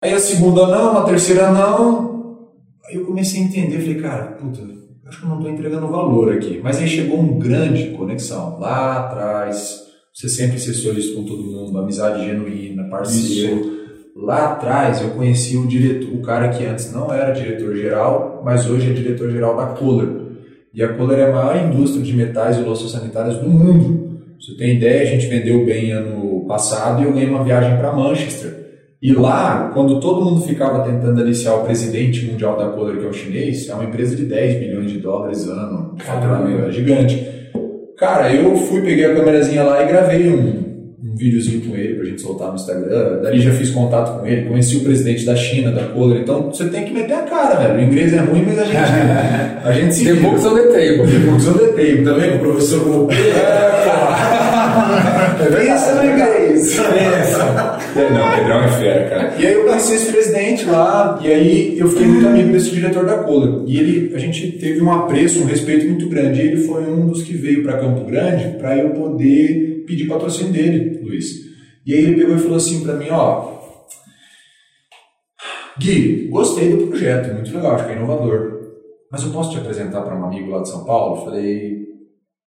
Aí 0.00 0.12
a 0.12 0.20
segunda 0.20 0.66
não, 0.66 0.98
a 0.98 1.04
terceira 1.04 1.50
não. 1.50 2.48
Aí 2.86 2.96
eu 2.96 3.06
comecei 3.06 3.40
a 3.40 3.44
entender, 3.44 3.80
falei, 3.80 4.00
cara, 4.00 4.24
puta, 4.32 4.60
acho 5.12 5.20
que 5.20 5.26
eu 5.26 5.28
não 5.28 5.36
estou 5.36 5.52
entregando 5.52 5.86
valor 5.88 6.32
aqui. 6.32 6.60
Mas 6.62 6.78
aí 6.78 6.88
chegou 6.88 7.20
um 7.20 7.38
grande 7.38 7.90
conexão 7.90 8.58
lá 8.58 8.98
atrás. 8.98 9.82
Você 10.12 10.28
sempre 10.28 10.58
se 10.58 10.72
solista 10.74 11.14
com 11.14 11.24
todo 11.24 11.42
mundo, 11.42 11.78
amizade 11.78 12.24
genuína, 12.24 12.84
parceiro. 12.84 13.60
Isso. 13.60 13.82
Lá 14.16 14.52
atrás 14.52 15.00
eu 15.00 15.10
conheci 15.10 15.56
o 15.56 15.66
diretor, 15.66 16.14
o 16.14 16.22
cara 16.22 16.48
que 16.50 16.64
antes 16.64 16.92
não 16.92 17.12
era 17.12 17.32
diretor 17.32 17.74
geral, 17.74 18.42
mas 18.44 18.68
hoje 18.68 18.90
é 18.90 18.92
diretor 18.92 19.30
geral 19.30 19.56
da 19.56 19.66
Kohler. 19.66 20.08
E 20.74 20.82
a 20.82 20.94
Kohler 20.94 21.18
é 21.18 21.30
a 21.30 21.32
maior 21.32 21.56
indústria 21.56 22.02
de 22.02 22.14
metais 22.14 22.58
e 22.58 22.62
louças 22.62 22.90
sanitárias 22.90 23.38
do 23.38 23.48
mundo. 23.48 24.20
Você 24.38 24.54
tem 24.54 24.76
ideia, 24.76 25.02
a 25.02 25.06
gente 25.06 25.26
vendeu 25.26 25.64
bem 25.64 25.92
ano 25.92 26.44
passado 26.46 27.02
e 27.02 27.04
eu 27.04 27.12
ganhei 27.12 27.28
uma 27.28 27.44
viagem 27.44 27.76
para 27.78 27.92
Manchester. 27.92 28.61
E 29.02 29.12
lá, 29.12 29.72
quando 29.74 29.98
todo 29.98 30.24
mundo 30.24 30.42
ficava 30.42 30.84
tentando 30.84 31.20
aliciar 31.20 31.56
o 31.56 31.64
presidente 31.64 32.24
mundial 32.24 32.56
da 32.56 32.66
Kohler, 32.68 32.98
que 32.98 33.04
é 33.04 33.08
o 33.08 33.12
chinês, 33.12 33.68
é 33.68 33.74
uma 33.74 33.82
empresa 33.82 34.14
de 34.14 34.24
10 34.26 34.60
bilhões 34.60 34.92
de 34.92 34.98
dólares 34.98 35.48
ano, 35.48 35.96
faturamento 35.98 36.68
é 36.68 36.70
gigante. 36.70 37.50
Cara, 37.98 38.32
eu 38.32 38.54
fui, 38.56 38.80
peguei 38.80 39.06
a 39.06 39.14
câmerazinha 39.16 39.64
lá 39.64 39.82
e 39.82 39.88
gravei 39.88 40.30
um, 40.30 40.94
um 41.04 41.16
videozinho 41.16 41.62
com 41.62 41.74
ele 41.74 41.96
pra 41.96 42.04
gente 42.04 42.22
soltar 42.22 42.50
no 42.50 42.54
Instagram. 42.54 43.22
Dali 43.22 43.40
já 43.40 43.50
fiz 43.50 43.70
contato 43.70 44.20
com 44.20 44.26
ele, 44.26 44.48
conheci 44.48 44.76
o 44.76 44.84
presidente 44.84 45.26
da 45.26 45.34
China, 45.34 45.72
da 45.72 45.82
Kohler. 45.86 46.20
Então 46.20 46.52
você 46.52 46.66
tem 46.66 46.84
que 46.84 46.92
meter 46.92 47.14
a 47.14 47.22
cara, 47.22 47.56
velho. 47.56 47.80
O 47.80 47.82
inglês 47.82 48.12
é 48.12 48.18
ruim, 48.18 48.44
mas 48.46 48.56
a 48.60 48.64
gente, 48.64 48.76
a 49.66 49.72
gente 49.72 49.94
se. 49.94 50.04
The 50.04 50.14
books 50.14 50.46
on 50.46 50.54
the 50.54 50.62
table. 50.68 51.10
The 51.10 51.18
books 51.28 51.48
on 51.48 51.54
the 51.54 51.66
table. 51.72 52.04
Também 52.04 52.30
com 52.30 52.36
o 52.36 52.40
professor 52.40 52.84
Golpe. 52.84 53.16
É, 53.16 53.72
Pensa 55.66 55.94
no 55.96 56.08
inglês. 56.08 56.31
Pensa. 56.62 57.78
É, 57.96 58.10
não, 58.10 58.36
Pedrão 58.36 58.64
é 58.64 58.68
fera, 58.68 59.08
cara. 59.08 59.34
E 59.38 59.46
aí 59.46 59.52
eu 59.52 59.64
conheci 59.64 59.94
esse 59.94 60.12
presidente 60.12 60.64
lá, 60.64 61.18
e 61.22 61.26
aí 61.26 61.78
eu 61.78 61.88
fiquei 61.88 62.06
muito 62.06 62.26
amigo 62.26 62.52
desse 62.52 62.70
diretor 62.70 63.04
da 63.04 63.18
Kohler. 63.18 63.64
E 63.66 63.78
ele, 63.78 64.14
a 64.14 64.18
gente 64.18 64.52
teve 64.52 64.82
um 64.82 64.92
apreço, 64.92 65.42
um 65.42 65.46
respeito 65.46 65.86
muito 65.86 66.08
grande. 66.08 66.40
E 66.40 66.46
ele 66.46 66.56
foi 66.58 66.84
um 66.84 67.06
dos 67.06 67.22
que 67.22 67.34
veio 67.34 67.62
para 67.62 67.78
Campo 67.78 68.04
Grande 68.04 68.56
para 68.58 68.76
eu 68.78 68.90
poder 68.90 69.84
pedir 69.86 70.06
patrocínio 70.06 70.52
dele, 70.52 71.00
Luiz. 71.02 71.26
E 71.84 71.92
aí 71.92 72.04
ele 72.04 72.16
pegou 72.16 72.36
e 72.36 72.38
falou 72.38 72.56
assim 72.56 72.82
para 72.82 72.94
mim, 72.94 73.08
ó, 73.10 73.60
Gui, 75.78 76.28
gostei 76.28 76.70
do 76.70 76.86
projeto, 76.86 77.32
muito 77.34 77.54
legal, 77.54 77.74
acho 77.74 77.86
que 77.86 77.92
é 77.92 77.96
inovador. 77.96 78.60
Mas 79.10 79.22
eu 79.24 79.30
posso 79.30 79.50
te 79.50 79.58
apresentar 79.58 80.02
para 80.02 80.16
um 80.16 80.24
amigo 80.24 80.50
lá 80.50 80.62
de 80.62 80.68
São 80.68 80.84
Paulo? 80.84 81.18
Eu 81.18 81.24
falei, 81.24 81.81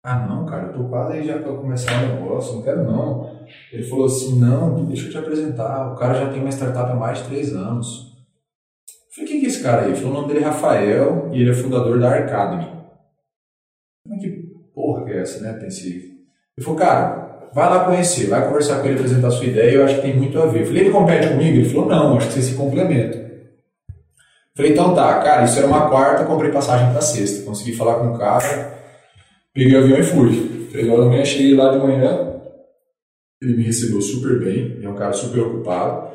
ah 0.04 0.28
não, 0.28 0.46
cara, 0.46 0.68
eu 0.68 0.74
tô 0.74 0.84
quase 0.90 1.14
aí 1.14 1.26
já 1.26 1.40
para 1.40 1.54
começar 1.54 2.04
o 2.04 2.08
negócio, 2.08 2.56
não 2.56 2.62
quero 2.62 2.84
não. 2.84 3.40
Ele 3.72 3.84
falou 3.84 4.06
assim, 4.06 4.40
não, 4.40 4.86
deixa 4.86 5.08
eu 5.08 5.12
te 5.12 5.18
apresentar, 5.18 5.94
o 5.94 5.96
cara 5.96 6.14
já 6.14 6.32
tem 6.32 6.42
uma 6.42 6.52
startup 6.52 6.92
há 6.92 6.96
mais 6.96 7.20
de 7.20 7.30
três 7.30 7.54
anos. 7.54 8.14
Eu 8.88 9.16
falei, 9.16 9.30
quem 9.30 9.40
que 9.40 9.46
é 9.46 9.50
esse 9.50 9.64
cara 9.64 9.84
aí? 9.84 9.92
Ele 9.92 9.96
falou, 9.96 10.12
o 10.12 10.22
nome 10.22 10.28
dele 10.28 10.44
é 10.44 10.48
Rafael 10.48 11.30
e 11.32 11.42
ele 11.42 11.52
é 11.52 11.54
fundador 11.54 12.00
da 12.00 12.10
Arcademy. 12.10 12.68
Mas 14.08 14.22
que 14.22 14.30
porra 14.76 15.06
que 15.06 15.12
é 15.12 15.22
essa, 15.22 15.40
né? 15.40 15.54
Tem 15.54 15.68
esse 15.68 16.14
ele 16.56 16.66
falou, 16.66 16.80
cara, 16.80 17.50
vai 17.54 17.70
lá 17.70 17.86
conhecer, 17.86 18.28
vai 18.28 18.46
conversar 18.46 18.80
com 18.80 18.88
ele, 18.88 18.96
apresentar 18.96 19.28
a 19.28 19.32
sua 19.32 19.46
ideia, 19.46 19.72
eu 19.72 19.86
acho 19.86 19.96
que 19.96 20.02
tem 20.02 20.16
muito 20.16 20.40
a 20.40 20.46
ver. 20.46 20.62
Eu 20.62 20.68
falei, 20.68 20.84
ele 20.84 20.92
compete 20.92 21.28
comigo? 21.30 21.58
Ele 21.58 21.70
falou, 21.70 21.88
não, 21.88 22.18
acho 22.18 22.28
que 22.28 22.34
você 22.34 22.42
se 22.42 22.56
complementa. 22.56 23.18
Eu 23.18 24.58
falei, 24.58 24.72
então 24.72 24.94
tá, 24.94 25.20
cara, 25.20 25.46
isso 25.46 25.58
era 25.58 25.68
uma 25.68 25.90
quarta, 25.90 26.26
comprei 26.26 26.52
passagem 26.52 26.92
para 26.92 27.02
sexta. 27.02 27.44
Consegui 27.44 27.74
falar 27.74 27.96
com 27.96 28.14
o 28.14 28.18
cara, 28.18 28.83
peguei 29.54 29.76
o 29.76 29.84
avião 29.84 30.00
e 30.00 30.04
fui. 30.04 30.68
Três 30.72 30.90
horas 30.90 31.06
da 31.06 31.12
manhã, 31.12 31.26
cheguei 31.26 31.56
lá 31.56 31.72
de 31.72 31.78
manhã, 31.78 32.34
ele 33.42 33.58
me 33.58 33.64
recebeu 33.64 34.02
super 34.02 34.40
bem, 34.40 34.80
é 34.82 34.90
um 34.90 34.96
cara 34.96 35.14
super 35.14 35.42
ocupado. 35.42 36.12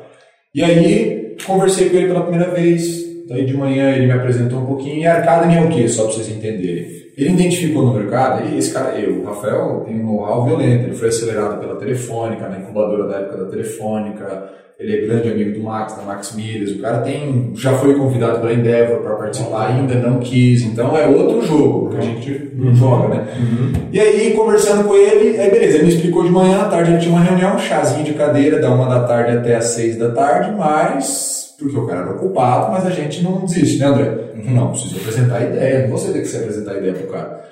E 0.53 0.63
aí, 0.63 1.37
conversei 1.45 1.89
com 1.89 1.97
ele 1.97 2.07
pela 2.07 2.23
primeira 2.23 2.51
vez, 2.51 3.25
daí 3.27 3.45
de 3.45 3.55
manhã 3.55 3.95
ele 3.95 4.07
me 4.07 4.11
apresentou 4.11 4.59
um 4.59 4.65
pouquinho, 4.65 4.97
e 4.97 5.07
Arcada 5.07 5.51
é 5.53 5.63
o 5.63 5.69
quê, 5.69 5.87
só 5.87 6.03
para 6.03 6.13
vocês 6.13 6.29
entenderem? 6.29 6.99
Ele 7.17 7.31
identificou 7.31 7.85
no 7.85 7.93
mercado, 7.93 8.47
e 8.47 8.57
esse 8.57 8.73
cara, 8.73 8.97
eu, 8.97 9.19
o 9.19 9.25
Rafael, 9.25 9.83
tem 9.85 9.95
um 9.99 10.05
know-how 10.05 10.45
violento. 10.45 10.85
Ele 10.85 10.95
foi 10.95 11.09
acelerado 11.09 11.59
pela 11.59 11.75
Telefônica, 11.75 12.47
na 12.47 12.59
incubadora 12.59 13.07
da 13.07 13.19
época 13.19 13.43
da 13.43 13.49
Telefônica. 13.49 14.49
Ele 14.79 14.95
é 14.95 15.01
grande 15.01 15.29
amigo 15.29 15.59
do 15.59 15.63
Max, 15.65 15.93
da 15.97 16.03
Max 16.03 16.33
Milhas. 16.33 16.71
O 16.71 16.79
cara 16.79 16.99
tem, 16.99 17.51
já 17.53 17.73
foi 17.73 17.95
convidado 17.95 18.39
pela 18.39 18.53
Endeavor 18.53 19.01
para 19.01 19.15
participar, 19.15 19.67
ainda 19.67 19.95
não 19.95 20.19
quis. 20.19 20.63
Então 20.63 20.95
é 20.95 21.05
outro 21.05 21.45
jogo 21.45 21.89
que 21.89 21.97
a 21.97 22.01
gente 22.01 22.51
uhum. 22.57 22.73
joga, 22.73 23.09
né? 23.09 23.27
Uhum. 23.37 23.73
E 23.91 23.99
aí, 23.99 24.33
conversando 24.33 24.87
com 24.87 24.95
ele, 24.95 25.37
aí 25.37 25.51
beleza, 25.51 25.75
ele 25.75 25.87
me 25.87 25.93
explicou 25.93 26.23
de 26.23 26.29
manhã, 26.29 26.61
à 26.61 26.69
tarde 26.69 26.91
ele 26.91 26.99
tinha 27.01 27.13
uma 27.13 27.21
reunião, 27.21 27.59
chazinho 27.59 28.05
de 28.05 28.13
cadeira, 28.13 28.59
da 28.59 28.73
uma 28.73 28.87
da 28.87 29.03
tarde 29.03 29.37
até 29.37 29.57
às 29.57 29.65
seis 29.65 29.97
da 29.97 30.11
tarde, 30.11 30.55
mas 30.57 31.53
Porque 31.59 31.77
o 31.77 31.85
cara 31.85 32.01
era 32.01 32.11
ocupado, 32.11 32.71
mas 32.71 32.85
a 32.85 32.89
gente 32.89 33.21
não 33.21 33.41
desiste, 33.41 33.79
né, 33.79 33.87
André? 33.87 34.31
Uhum. 34.35 34.55
Não, 34.55 34.71
preciso 34.71 34.95
apresentar 34.95 35.37
a 35.39 35.43
ideia, 35.43 35.87
não 35.87 35.97
você 35.97 36.13
tem 36.13 36.21
que 36.21 36.27
se 36.29 36.37
apresentar 36.37 36.71
a 36.71 36.77
ideia 36.77 36.93
pro 36.93 37.07
cara. 37.07 37.43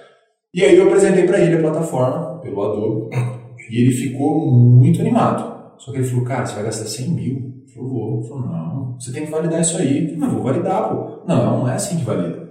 E 0.53 0.63
aí 0.63 0.77
eu 0.77 0.87
apresentei 0.87 1.25
para 1.25 1.39
ele 1.41 1.57
a 1.57 1.59
plataforma, 1.59 2.39
pelo 2.39 2.63
Adobe, 2.63 3.09
e 3.69 3.81
ele 3.81 3.91
ficou 3.91 4.49
muito 4.49 5.01
animado. 5.01 5.56
Só 5.77 5.91
que 5.91 5.97
ele 5.97 6.07
falou, 6.07 6.25
cara, 6.25 6.45
você 6.45 6.55
vai 6.55 6.63
gastar 6.65 6.85
100 6.85 7.09
mil? 7.09 7.53
Eu 7.67 7.73
falei, 7.73 7.89
vou. 7.89 8.19
Ele 8.19 8.27
falou, 8.27 8.47
não, 8.47 8.95
você 8.99 9.11
tem 9.11 9.25
que 9.25 9.31
validar 9.31 9.61
isso 9.61 9.77
aí. 9.77 9.97
Eu 9.97 10.03
falei, 10.05 10.17
não, 10.17 10.29
vou 10.31 10.43
validar, 10.43 10.89
pô. 10.89 11.23
Não, 11.27 11.59
não 11.59 11.69
é 11.69 11.75
assim 11.75 11.97
que 11.97 12.05
valida. 12.05 12.47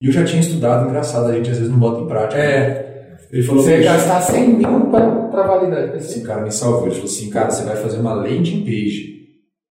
E 0.00 0.06
eu 0.06 0.12
já 0.12 0.24
tinha 0.24 0.40
estudado, 0.40 0.88
engraçado, 0.88 1.30
a 1.30 1.34
gente 1.34 1.50
às 1.50 1.58
vezes 1.58 1.70
não 1.70 1.78
bota 1.78 2.02
em 2.02 2.06
prática. 2.06 2.40
É. 2.40 3.16
Ele 3.30 3.42
falou, 3.42 3.62
você 3.62 3.72
vai 3.72 3.82
gastar 3.84 4.20
100 4.20 4.48
mil 4.48 4.90
para 4.90 5.46
validar. 5.46 5.96
Esse 5.96 6.22
cara 6.22 6.42
me 6.42 6.52
salvou. 6.52 6.86
Ele 6.86 6.94
falou 6.94 7.10
assim, 7.10 7.30
cara, 7.30 7.50
você 7.50 7.64
vai 7.64 7.76
fazer 7.76 7.98
uma 7.98 8.14
landing 8.14 8.64
page. 8.64 9.14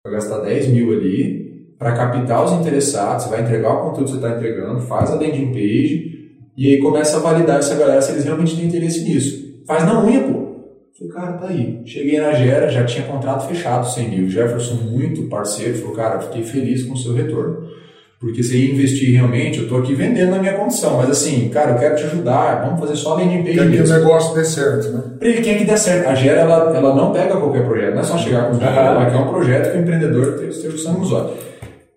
Vai 0.04 0.14
gastar 0.14 0.40
10 0.40 0.68
mil 0.68 0.92
ali 0.92 1.44
para 1.78 1.92
captar 1.92 2.44
os 2.44 2.52
interessados, 2.52 3.24
você 3.24 3.30
vai 3.30 3.42
entregar 3.42 3.74
o 3.74 3.90
conteúdo 3.90 4.04
que 4.04 4.10
você 4.12 4.16
está 4.16 4.36
entregando, 4.36 4.80
faz 4.82 5.10
a 5.10 5.16
landing 5.16 5.52
page 5.52 6.14
e 6.56 6.68
aí 6.68 6.78
começa 6.78 7.16
a 7.16 7.20
validar 7.20 7.58
essa 7.58 7.74
galera 7.74 8.00
se 8.00 8.12
eles 8.12 8.24
realmente 8.24 8.56
têm 8.56 8.66
interesse 8.66 9.02
nisso. 9.02 9.64
Faz 9.66 9.84
na 9.84 10.04
unha, 10.04 10.22
pô. 10.22 10.43
Falei, 10.96 11.12
cara, 11.12 11.32
tá 11.32 11.48
aí. 11.48 11.82
Cheguei 11.84 12.20
na 12.20 12.32
Gera, 12.32 12.70
já 12.70 12.84
tinha 12.84 13.04
contrato 13.04 13.48
fechado, 13.48 13.90
100 13.90 14.08
mil. 14.10 14.28
Jefferson, 14.28 14.74
muito 14.74 15.24
parceiro, 15.24 15.76
falou, 15.78 15.96
cara, 15.96 16.20
fiquei 16.20 16.44
feliz 16.44 16.84
com 16.84 16.94
o 16.94 16.96
seu 16.96 17.12
retorno. 17.12 17.68
Porque 18.20 18.42
você 18.42 18.56
ia 18.56 18.72
investir 18.72 19.12
realmente, 19.12 19.58
eu 19.58 19.68
tô 19.68 19.76
aqui 19.76 19.92
vendendo 19.92 20.30
na 20.30 20.38
minha 20.38 20.54
condição, 20.54 20.96
mas 20.96 21.10
assim, 21.10 21.48
cara, 21.48 21.72
eu 21.72 21.78
quero 21.78 21.96
te 21.96 22.04
ajudar, 22.04 22.64
vamos 22.64 22.80
fazer 22.80 22.96
só 22.96 23.12
a 23.12 23.14
landing 23.16 23.42
page. 23.42 23.58
Quer 23.58 23.70
que 23.70 23.82
o 23.82 23.88
negócio 23.88 24.34
dê 24.34 24.44
certo, 24.44 24.88
né? 24.90 25.02
Pra 25.18 25.28
ele 25.28 25.42
quer 25.42 25.58
que 25.58 25.64
dê 25.64 25.76
certo. 25.76 26.08
A 26.08 26.14
Gera, 26.14 26.40
ela, 26.42 26.74
ela 26.74 26.94
não 26.94 27.12
pega 27.12 27.36
qualquer 27.36 27.66
projeto, 27.66 27.94
não 27.94 28.00
é 28.00 28.04
só 28.04 28.16
chegar 28.16 28.44
com 28.46 28.52
os 28.52 28.58
números, 28.58 28.78
ela 28.78 29.10
quer 29.10 29.16
um 29.16 29.28
projeto 29.28 29.72
que 29.72 29.78
o 29.78 29.80
empreendedor 29.80 30.44
esteja 30.48 30.78
sangue 30.78 31.00
nos 31.00 31.12
olhos. 31.12 31.32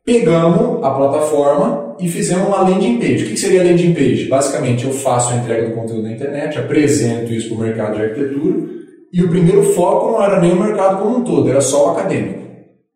Pegamos 0.04 0.84
a 0.84 0.89
plataforma 0.89 1.95
e 2.00 2.10
fizemos 2.10 2.48
uma 2.48 2.62
landing 2.62 2.98
page. 2.98 3.26
O 3.26 3.28
que 3.28 3.38
seria 3.38 3.62
a 3.62 3.64
landing 3.64 3.93
page? 3.93 4.26
Basicamente, 4.26 4.86
eu 4.86 4.91
faço 4.91 5.34
a 5.34 5.38
entrega 5.38 5.70
do 5.70 5.76
conteúdo 5.76 6.04
na 6.04 6.12
internet, 6.12 6.58
apresento 6.58 7.32
isso 7.32 7.50
para 7.50 7.58
o 7.58 7.62
mercado 7.62 7.95
de 7.95 8.02
arquitetura, 8.02 8.77
e 9.12 9.24
o 9.24 9.30
primeiro 9.30 9.64
foco 9.64 10.12
não 10.12 10.24
era 10.24 10.39
nem 10.39 10.51
o 10.51 10.62
mercado 10.62 11.01
como 11.01 11.18
um 11.18 11.24
todo, 11.24 11.49
era 11.49 11.62
só 11.62 11.88
o 11.88 11.91
acadêmico. 11.91 12.41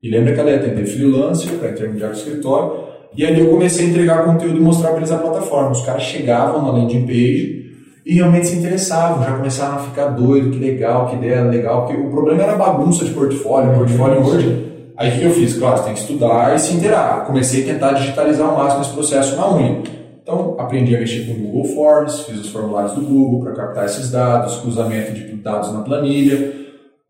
E 0.03 0.09
lembra 0.09 0.34
que 0.34 0.39
ela 0.39 0.49
ia 0.49 0.57
atender 0.57 0.86
freelancer 0.86 1.53
para 1.53 1.72
intermediar 1.72 2.09
o 2.09 2.14
escritório, 2.14 2.74
e 3.16 3.26
ali 3.26 3.41
eu 3.41 3.49
comecei 3.49 3.86
a 3.86 3.89
entregar 3.89 4.26
conteúdo 4.26 4.57
e 4.57 4.62
mostrar 4.62 4.89
para 4.89 4.97
eles 4.97 5.12
a 5.12 5.18
plataforma. 5.18 5.72
Os 5.72 5.86
caras 5.86 6.03
chegavam 6.03 6.62
na 6.62 6.72
landing 6.72 7.05
page 7.05 7.62
e 8.05 8.16
realmente 8.16 8.47
se 8.47 8.55
interessavam, 8.55 9.24
já 9.24 9.36
começaram 9.36 9.76
a 9.76 9.80
ficar 9.80 10.07
doido, 10.07 10.51
que 10.51 10.59
legal, 10.59 11.07
que 11.07 11.18
ideia 11.18 11.43
legal, 11.43 11.86
porque 11.86 12.01
o 12.01 12.09
problema 12.09 12.43
era 12.43 12.55
bagunça 12.55 13.05
de 13.05 13.12
portfólio, 13.12 13.74
portfólio 13.74 14.22
Word. 14.22 14.72
Aí 14.97 15.09
o 15.09 15.20
que 15.20 15.26
eu 15.26 15.32
fiz? 15.32 15.57
Claro, 15.57 15.78
você 15.78 15.84
tem 15.86 15.93
que 15.93 15.99
estudar 15.99 16.55
e 16.55 16.59
se 16.59 16.74
inteirar. 16.74 17.26
Comecei 17.26 17.64
a 17.64 17.74
tentar 17.74 17.93
digitalizar 17.93 18.47
ao 18.47 18.57
máximo 18.57 18.82
esse 18.82 18.93
processo 18.93 19.36
na 19.36 19.55
unha. 19.55 19.82
Então, 20.22 20.55
aprendi 20.59 20.95
a 20.95 20.99
mexer 20.99 21.26
com 21.26 21.34
o 21.34 21.36
Google 21.36 21.65
Forms, 21.76 22.22
fiz 22.22 22.39
os 22.39 22.49
formulários 22.49 22.93
do 22.93 23.01
Google 23.01 23.41
para 23.41 23.53
captar 23.53 23.86
esses 23.86 24.11
dados, 24.11 24.57
cruzamento 24.57 25.13
de 25.13 25.34
dados 25.36 25.74
na 25.74 25.82
planilha, 25.82 26.61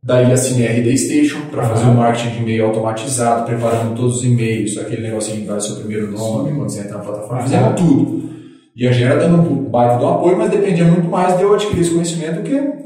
Daí 0.04 0.32
assinei 0.32 0.68
a 0.68 0.72
RD 0.72 0.98
Station 0.98 1.42
para 1.52 1.62
fazer 1.62 1.86
o 1.86 1.94
marketing 1.94 2.30
de 2.32 2.42
e-mail 2.42 2.66
automatizado, 2.66 3.46
preparando 3.46 3.96
todos 3.96 4.18
os 4.18 4.24
e-mails, 4.24 4.76
aquele 4.80 5.04
negocinho 5.04 5.42
que 5.42 5.48
vai 5.48 5.62
seu 5.62 5.76
primeiro 5.76 6.12
nome 6.12 6.50
Sim. 6.50 6.56
quando 6.56 6.70
você 6.72 6.80
entra 6.80 6.98
na 6.98 7.04
plataforma, 7.04 7.44
fizemos 7.44 7.80
tudo. 7.80 8.32
E 8.76 8.88
a 8.88 8.92
Gera 8.92 9.18
dando 9.18 9.38
um 9.38 9.70
baita 9.70 10.00
do 10.00 10.08
apoio, 10.08 10.38
mas 10.40 10.50
dependia 10.50 10.86
muito 10.86 11.08
mais 11.08 11.38
de 11.38 11.44
eu 11.44 11.54
adquirir 11.54 11.82
esse 11.82 11.92
conhecimento 11.92 12.42
que. 12.42 12.82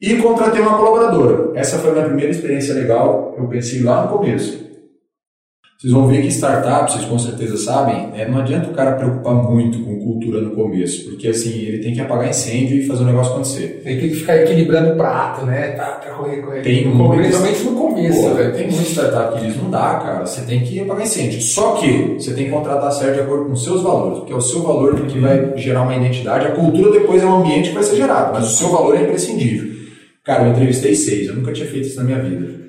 E 0.00 0.16
contratei 0.16 0.62
uma 0.62 0.78
colaboradora. 0.78 1.50
Essa 1.54 1.78
foi 1.78 1.90
a 1.90 1.92
minha 1.92 2.06
primeira 2.06 2.30
experiência 2.30 2.72
legal, 2.74 3.34
eu 3.36 3.46
pensei 3.46 3.82
lá 3.82 4.06
no 4.06 4.16
começo. 4.16 4.63
Vocês 5.84 5.92
vão 5.92 6.08
ver 6.08 6.22
que 6.22 6.28
startup, 6.28 6.90
vocês 6.90 7.04
com 7.04 7.18
certeza 7.18 7.58
sabem, 7.58 8.06
né, 8.06 8.26
não 8.26 8.38
adianta 8.38 8.70
o 8.70 8.72
cara 8.72 8.92
preocupar 8.92 9.34
muito 9.34 9.80
com 9.80 9.98
cultura 9.98 10.40
no 10.40 10.52
começo, 10.52 11.10
porque 11.10 11.28
assim, 11.28 11.50
ele 11.58 11.76
tem 11.80 11.92
que 11.92 12.00
apagar 12.00 12.30
incêndio 12.30 12.78
e 12.78 12.86
fazer 12.86 13.02
o 13.02 13.06
negócio 13.06 13.34
acontecer. 13.34 13.82
Tem 13.84 13.98
que 13.98 14.08
ficar 14.08 14.34
equilibrando 14.34 14.94
o 14.94 14.96
prato, 14.96 15.44
né? 15.44 15.72
Tá, 15.72 16.00
pra 16.02 16.14
correr, 16.14 16.40
correr. 16.40 16.62
Tem 16.62 16.90
principalmente 16.90 17.64
no 17.64 17.74
começo. 17.74 18.18
Pô? 18.18 18.34
Tem 18.56 18.70
muito 18.70 18.88
startup 18.88 19.38
que 19.38 19.46
diz, 19.46 19.56
não 19.58 19.70
dá, 19.70 20.00
cara, 20.02 20.24
você 20.24 20.40
tem 20.46 20.60
que 20.60 20.80
apagar 20.80 21.02
incêndio. 21.02 21.42
Só 21.42 21.72
que 21.72 22.14
você 22.18 22.32
tem 22.32 22.46
que 22.46 22.50
contratar 22.50 22.90
certo 22.90 23.16
de 23.16 23.20
acordo 23.20 23.44
com 23.44 23.52
os 23.52 23.62
seus 23.62 23.82
valores, 23.82 24.20
porque 24.20 24.32
é 24.32 24.36
o 24.36 24.40
seu 24.40 24.62
valor 24.62 24.98
que 25.02 25.18
vai 25.18 25.52
gerar 25.56 25.82
uma 25.82 25.94
identidade. 25.94 26.46
A 26.46 26.52
cultura 26.52 26.92
depois 26.92 27.22
é 27.22 27.26
um 27.26 27.40
ambiente 27.40 27.68
que 27.68 27.74
vai 27.74 27.84
ser 27.84 27.96
gerado, 27.96 28.32
mas 28.32 28.46
o 28.46 28.56
seu 28.56 28.70
valor 28.70 28.96
é 28.96 29.02
imprescindível. 29.02 29.70
Cara, 30.24 30.44
eu 30.44 30.52
entrevistei 30.52 30.94
seis, 30.94 31.28
eu 31.28 31.34
nunca 31.34 31.52
tinha 31.52 31.68
feito 31.68 31.88
isso 31.88 31.98
na 31.98 32.04
minha 32.04 32.20
vida. 32.20 32.63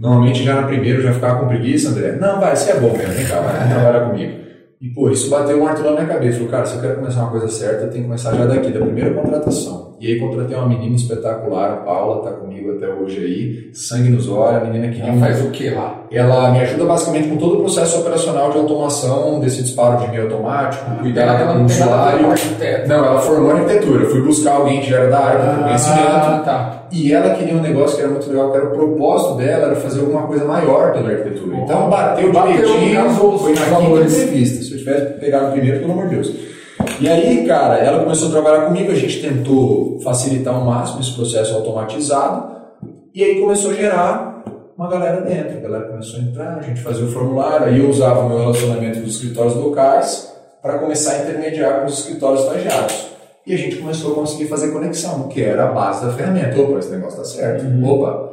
Normalmente 0.00 0.42
já 0.42 0.54
na 0.54 0.66
primeira 0.66 0.98
eu 0.98 1.02
já 1.02 1.12
ficava 1.12 1.40
com 1.40 1.48
preguiça, 1.48 1.90
André. 1.90 2.12
Não, 2.12 2.40
vai, 2.40 2.56
você 2.56 2.70
é 2.70 2.80
bom 2.80 2.96
mesmo, 2.96 3.12
vem 3.12 3.26
cá, 3.26 3.40
vai 3.40 3.68
trabalhar 3.68 4.08
comigo. 4.08 4.40
E, 4.80 4.88
pô, 4.88 5.10
isso 5.10 5.28
bateu 5.28 5.60
um 5.60 5.64
martelo 5.64 5.90
na 5.90 6.00
minha 6.00 6.06
cabeça. 6.06 6.38
Falei, 6.38 6.50
cara, 6.50 6.64
se 6.64 6.76
eu 6.76 6.80
quero 6.80 6.94
começar 6.96 7.20
uma 7.20 7.30
coisa 7.30 7.48
certa, 7.48 7.84
eu 7.84 7.90
tenho 7.90 8.04
que 8.04 8.08
começar 8.08 8.34
já 8.34 8.46
daqui, 8.46 8.72
da 8.72 8.80
primeira 8.80 9.12
contratação. 9.12 9.89
E 10.00 10.06
aí 10.06 10.18
contratei 10.18 10.56
uma 10.56 10.66
menina 10.66 10.96
espetacular, 10.96 11.72
a 11.72 11.76
Paula, 11.76 12.22
tá 12.22 12.30
comigo 12.30 12.72
até 12.72 12.88
hoje 12.88 13.18
aí, 13.18 13.70
sangue 13.74 14.08
nos 14.08 14.26
olhos, 14.30 14.62
a 14.62 14.64
menina 14.64 14.90
que... 14.90 14.98
Ela 14.98 15.12
faz 15.20 15.44
o 15.44 15.50
que 15.50 15.68
lá? 15.68 16.06
Ela 16.10 16.52
me 16.52 16.60
ajuda 16.60 16.86
basicamente 16.86 17.28
com 17.28 17.36
todo 17.36 17.58
o 17.58 17.60
processo 17.60 18.00
operacional 18.00 18.50
de 18.50 18.56
automação 18.56 19.38
desse 19.40 19.62
disparo 19.62 19.98
de 19.98 20.06
e-mail 20.06 20.22
automático, 20.22 20.82
ah, 20.88 21.02
cuidar 21.02 21.46
com 21.46 21.60
o 21.60 21.64
usuário. 21.66 22.28
Não, 22.88 23.04
ela 23.04 23.20
formou 23.20 23.50
arquitetura. 23.50 24.06
Fui 24.06 24.22
buscar 24.22 24.52
alguém 24.52 24.80
que 24.80 24.88
já 24.88 25.00
era 25.00 25.10
da 25.10 25.18
área, 25.18 25.40
ah, 25.42 25.64
conhecimento. 25.64 26.00
Ah, 26.00 26.42
tá. 26.46 26.86
E 26.90 27.12
ela 27.12 27.34
queria 27.34 27.54
um 27.54 27.60
negócio 27.60 27.96
que 27.96 28.02
era 28.02 28.10
muito 28.10 28.26
legal, 28.30 28.50
que 28.52 28.56
era 28.56 28.66
o 28.68 28.70
propósito 28.70 29.34
dela, 29.34 29.66
era 29.66 29.76
fazer 29.76 30.00
alguma 30.00 30.22
coisa 30.22 30.46
maior 30.46 30.94
pela 30.94 31.10
arquitetura. 31.10 31.56
Então 31.58 31.90
bateu 31.90 32.32
direitinho, 32.32 33.10
foi 33.38 33.52
na 33.52 33.66
quinta 33.66 34.00
entrevista 34.00 34.64
se 34.64 34.72
eu 34.72 34.78
tivesse 34.78 35.12
pegado 35.20 35.52
primeiro, 35.52 35.80
pelo 35.80 35.92
amor 35.92 36.08
de 36.08 36.14
Deus. 36.14 36.34
E 37.00 37.08
aí, 37.08 37.46
cara, 37.46 37.78
ela 37.78 38.02
começou 38.02 38.28
a 38.28 38.32
trabalhar 38.32 38.66
comigo, 38.66 38.92
a 38.92 38.94
gente 38.94 39.22
tentou 39.22 39.98
facilitar 40.00 40.54
ao 40.54 40.64
máximo 40.64 41.00
esse 41.00 41.12
processo 41.12 41.54
automatizado, 41.54 42.56
e 43.14 43.24
aí 43.24 43.40
começou 43.40 43.70
a 43.70 43.74
gerar 43.74 44.44
uma 44.76 44.88
galera 44.88 45.22
dentro. 45.22 45.56
A 45.56 45.60
galera 45.60 45.84
começou 45.84 46.20
a 46.20 46.22
entrar, 46.22 46.58
a 46.58 46.62
gente 46.62 46.82
fazia 46.82 47.04
o 47.04 47.10
formulário, 47.10 47.66
aí 47.68 47.80
eu 47.80 47.88
usava 47.88 48.20
o 48.20 48.28
meu 48.28 48.38
relacionamento 48.38 49.00
dos 49.00 49.14
escritórios 49.14 49.54
locais 49.54 50.30
para 50.60 50.78
começar 50.78 51.12
a 51.12 51.18
intermediar 51.20 51.80
com 51.80 51.86
os 51.86 52.00
escritórios 52.00 52.42
estagiários. 52.42 53.06
E 53.46 53.54
a 53.54 53.56
gente 53.56 53.76
começou 53.76 54.12
a 54.12 54.14
conseguir 54.16 54.46
fazer 54.46 54.70
conexão, 54.70 55.26
que 55.28 55.42
era 55.42 55.64
a 55.64 55.72
base 55.72 56.04
da 56.04 56.12
ferramenta. 56.12 56.60
Opa, 56.60 56.78
esse 56.78 56.90
negócio 56.90 57.22
está 57.22 57.24
certo. 57.24 57.64
Uhum. 57.64 57.90
Opa, 57.90 58.32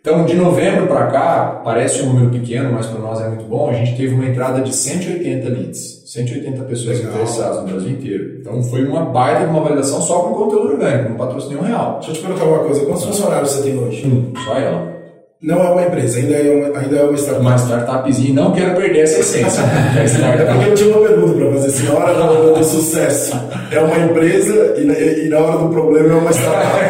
então, 0.00 0.26
de 0.26 0.36
novembro 0.36 0.86
para 0.86 1.06
cá, 1.06 1.62
parece 1.64 2.02
um 2.02 2.12
número 2.12 2.30
pequeno, 2.30 2.70
mas 2.70 2.86
para 2.86 3.00
nós 3.00 3.22
é 3.22 3.28
muito 3.28 3.44
bom, 3.44 3.70
a 3.70 3.72
gente 3.72 3.96
teve 3.96 4.14
uma 4.14 4.26
entrada 4.26 4.60
de 4.60 4.70
180 4.70 5.48
leads, 5.48 5.93
180 6.04 6.64
pessoas 6.64 6.98
Legal. 6.98 7.14
interessadas 7.14 7.62
no 7.62 7.68
Brasil 7.68 7.90
inteiro. 7.90 8.38
Então, 8.40 8.62
foi 8.62 8.84
uma 8.84 9.06
baita 9.06 9.46
de 9.46 9.50
uma 9.50 9.62
validação 9.62 10.02
só 10.02 10.20
com 10.20 10.34
conteúdo 10.34 10.72
orgânico, 10.72 11.08
não 11.08 11.16
patrocínio 11.16 11.62
real. 11.62 11.94
Deixa 11.94 12.10
eu 12.10 12.14
te 12.14 12.20
perguntar 12.20 12.44
uma 12.44 12.58
coisa, 12.58 12.84
quantos 12.84 13.04
funcionários 13.04 13.50
você 13.50 13.62
tem 13.62 13.78
hoje? 13.78 14.06
Hum, 14.06 14.32
só 14.44 14.58
ela. 14.58 14.94
Não 15.42 15.62
é 15.62 15.70
uma 15.70 15.82
empresa, 15.82 16.18
ainda 16.18 16.36
é 16.36 16.54
uma, 16.54 16.78
ainda 16.78 16.96
é 16.96 17.04
uma 17.04 17.16
startup. 17.16 17.46
Uma 17.46 17.56
startupzinha, 17.56 18.34
não 18.34 18.52
quero 18.52 18.76
perder 18.76 19.00
essa 19.00 19.20
essência. 19.20 19.62
é 19.96 20.44
porque 20.52 20.70
eu 20.70 20.74
tinha 20.74 20.96
uma 20.96 21.06
pergunta 21.06 21.38
para 21.38 21.52
fazer, 21.52 21.70
se 21.70 21.82
na 21.84 21.94
hora 21.94 22.14
do, 22.14 22.64
sucesso 22.64 23.40
é 23.70 23.78
uma 23.78 23.98
empresa 23.98 24.74
e 24.78 24.84
na, 24.84 24.94
e 24.98 25.28
na 25.28 25.38
hora 25.38 25.58
do 25.58 25.68
problema 25.68 26.14
é 26.14 26.16
uma 26.16 26.32
startup. 26.32 26.80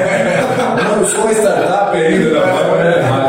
não, 0.85 1.01
eu 1.01 1.07
sou 1.07 1.21
uma 1.21 1.33
startup 1.33 1.97
ainda, 1.97 2.31
não, 2.31 2.77
é, 2.81 2.99
é 2.99 3.24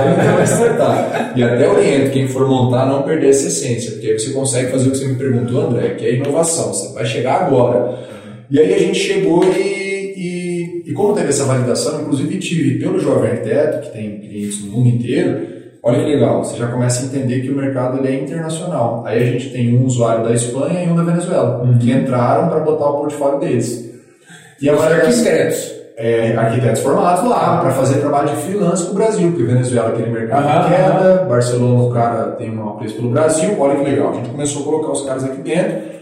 startup. 0.46 1.40
E 1.40 1.44
até 1.44 1.68
oriento 1.68 2.12
quem 2.12 2.28
for 2.28 2.48
montar 2.48 2.86
não 2.86 3.04
perder 3.04 3.30
essa 3.30 3.48
essência, 3.48 3.92
porque 3.92 4.08
aí 4.08 4.20
você 4.20 4.32
consegue 4.32 4.72
fazer 4.72 4.90
o 4.90 4.92
que 4.92 4.98
você 4.98 5.08
me 5.08 5.16
perguntou, 5.16 5.68
André, 5.68 5.90
que 5.96 6.06
é 6.06 6.16
inovação, 6.16 6.74
você 6.74 6.94
vai 6.94 7.06
chegar 7.06 7.44
agora. 7.44 8.00
E 8.50 8.60
aí 8.60 8.74
a 8.74 8.80
gente 8.80 9.00
chegou 9.00 9.44
e 9.44 9.86
e 10.86 10.94
como 10.94 11.16
teve 11.16 11.30
essa 11.30 11.46
validação, 11.46 12.02
inclusive 12.02 12.38
tive 12.38 12.78
pelo 12.78 13.00
Jovem 13.00 13.32
Arquiteto, 13.32 13.82
que 13.82 13.92
tem 13.92 14.20
clientes 14.20 14.64
no 14.64 14.72
mundo 14.72 14.90
inteiro, 14.90 15.48
olha 15.82 15.98
que 15.98 16.06
legal, 16.06 16.44
você 16.44 16.58
já 16.58 16.68
começa 16.68 17.02
a 17.02 17.06
entender 17.08 17.42
que 17.42 17.50
o 17.50 17.56
mercado 17.56 17.98
ele 17.98 18.16
é 18.16 18.22
internacional. 18.22 19.04
Aí 19.04 19.24
a 19.24 19.26
gente 19.26 19.50
tem 19.50 19.76
um 19.76 19.84
usuário 19.84 20.24
da 20.24 20.32
Espanha 20.32 20.84
e 20.84 20.88
um 20.88 20.96
da 20.96 21.02
Venezuela, 21.02 21.64
uhum. 21.64 21.80
que 21.80 21.92
entraram 21.92 22.50
para 22.50 22.60
botar 22.60 22.88
o 22.88 23.00
portfólio 23.00 23.40
deles. 23.40 23.92
E 24.62 24.70
a 24.70 24.74
arquitetos. 24.76 25.74
É, 25.98 26.36
arquitetos 26.36 26.82
formados 26.82 27.24
lá 27.24 27.60
para 27.62 27.72
fazer 27.72 28.02
trabalho 28.02 28.28
de 28.28 28.36
freelance 28.42 28.84
para 28.84 28.92
o 28.92 28.96
Brasil, 28.96 29.30
porque 29.30 29.44
Venezuela 29.44 29.90
aquele 29.90 30.10
mercado 30.10 30.46
ah, 30.46 30.60
de 30.60 30.70
queda, 30.70 31.26
Barcelona 31.30 31.84
o 31.84 31.92
cara 31.92 32.32
tem 32.32 32.58
um 32.58 32.70
apreço 32.70 32.96
pelo 32.96 33.10
Brasil, 33.12 33.56
olha 33.58 33.76
que 33.76 33.84
legal. 33.92 34.10
A 34.10 34.14
gente 34.16 34.30
começou 34.30 34.62
a 34.62 34.66
colocar 34.66 34.92
os 34.92 35.06
caras 35.06 35.24
aqui 35.24 35.42
dentro 35.42 35.96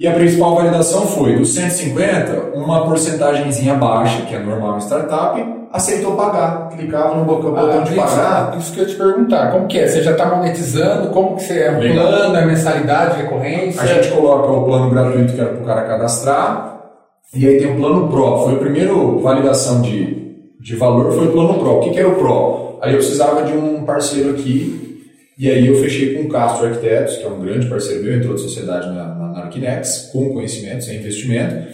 e 0.00 0.08
a 0.08 0.14
principal 0.14 0.54
validação 0.54 1.06
foi, 1.06 1.36
dos 1.36 1.52
150, 1.52 2.56
uma 2.56 2.86
porcentagemzinha 2.86 3.74
baixa, 3.74 4.22
que 4.22 4.34
é 4.34 4.38
normal 4.38 4.78
em 4.78 4.80
startup, 4.80 5.44
aceitou 5.70 6.16
pagar. 6.16 6.70
Clicava 6.70 7.16
no 7.16 7.26
botão 7.26 7.54
ah, 7.54 7.82
de 7.84 7.94
pagar. 7.94 8.56
Isso 8.56 8.72
que 8.72 8.80
eu 8.80 8.84
ia 8.84 8.88
te 8.88 8.96
perguntar, 8.96 9.52
como 9.52 9.66
que 9.66 9.78
é? 9.78 9.86
Você 9.86 10.02
já 10.02 10.12
está 10.12 10.24
monetizando? 10.24 11.10
Como 11.10 11.36
que 11.36 11.42
você 11.42 11.64
é? 11.64 11.70
Um 11.72 11.92
plano, 11.92 12.34
é 12.34 12.46
mensalidade, 12.46 13.20
recorrência? 13.20 13.82
A 13.82 13.84
gente 13.84 14.10
coloca 14.10 14.50
o 14.50 14.64
plano 14.64 14.88
gratuito 14.88 15.34
que 15.34 15.40
era 15.40 15.50
para 15.50 15.62
o 15.62 15.66
cara 15.66 15.82
cadastrar, 15.82 16.79
e 17.34 17.46
aí 17.46 17.58
tem 17.58 17.72
o 17.72 17.76
plano 17.76 18.08
Pro. 18.08 18.44
Foi 18.44 18.54
a 18.54 18.58
primeira 18.58 18.92
validação 18.92 19.82
de, 19.82 20.34
de 20.60 20.76
valor, 20.76 21.12
foi 21.12 21.28
o 21.28 21.32
plano 21.32 21.58
Pro. 21.58 21.78
O 21.78 21.80
que, 21.80 21.90
que 21.90 21.98
era 21.98 22.08
o 22.08 22.16
Pro? 22.16 22.78
Aí 22.82 22.92
eu 22.92 22.98
precisava 22.98 23.44
de 23.44 23.52
um 23.52 23.84
parceiro 23.84 24.30
aqui 24.30 25.04
E 25.38 25.50
aí 25.50 25.66
eu 25.66 25.76
fechei 25.76 26.14
com 26.14 26.24
o 26.24 26.28
Castro 26.28 26.66
Arquitetos, 26.66 27.16
que 27.16 27.24
é 27.24 27.28
um 27.28 27.40
grande 27.40 27.66
parceiro 27.66 28.02
meu, 28.02 28.14
entrou 28.14 28.34
de 28.34 28.42
sociedade 28.42 28.88
na, 28.88 29.14
na, 29.14 29.28
na 29.32 29.40
Arquinex, 29.44 30.10
com 30.12 30.34
conhecimento, 30.34 30.84
sem 30.84 30.98
investimento, 30.98 31.66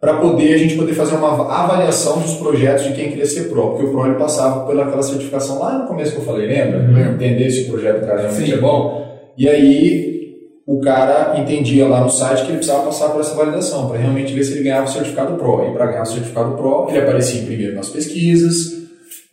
para 0.00 0.18
poder 0.18 0.54
a 0.54 0.58
gente 0.58 0.76
poder 0.76 0.92
fazer 0.92 1.16
uma 1.16 1.50
avaliação 1.50 2.20
dos 2.20 2.34
projetos 2.34 2.84
de 2.84 2.92
quem 2.92 3.08
queria 3.08 3.24
ser 3.24 3.48
PRO, 3.48 3.70
porque 3.70 3.86
o 3.86 3.90
PRO 3.90 4.06
ele 4.06 4.16
passava 4.16 4.66
pelaquela 4.66 5.02
certificação 5.02 5.58
lá 5.58 5.78
no 5.78 5.86
começo 5.86 6.12
que 6.12 6.18
eu 6.18 6.24
falei, 6.24 6.46
lembra? 6.46 6.78
Uhum. 6.78 7.14
Entender 7.14 7.50
se 7.50 7.62
o 7.62 7.70
projeto 7.70 8.00
do 8.00 8.06
cara 8.06 8.20
realmente 8.20 8.52
é 8.52 8.58
bom. 8.58 9.06
E 9.38 9.48
aí 9.48 10.25
o 10.66 10.80
cara 10.80 11.38
entendia 11.38 11.86
lá 11.86 12.00
no 12.00 12.10
site 12.10 12.42
que 12.42 12.48
ele 12.48 12.58
precisava 12.58 12.86
passar 12.86 13.10
por 13.10 13.20
essa 13.20 13.34
validação, 13.34 13.88
para 13.88 13.98
realmente 13.98 14.32
ver 14.32 14.44
se 14.44 14.52
ele 14.52 14.64
ganhava 14.64 14.86
o 14.86 14.90
certificado 14.90 15.36
PRO. 15.36 15.70
E 15.70 15.72
para 15.72 15.86
ganhar 15.86 16.02
o 16.02 16.06
certificado 16.06 16.56
PRO, 16.56 16.86
ele 16.88 16.98
aparecia 16.98 17.40
em 17.40 17.46
primeiro 17.46 17.74
nas 17.74 17.88
pesquisas 17.88 18.72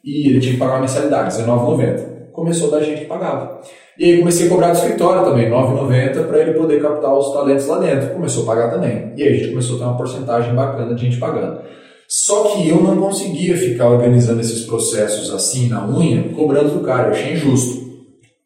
e 0.04 0.30
ele 0.30 0.40
tinha 0.40 0.54
que 0.54 0.60
pagar 0.60 0.74
uma 0.74 0.82
mensalidade, 0.82 1.36
R$19,90 1.38 2.14
começou 2.34 2.70
da 2.70 2.82
gente 2.82 3.02
que 3.02 3.06
pagava. 3.06 3.62
E 3.98 4.06
aí 4.06 4.20
comecei 4.20 4.48
a 4.48 4.50
cobrar 4.50 4.72
do 4.72 4.78
escritório 4.78 5.24
também, 5.24 5.46
R$ 5.46 5.52
9,90 5.52 6.28
para 6.28 6.40
ele 6.40 6.54
poder 6.54 6.82
captar 6.82 7.16
os 7.16 7.32
talentos 7.32 7.68
lá 7.68 7.78
dentro. 7.78 8.10
Começou 8.10 8.44
a 8.44 8.46
pagar 8.48 8.72
também. 8.72 9.14
E 9.16 9.24
aí 9.24 9.30
a 9.30 9.38
gente 9.38 9.50
começou 9.50 9.76
a 9.76 9.80
ter 9.80 9.86
uma 9.86 9.98
porcentagem 9.98 10.56
bacana 10.56 10.96
de 10.96 11.02
gente 11.02 11.18
pagando. 11.18 11.62
Só 12.08 12.44
que 12.46 12.68
eu 12.68 12.82
não 12.82 12.98
conseguia 12.98 13.56
ficar 13.56 13.90
organizando 13.90 14.42
esses 14.42 14.66
processos 14.66 15.34
assim 15.34 15.70
na 15.70 15.88
unha, 15.88 16.24
cobrando 16.36 16.72
do 16.72 16.80
cara, 16.82 17.10
eu 17.10 17.12
achei 17.12 17.34
injusto. 17.34 17.83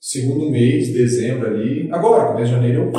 Segundo 0.07 0.49
mês, 0.49 0.93
dezembro 0.93 1.47
ali, 1.47 1.89
agora, 1.91 2.31
começo 2.31 2.45
de 2.45 2.55
janeiro, 2.55 2.83
eu 2.83 2.91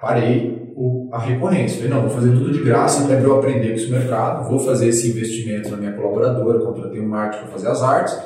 parei 0.00 0.74
a 1.12 1.20
recorrência. 1.20 1.76
Falei, 1.76 1.90
não, 1.92 2.00
vou 2.00 2.10
fazer 2.10 2.32
tudo 2.32 2.52
de 2.52 2.64
graça 2.64 3.04
até 3.04 3.24
eu 3.24 3.38
aprender 3.38 3.68
com 3.68 3.74
esse 3.76 3.88
mercado, 3.88 4.50
vou 4.50 4.58
fazer 4.58 4.88
esse 4.88 5.08
investimento 5.08 5.70
na 5.70 5.76
minha 5.76 5.92
colaboradora, 5.92 6.64
contratei 6.66 7.00
um 7.00 7.06
marketing 7.06 7.44
para 7.44 7.52
fazer 7.52 7.68
as 7.68 7.80
artes 7.80 8.20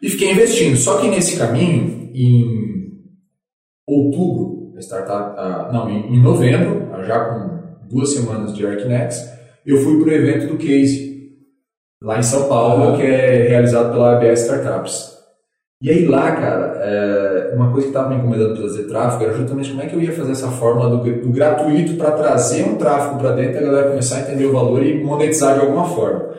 e 0.00 0.08
fiquei 0.08 0.30
investindo. 0.30 0.76
Só 0.76 1.00
que 1.00 1.08
nesse 1.08 1.36
caminho, 1.36 2.08
em 2.14 3.02
outubro, 3.84 4.74
a 4.76 4.80
startup, 4.80 5.72
não, 5.72 5.90
em, 5.90 6.22
novembro, 6.22 6.88
já 7.04 7.24
com 7.24 7.88
duas 7.88 8.10
semanas 8.10 8.54
de 8.54 8.64
Arquinex, 8.64 9.28
eu 9.66 9.78
fui 9.78 9.98
para 9.98 10.10
o 10.10 10.14
evento 10.14 10.46
do 10.46 10.56
Case, 10.56 11.32
lá 12.00 12.20
em 12.20 12.22
São 12.22 12.48
Paulo, 12.48 12.96
que 12.96 13.02
é 13.02 13.48
realizado 13.48 13.90
pela 13.90 14.16
ABS 14.16 14.42
Startups. 14.42 15.17
E 15.80 15.90
aí 15.90 16.06
lá, 16.06 16.32
cara, 16.32 16.76
é, 16.82 17.54
uma 17.54 17.70
coisa 17.70 17.86
que 17.86 17.90
estava 17.90 18.08
me 18.08 18.16
incomodando 18.16 18.54
para 18.54 18.62
fazer 18.62 18.88
tráfego 18.88 19.24
era 19.24 19.34
justamente 19.34 19.70
como 19.70 19.82
é 19.82 19.86
que 19.86 19.94
eu 19.94 20.00
ia 20.00 20.12
fazer 20.12 20.32
essa 20.32 20.50
fórmula 20.50 20.90
do, 20.90 21.20
do 21.20 21.30
gratuito 21.30 21.94
para 21.94 22.10
trazer 22.10 22.64
um 22.64 22.76
tráfego 22.76 23.18
para 23.18 23.32
dentro 23.32 23.54
e 23.54 23.58
a 23.58 23.62
galera 23.62 23.90
começar 23.90 24.16
a 24.16 24.20
entender 24.22 24.46
o 24.46 24.52
valor 24.52 24.84
e 24.84 25.02
monetizar 25.04 25.54
de 25.54 25.60
alguma 25.60 25.88
forma. 25.88 26.34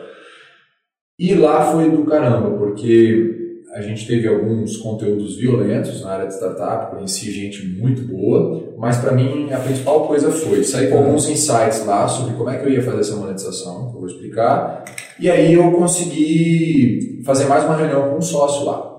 E 1.18 1.34
lá 1.34 1.72
foi 1.72 1.90
do 1.90 2.04
caramba, 2.04 2.50
porque 2.58 3.40
a 3.74 3.80
gente 3.80 4.06
teve 4.06 4.28
alguns 4.28 4.76
conteúdos 4.76 5.36
violentos 5.36 6.02
na 6.02 6.10
área 6.10 6.26
de 6.26 6.34
startup, 6.34 6.94
conheci 6.94 7.30
gente 7.30 7.64
muito 7.66 8.02
boa, 8.02 8.74
mas 8.76 8.98
para 8.98 9.12
mim 9.12 9.50
a 9.52 9.58
principal 9.58 10.06
coisa 10.06 10.30
foi 10.30 10.64
sair 10.64 10.90
com 10.90 10.98
alguns 10.98 11.28
insights 11.28 11.86
lá 11.86 12.06
sobre 12.08 12.34
como 12.34 12.50
é 12.50 12.58
que 12.58 12.66
eu 12.66 12.72
ia 12.72 12.82
fazer 12.82 13.00
essa 13.00 13.16
monetização, 13.16 13.90
que 13.90 13.96
eu 13.96 14.00
vou 14.00 14.06
explicar, 14.06 14.84
e 15.18 15.30
aí 15.30 15.54
eu 15.54 15.70
consegui 15.72 17.22
fazer 17.24 17.44
mais 17.44 17.64
uma 17.64 17.76
reunião 17.76 18.10
com 18.10 18.16
um 18.16 18.22
sócio 18.22 18.64
lá, 18.64 18.89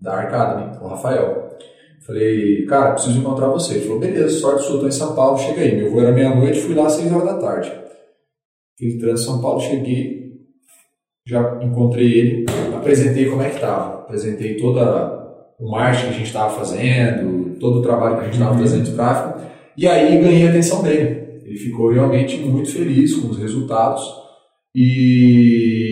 da 0.00 0.14
Arcademy, 0.14 0.76
o 0.80 0.88
Rafael. 0.88 1.48
Falei, 2.06 2.64
cara, 2.66 2.92
preciso 2.92 3.18
encontrar 3.18 3.48
você. 3.48 3.74
Ele 3.74 3.84
falou, 3.84 4.00
beleza, 4.00 4.38
sorte 4.38 4.62
sua, 4.62 4.74
estou 4.74 4.88
em 4.88 4.92
São 4.92 5.14
Paulo, 5.14 5.38
chega 5.38 5.60
aí. 5.60 5.76
Meu 5.76 5.90
voo 5.90 6.00
era 6.00 6.12
meia-noite, 6.12 6.60
fui 6.60 6.74
lá 6.74 6.86
às 6.86 6.92
seis 6.92 7.12
horas 7.12 7.26
da 7.26 7.38
tarde. 7.38 7.72
Fiz 8.78 8.98
trânsito 8.98 9.30
São 9.30 9.42
Paulo, 9.42 9.60
cheguei, 9.60 10.18
já 11.26 11.58
encontrei 11.62 12.06
ele, 12.12 12.46
apresentei 12.74 13.28
como 13.28 13.42
é 13.42 13.48
que 13.50 13.56
estava, 13.56 14.02
apresentei 14.02 14.56
toda 14.56 15.18
o 15.58 15.70
marketing 15.70 16.06
que 16.06 16.08
a 16.08 16.18
gente 16.18 16.26
estava 16.26 16.54
fazendo, 16.54 17.58
todo 17.58 17.80
o 17.80 17.82
trabalho 17.82 18.14
que 18.14 18.20
a 18.20 18.24
gente 18.24 18.34
estava 18.34 18.54
uhum. 18.54 18.60
fazendo 18.60 18.84
de 18.84 18.94
tráfego, 18.94 19.40
e 19.76 19.86
aí 19.86 20.20
ganhei 20.20 20.46
a 20.46 20.50
atenção 20.50 20.82
dele. 20.82 21.40
Ele 21.44 21.56
ficou 21.58 21.90
realmente 21.90 22.38
muito 22.38 22.70
feliz 22.70 23.14
com 23.16 23.28
os 23.28 23.38
resultados 23.38 24.02
e, 24.74 25.87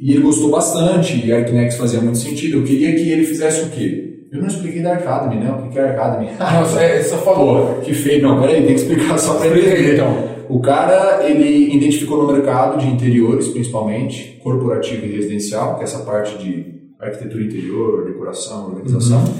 e 0.00 0.12
ele 0.12 0.22
gostou 0.22 0.50
bastante. 0.50 1.26
E 1.26 1.32
a 1.32 1.38
Arquinex 1.38 1.76
fazia 1.76 2.00
muito 2.00 2.18
sentido. 2.18 2.58
Eu 2.58 2.64
queria 2.64 2.94
que 2.94 3.10
ele 3.10 3.24
fizesse 3.24 3.62
o 3.64 3.70
quê? 3.70 4.06
Eu 4.32 4.40
não 4.40 4.48
expliquei 4.48 4.82
da 4.82 4.94
Academy, 4.94 5.42
né? 5.42 5.50
O 5.50 5.70
que 5.70 5.78
é 5.78 5.82
a 5.82 5.90
Academy? 5.92 6.30
Nossa, 6.38 6.80
é, 6.80 7.02
só 7.02 7.16
falou. 7.18 7.74
Pô, 7.74 7.80
que 7.80 7.94
feio. 7.94 8.22
Não, 8.22 8.40
peraí, 8.40 8.64
tem 8.64 8.74
que 8.74 8.80
explicar 8.80 9.18
só 9.18 9.34
para 9.34 9.48
ele. 9.48 9.94
Então. 9.94 10.36
O 10.48 10.60
cara, 10.60 11.28
ele 11.28 11.74
identificou 11.74 12.22
no 12.22 12.32
mercado 12.32 12.78
de 12.78 12.86
interiores, 12.86 13.48
principalmente, 13.48 14.38
corporativo 14.42 15.04
e 15.04 15.16
residencial, 15.16 15.74
que 15.74 15.80
é 15.80 15.84
essa 15.84 16.00
parte 16.00 16.38
de 16.38 16.76
arquitetura 17.00 17.42
interior, 17.42 18.06
decoração, 18.06 18.66
organização, 18.68 19.18
uhum. 19.18 19.34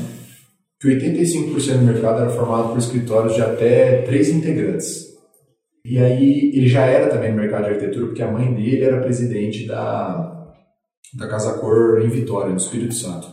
que 0.81 0.89
85% 0.89 1.79
do 1.79 1.85
mercado 1.85 2.23
era 2.23 2.31
formado 2.31 2.71
por 2.71 2.79
escritórios 2.79 3.35
de 3.35 3.43
até 3.43 4.03
três 4.03 4.29
integrantes. 4.29 5.07
E 5.85 5.99
aí 5.99 6.51
ele 6.53 6.67
já 6.67 6.85
era 6.85 7.09
também 7.09 7.31
no 7.31 7.37
mercado 7.37 7.65
de 7.65 7.71
arquitetura, 7.71 8.07
porque 8.07 8.23
a 8.23 8.31
mãe 8.31 8.53
dele 8.53 8.83
era 8.83 9.01
presidente 9.01 9.67
da, 9.67 10.46
da 11.15 11.29
Casa 11.29 11.55
Cor 11.55 12.01
em 12.01 12.09
Vitória, 12.09 12.51
no 12.51 12.57
Espírito 12.57 12.95
Santo. 12.95 13.29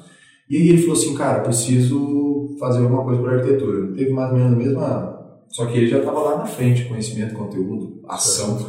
E 0.49 0.57
aí 0.57 0.69
ele 0.69 0.82
falou 0.82 0.93
assim, 0.93 1.15
cara, 1.15 1.39
preciso 1.39 2.55
fazer 2.59 2.84
alguma 2.84 3.03
coisa 3.03 3.21
para 3.21 3.36
arquitetura. 3.38 3.93
Teve 3.95 4.11
mais 4.11 4.32
ou 4.32 4.38
menos 4.38 4.53
a 4.53 4.55
mesma 4.55 5.13
só 5.53 5.67
que 5.67 5.78
ele 5.78 5.88
já 5.88 5.99
estava 5.99 6.19
lá 6.19 6.38
na 6.39 6.45
frente, 6.47 6.86
conhecimento, 6.86 7.36
conteúdo, 7.36 8.01
ação. 8.09 8.65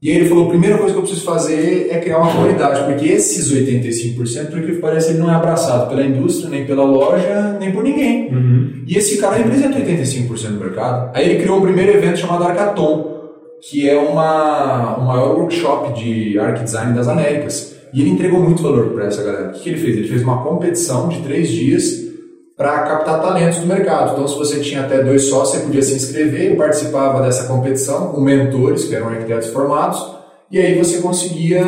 E 0.00 0.10
aí 0.10 0.16
ele 0.16 0.28
falou, 0.30 0.46
a 0.46 0.48
primeira 0.48 0.78
coisa 0.78 0.94
que 0.94 0.98
eu 0.98 1.02
preciso 1.02 1.26
fazer 1.26 1.88
é 1.90 2.00
criar 2.00 2.18
uma 2.18 2.32
comunidade, 2.32 2.84
porque 2.86 3.06
esses 3.06 3.52
85%, 3.52 4.50
por 4.50 4.62
que 4.62 4.72
parece, 4.76 5.10
ele 5.10 5.18
não 5.18 5.30
é 5.30 5.34
abraçado 5.34 5.90
pela 5.90 6.02
indústria, 6.02 6.48
nem 6.48 6.66
pela 6.66 6.84
loja, 6.84 7.58
nem 7.60 7.70
por 7.70 7.84
ninguém. 7.84 8.34
Uhum. 8.34 8.84
E 8.86 8.96
esse 8.96 9.18
cara 9.18 9.36
representa 9.36 9.78
85% 9.78 10.48
do 10.48 10.58
mercado. 10.58 11.10
Aí 11.14 11.28
ele 11.28 11.42
criou 11.42 11.58
o 11.58 11.62
primeiro 11.62 11.92
evento 11.92 12.18
chamado 12.18 12.44
Arcaton, 12.44 13.12
que 13.68 13.88
é 13.88 13.96
uma, 13.96 14.96
o 14.96 15.06
maior 15.06 15.36
workshop 15.36 15.92
de 16.02 16.38
art 16.38 16.62
design 16.62 16.94
das 16.94 17.08
Américas. 17.08 17.71
E 17.92 18.00
ele 18.00 18.10
entregou 18.10 18.40
muito 18.40 18.62
valor 18.62 18.90
para 18.90 19.06
essa 19.06 19.22
galera. 19.22 19.48
O 19.48 19.52
que, 19.52 19.60
que 19.60 19.68
ele 19.68 19.78
fez? 19.78 19.96
Ele 19.96 20.08
fez 20.08 20.22
uma 20.22 20.42
competição 20.42 21.08
de 21.08 21.20
três 21.22 21.48
dias 21.48 22.02
para 22.56 22.82
captar 22.82 23.20
talentos 23.20 23.58
do 23.58 23.66
mercado. 23.66 24.12
Então, 24.12 24.28
se 24.28 24.36
você 24.36 24.60
tinha 24.60 24.82
até 24.82 25.02
dois 25.02 25.24
sócios, 25.24 25.58
você 25.58 25.66
podia 25.66 25.82
se 25.82 25.94
inscrever, 25.94 26.56
participava 26.56 27.20
dessa 27.22 27.44
competição 27.44 28.12
com 28.12 28.20
mentores, 28.20 28.84
que 28.84 28.94
eram 28.94 29.08
arquitetos 29.08 29.48
formados, 29.48 30.00
e 30.50 30.58
aí 30.58 30.76
você 30.76 30.98
conseguia 30.98 31.64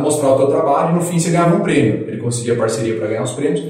mostrar 0.00 0.34
o 0.34 0.38
seu 0.38 0.46
trabalho 0.46 0.92
e 0.92 0.94
no 0.94 1.00
fim 1.00 1.18
você 1.18 1.30
ganhava 1.30 1.56
um 1.56 1.60
prêmio. 1.60 2.08
Ele 2.08 2.18
conseguia 2.18 2.54
parceria 2.54 2.96
para 2.96 3.08
ganhar 3.08 3.24
os 3.24 3.32
prêmios. 3.32 3.62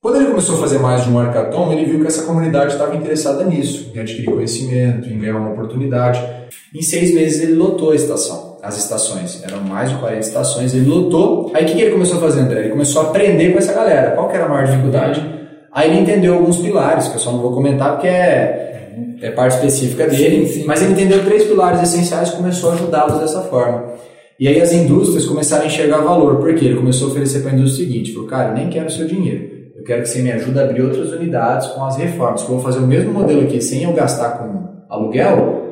Quando 0.00 0.16
ele 0.16 0.26
começou 0.26 0.54
a 0.54 0.60
fazer 0.60 0.78
mais 0.78 1.02
de 1.02 1.10
um 1.10 1.18
arcatom, 1.18 1.72
ele 1.72 1.84
viu 1.84 2.00
que 2.00 2.06
essa 2.06 2.22
comunidade 2.22 2.72
estava 2.72 2.94
interessada 2.94 3.42
nisso, 3.42 3.90
em 3.92 3.98
adquirir 3.98 4.26
conhecimento, 4.26 5.08
em 5.08 5.18
ganhar 5.18 5.36
uma 5.36 5.50
oportunidade. 5.50 6.24
Em 6.72 6.80
seis 6.80 7.12
meses 7.12 7.42
ele 7.42 7.54
lotou 7.54 7.90
a 7.90 7.96
estação, 7.96 8.47
as 8.62 8.76
estações. 8.76 9.42
Eram 9.42 9.60
mais 9.60 9.90
de 9.90 9.96
40 9.96 10.20
estações, 10.20 10.74
ele 10.74 10.86
lotou. 10.86 11.50
Aí 11.54 11.64
o 11.64 11.66
que, 11.66 11.74
que 11.74 11.82
ele 11.82 11.92
começou 11.92 12.18
a 12.18 12.20
fazer, 12.20 12.40
André? 12.40 12.60
Ele 12.60 12.70
começou 12.70 13.02
a 13.02 13.04
aprender 13.06 13.52
com 13.52 13.58
essa 13.58 13.72
galera. 13.72 14.12
Qual 14.12 14.28
que 14.28 14.36
era 14.36 14.46
a 14.46 14.48
maior 14.48 14.66
dificuldade? 14.66 15.38
Aí 15.72 15.90
ele 15.90 16.00
entendeu 16.00 16.34
alguns 16.34 16.56
pilares, 16.56 17.08
que 17.08 17.14
eu 17.14 17.20
só 17.20 17.30
não 17.30 17.40
vou 17.40 17.52
comentar 17.52 17.92
porque 17.92 18.08
é, 18.08 19.16
é 19.20 19.30
parte 19.30 19.54
específica 19.54 20.06
dele, 20.06 20.46
sim, 20.46 20.60
sim. 20.60 20.64
mas 20.66 20.82
ele 20.82 20.92
entendeu 20.92 21.24
três 21.24 21.44
pilares 21.44 21.82
essenciais 21.82 22.30
e 22.30 22.32
começou 22.36 22.70
a 22.70 22.74
ajudá-los 22.74 23.20
dessa 23.20 23.42
forma. 23.42 23.92
E 24.40 24.48
aí 24.48 24.60
as 24.60 24.72
indústrias 24.72 25.24
começaram 25.26 25.64
a 25.64 25.66
enxergar 25.66 25.98
valor, 25.98 26.36
porque 26.36 26.64
ele 26.64 26.76
começou 26.76 27.08
a 27.08 27.10
oferecer 27.10 27.42
para 27.42 27.50
a 27.50 27.54
indústria 27.54 27.84
o 27.84 27.88
seguinte, 27.88 28.12
falou, 28.12 28.28
cara, 28.28 28.50
eu 28.50 28.54
nem 28.54 28.70
quero 28.70 28.86
o 28.86 28.90
seu 28.90 29.06
dinheiro, 29.06 29.50
eu 29.76 29.84
quero 29.84 30.02
que 30.02 30.08
você 30.08 30.22
me 30.22 30.32
ajude 30.32 30.58
a 30.58 30.62
abrir 30.62 30.82
outras 30.82 31.12
unidades 31.12 31.68
com 31.68 31.84
as 31.84 31.96
reformas, 31.96 32.42
que 32.42 32.48
eu 32.48 32.54
vou 32.54 32.64
fazer 32.64 32.78
o 32.78 32.86
mesmo 32.86 33.12
modelo 33.12 33.42
aqui 33.42 33.60
sem 33.60 33.82
eu 33.82 33.92
gastar 33.92 34.38
com 34.38 34.68
aluguel, 34.88 35.64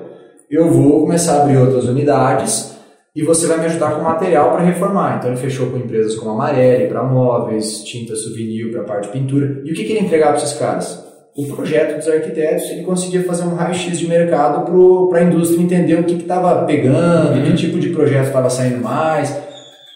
eu 0.50 0.70
vou 0.70 1.00
começar 1.00 1.38
a 1.38 1.42
abrir 1.42 1.56
outras 1.56 1.86
unidades 1.86 2.75
e 3.16 3.22
você 3.22 3.46
vai 3.46 3.58
me 3.58 3.64
ajudar 3.64 3.92
com 3.92 4.02
material 4.02 4.52
para 4.52 4.62
reformar. 4.62 5.16
Então 5.16 5.30
ele 5.30 5.40
fechou 5.40 5.70
com 5.70 5.78
empresas 5.78 6.14
como 6.16 6.32
a 6.32 6.34
Marelli 6.34 6.86
para 6.86 7.02
móveis, 7.02 7.82
tinta 7.82 8.14
souvenir 8.14 8.70
para 8.70 8.84
parte 8.84 9.06
de 9.06 9.12
pintura. 9.12 9.62
E 9.64 9.72
o 9.72 9.74
que, 9.74 9.84
que 9.84 9.92
ele 9.94 10.04
entregava 10.04 10.34
para 10.34 10.42
esses 10.42 10.58
caras? 10.58 11.02
O 11.34 11.46
projeto 11.46 11.96
dos 11.96 12.08
arquitetos, 12.08 12.70
ele 12.70 12.82
conseguia 12.82 13.22
fazer 13.24 13.44
um 13.44 13.54
raio-x 13.54 13.98
de 13.98 14.06
mercado 14.06 14.70
para 15.08 15.20
a 15.20 15.22
indústria 15.22 15.62
entender 15.62 15.94
o 15.94 16.04
que 16.04 16.14
estava 16.14 16.66
pegando, 16.66 17.38
uhum. 17.38 17.44
que 17.44 17.54
tipo 17.54 17.78
de 17.78 17.88
projeto 17.88 18.26
estava 18.26 18.50
saindo 18.50 18.82
mais, 18.82 19.34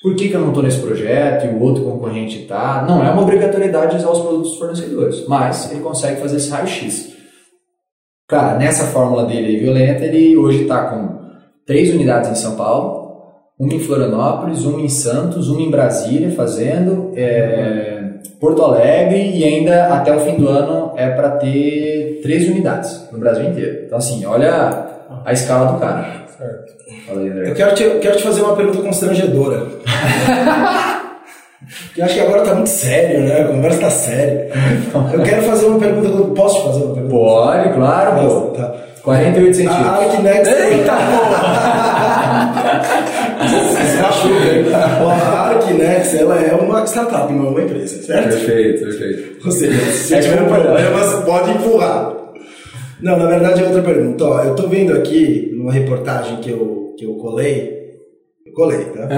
por 0.03 0.15
que, 0.15 0.29
que 0.29 0.35
eu 0.35 0.41
não 0.41 0.49
estou 0.49 0.63
nesse 0.63 0.81
projeto 0.81 1.45
e 1.45 1.49
o 1.51 1.61
outro 1.61 1.85
concorrente 1.85 2.43
está. 2.43 2.85
Não 2.89 3.05
é 3.05 3.11
uma 3.11 3.23
obrigatoriedade 3.23 3.97
usar 3.97 4.11
os 4.11 4.21
produtos 4.21 4.51
dos 4.51 4.59
fornecedores, 4.59 5.27
mas 5.29 5.71
ele 5.71 5.81
consegue 5.81 6.21
fazer 6.23 6.39
esse 6.39 6.51
raio-x. 6.51 7.11
Cara, 8.27 8.59
nessa 8.59 8.85
fórmula 8.85 9.27
dele 9.27 9.49
aí, 9.49 9.57
violenta, 9.59 10.05
ele 10.05 10.37
hoje 10.39 10.63
está 10.63 10.87
com 10.87 11.21
três 11.67 11.93
unidades 11.93 12.31
em 12.31 12.35
São 12.35 12.57
Paulo, 12.57 13.00
uma 13.61 13.75
em 13.75 13.79
Florianópolis, 13.79 14.65
uma 14.65 14.81
em 14.81 14.89
Santos, 14.89 15.51
uma 15.51 15.61
em 15.61 15.71
Brasília 15.71 16.31
fazendo, 16.31 17.13
é, 17.15 18.05
Porto 18.41 18.63
Alegre 18.63 19.37
e 19.37 19.45
ainda 19.45 19.89
até 19.89 20.17
o 20.17 20.21
fim 20.21 20.37
do 20.37 20.49
ano 20.49 20.95
é 20.97 21.11
para 21.11 21.33
ter 21.33 22.21
três 22.23 22.49
unidades 22.49 23.07
no 23.13 23.19
Brasil 23.19 23.45
inteiro. 23.45 23.83
Então 23.85 23.99
assim, 23.99 24.25
olha 24.25 24.87
a 25.27 25.33
escala 25.35 25.73
do 25.73 25.79
cara. 25.79 26.07
Certo. 26.39 26.73
Aí, 27.11 27.49
Eu 27.49 27.55
quero 27.55 27.75
te, 27.75 27.85
quero 28.01 28.17
te 28.17 28.23
fazer 28.23 28.41
uma 28.41 28.57
pergunta 28.57 28.79
constrangedora. 28.79 29.67
Porque 31.85 32.01
eu 32.01 32.05
acho 32.07 32.15
que 32.15 32.21
agora 32.21 32.41
tá 32.41 32.55
muito 32.55 32.71
sério, 32.71 33.21
né? 33.21 33.43
A 33.43 33.45
conversa 33.49 33.81
tá 33.81 33.91
séria. 33.91 34.49
Eu 35.13 35.23
quero 35.23 35.43
fazer 35.43 35.67
uma 35.67 35.79
pergunta. 35.79 36.35
Posso 36.35 36.61
te 36.61 36.67
fazer 36.67 36.83
uma 36.83 36.95
pergunta? 36.95 37.15
Pode, 37.15 37.75
claro, 37.75 38.27
pô. 38.27 38.41
Tá. 38.53 38.75
48 39.03 39.55
centímetros. 39.55 39.87
A 39.87 39.97
Arquinex. 39.97 40.49
Eita, 40.49 40.93
achou, 44.09 44.35
velho? 44.41 44.75
A 44.75 45.51
Arquinex, 45.51 46.15
ela 46.15 46.41
é 46.41 46.55
uma 46.55 46.85
startup, 46.87 47.33
não 47.33 47.47
é 47.47 47.51
uma 47.51 47.63
empresa, 47.63 48.03
certo? 48.03 48.29
Perfeito, 48.29 48.85
perfeito. 48.85 49.47
Ou 49.47 49.53
seja, 49.53 49.81
se 49.93 50.15
É 50.15 50.21
tiver 50.21 50.37
tipo- 50.39 50.49
problemas, 50.55 51.25
pode 51.25 51.51
empurrar. 51.53 52.17
Não, 53.01 53.17
na 53.19 53.27
verdade 53.27 53.63
é 53.63 53.67
outra 53.67 53.83
pergunta. 53.83 54.25
Ó, 54.25 54.43
eu 54.45 54.55
tô 54.55 54.69
vendo 54.69 54.93
aqui, 54.93 55.51
numa 55.55 55.73
reportagem 55.73 56.37
que 56.39 56.51
eu, 56.51 56.95
que 56.99 57.05
eu 57.05 57.15
colei, 57.15 57.81
eu 58.47 58.53
colei, 58.53 58.85
tá? 58.87 59.09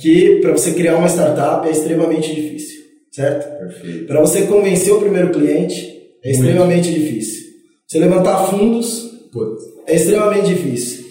Que 0.00 0.40
para 0.40 0.52
você 0.52 0.72
criar 0.72 0.96
uma 0.96 1.08
startup 1.08 1.66
é 1.68 1.70
extremamente 1.70 2.34
difícil, 2.34 2.80
certo? 3.12 3.58
Perfeito. 3.58 4.06
Para 4.06 4.20
você 4.20 4.42
convencer 4.42 4.92
o 4.92 5.00
primeiro 5.00 5.28
cliente 5.30 5.92
é 6.24 6.30
extremamente 6.30 6.90
difícil. 6.90 7.42
Você 7.86 7.98
levantar 7.98 8.46
fundos 8.46 9.10
Putz. 9.30 9.62
é 9.86 9.94
extremamente 9.96 10.46
difícil. 10.48 11.04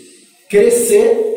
Crescer 0.50 1.31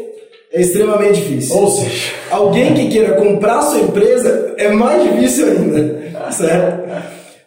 é 0.55 0.61
extremamente 0.61 1.21
difícil. 1.21 1.57
Ou 1.57 1.69
seja, 1.69 2.13
Alguém 2.31 2.73
que 2.75 2.89
queira 2.89 3.15
comprar 3.15 3.61
sua 3.63 3.81
empresa 3.81 4.55
é 4.57 4.69
mais 4.71 5.03
difícil 5.03 5.47
ainda, 5.49 6.31
certo? 6.33 6.85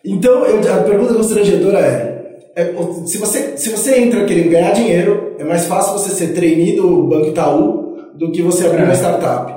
Então, 0.05 0.45
eu- 0.45 0.73
a 0.73 0.77
pergunta 0.83 1.13
constrangedora 1.13 1.79
é, 1.79 2.17
é, 2.55 2.73
se, 3.05 3.17
você, 3.17 3.53
se 3.57 3.69
você 3.69 3.99
entra 3.99 4.25
querendo 4.25 4.49
ganhar 4.49 4.71
dinheiro, 4.71 5.35
é 5.39 5.43
mais 5.43 5.65
fácil 5.65 5.93
você 5.93 6.09
ser 6.11 6.33
trainee 6.33 6.75
do 6.75 7.03
Banco 7.07 7.27
Itaú 7.27 7.97
do 8.15 8.31
que 8.31 8.41
você 8.41 8.65
abrir 8.67 8.83
uma 8.83 8.93
startup. 8.95 9.53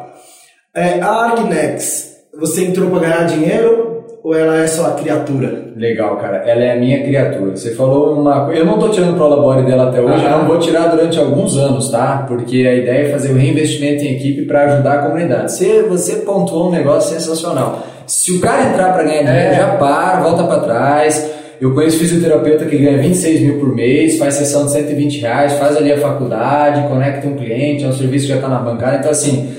É, 0.74 1.00
a 1.00 1.08
Argnex, 1.10 2.16
você 2.38 2.64
entrou 2.64 2.90
para 2.90 3.00
ganhar 3.00 3.24
dinheiro 3.24 3.89
ou 4.22 4.34
ela 4.34 4.58
é 4.58 4.66
só 4.66 4.88
a 4.88 4.90
criatura? 4.92 5.70
legal, 5.80 6.16
cara. 6.18 6.38
Ela 6.46 6.62
é 6.62 6.72
a 6.72 6.76
minha 6.76 7.02
criatura. 7.02 7.56
Você 7.56 7.74
falou 7.74 8.20
uma 8.20 8.44
coisa. 8.44 8.60
Eu 8.60 8.66
não 8.66 8.78
tô 8.78 8.90
tirando 8.90 9.16
pro 9.16 9.26
labore 9.26 9.64
dela 9.64 9.88
até 9.88 10.00
hoje, 10.00 10.22
eu 10.22 10.30
não 10.30 10.46
vou 10.46 10.58
tirar 10.58 10.88
durante 10.88 11.18
alguns 11.18 11.56
anos, 11.56 11.90
tá? 11.90 12.24
Porque 12.28 12.66
a 12.66 12.74
ideia 12.74 13.06
é 13.06 13.10
fazer 13.10 13.32
o 13.32 13.36
reinvestimento 13.36 14.04
em 14.04 14.16
equipe 14.16 14.42
para 14.42 14.74
ajudar 14.74 14.94
a 14.94 15.02
comunidade. 15.04 15.52
Você, 15.52 15.82
você 15.82 16.16
pontuou 16.16 16.68
um 16.68 16.70
negócio 16.70 17.14
sensacional. 17.14 17.86
Se 18.06 18.32
o 18.32 18.40
cara 18.40 18.70
entrar 18.70 18.92
para 18.92 19.04
ganhar 19.04 19.22
dinheiro, 19.22 19.54
já 19.54 19.68
para, 19.76 20.20
volta 20.20 20.44
para 20.44 20.60
trás. 20.60 21.30
Eu 21.60 21.74
conheço 21.74 21.98
fisioterapeuta 21.98 22.64
que 22.64 22.78
ganha 22.78 22.96
26 22.96 23.40
mil 23.42 23.60
por 23.60 23.74
mês, 23.74 24.16
faz 24.18 24.34
sessão 24.34 24.64
de 24.64 24.72
120 24.72 25.20
reais, 25.20 25.52
faz 25.52 25.76
ali 25.76 25.92
a 25.92 25.98
faculdade, 25.98 26.88
conecta 26.88 27.28
um 27.28 27.36
cliente, 27.36 27.84
é 27.84 27.86
um 27.86 27.92
serviço 27.92 28.24
que 28.24 28.30
já 28.30 28.36
está 28.36 28.48
na 28.48 28.60
bancada. 28.60 28.96
Então, 28.96 29.10
assim, 29.10 29.54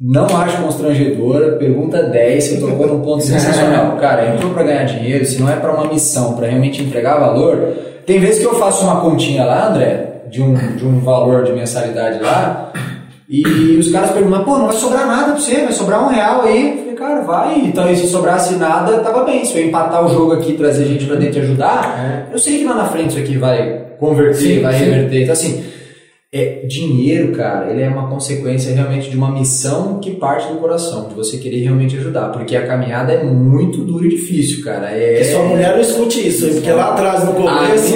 não 0.00 0.24
acho 0.24 0.62
constrangedora. 0.62 1.56
Pergunta 1.56 2.02
10, 2.02 2.44
você 2.44 2.56
tocou 2.58 2.86
num 2.86 3.00
ponto 3.00 3.22
sensacional. 3.22 3.96
Cara, 4.00 4.34
entrou 4.34 4.52
para 4.52 4.62
ganhar 4.62 4.84
dinheiro, 4.84 5.24
se 5.26 5.40
não 5.40 5.50
é 5.50 5.56
para 5.56 5.72
uma 5.72 5.92
missão, 5.92 6.34
para 6.34 6.46
realmente 6.46 6.82
entregar 6.82 7.18
valor. 7.18 7.74
Tem 8.06 8.18
vezes 8.18 8.40
que 8.40 8.46
eu 8.46 8.54
faço 8.54 8.84
uma 8.84 9.00
continha 9.00 9.44
lá, 9.44 9.68
André, 9.68 10.22
de 10.30 10.40
um, 10.42 10.54
de 10.54 10.86
um 10.86 11.00
valor 11.00 11.44
de 11.44 11.52
mensalidade 11.52 12.20
lá, 12.22 12.72
e 13.28 13.76
os 13.78 13.92
caras 13.92 14.10
perguntam, 14.10 14.42
pô, 14.42 14.58
não 14.58 14.66
vai 14.66 14.74
sobrar 14.74 15.06
nada 15.06 15.32
pra 15.32 15.40
você, 15.40 15.62
vai 15.62 15.72
sobrar 15.72 16.02
um 16.02 16.08
real 16.08 16.42
aí. 16.42 16.70
Eu 16.70 16.78
falei, 16.78 16.94
cara, 16.94 17.20
vai. 17.20 17.60
Então, 17.60 17.88
e 17.88 17.94
se 17.94 18.08
sobrasse 18.08 18.54
nada, 18.56 18.98
tava 18.98 19.22
bem. 19.22 19.44
Se 19.44 19.56
eu 19.56 19.64
empatar 19.64 20.04
o 20.04 20.12
jogo 20.12 20.32
aqui, 20.32 20.54
trazer 20.54 20.84
gente 20.86 21.04
pra 21.04 21.14
dentro 21.14 21.38
e 21.38 21.42
ajudar, 21.42 22.28
eu 22.32 22.38
sei 22.40 22.58
que 22.58 22.64
lá 22.64 22.74
na 22.74 22.86
frente 22.86 23.10
isso 23.10 23.18
aqui 23.20 23.38
vai 23.38 23.82
converter, 24.00 24.34
Sim, 24.56 24.62
vai 24.62 24.72
sim. 24.72 24.84
reverter. 24.84 25.22
Então, 25.22 25.32
assim, 25.32 25.64
é, 26.32 26.62
dinheiro, 26.64 27.32
cara, 27.32 27.70
ele 27.70 27.82
é 27.82 27.88
uma 27.88 28.08
consequência 28.08 28.72
realmente 28.72 29.10
de 29.10 29.16
uma 29.16 29.32
missão 29.32 29.98
que 29.98 30.12
parte 30.12 30.46
do 30.46 30.58
coração, 30.60 31.08
de 31.08 31.14
você 31.14 31.38
querer 31.38 31.60
realmente 31.62 31.96
ajudar, 31.96 32.28
porque 32.28 32.54
a 32.56 32.66
caminhada 32.66 33.12
é 33.12 33.24
muito 33.24 33.78
dura 33.78 34.06
e 34.06 34.10
difícil, 34.10 34.64
cara. 34.64 34.90
É, 34.92 35.14
Que 35.18 35.24
sua 35.24 35.42
mulher 35.42 35.72
não 35.74 35.80
escute 35.80 36.28
isso, 36.28 36.46
hein? 36.46 36.52
porque 36.54 36.70
lá 36.70 36.92
atrás 36.92 37.24
no 37.24 37.32
começo, 37.32 37.94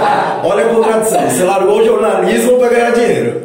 Ah, 0.00 0.40
olha 0.44 0.64
a 0.64 0.74
contradição, 0.74 1.20
você 1.28 1.42
largou 1.44 1.80
o 1.80 1.84
jornalismo 1.84 2.58
para 2.58 2.68
ganhar 2.68 2.90
dinheiro. 2.92 3.42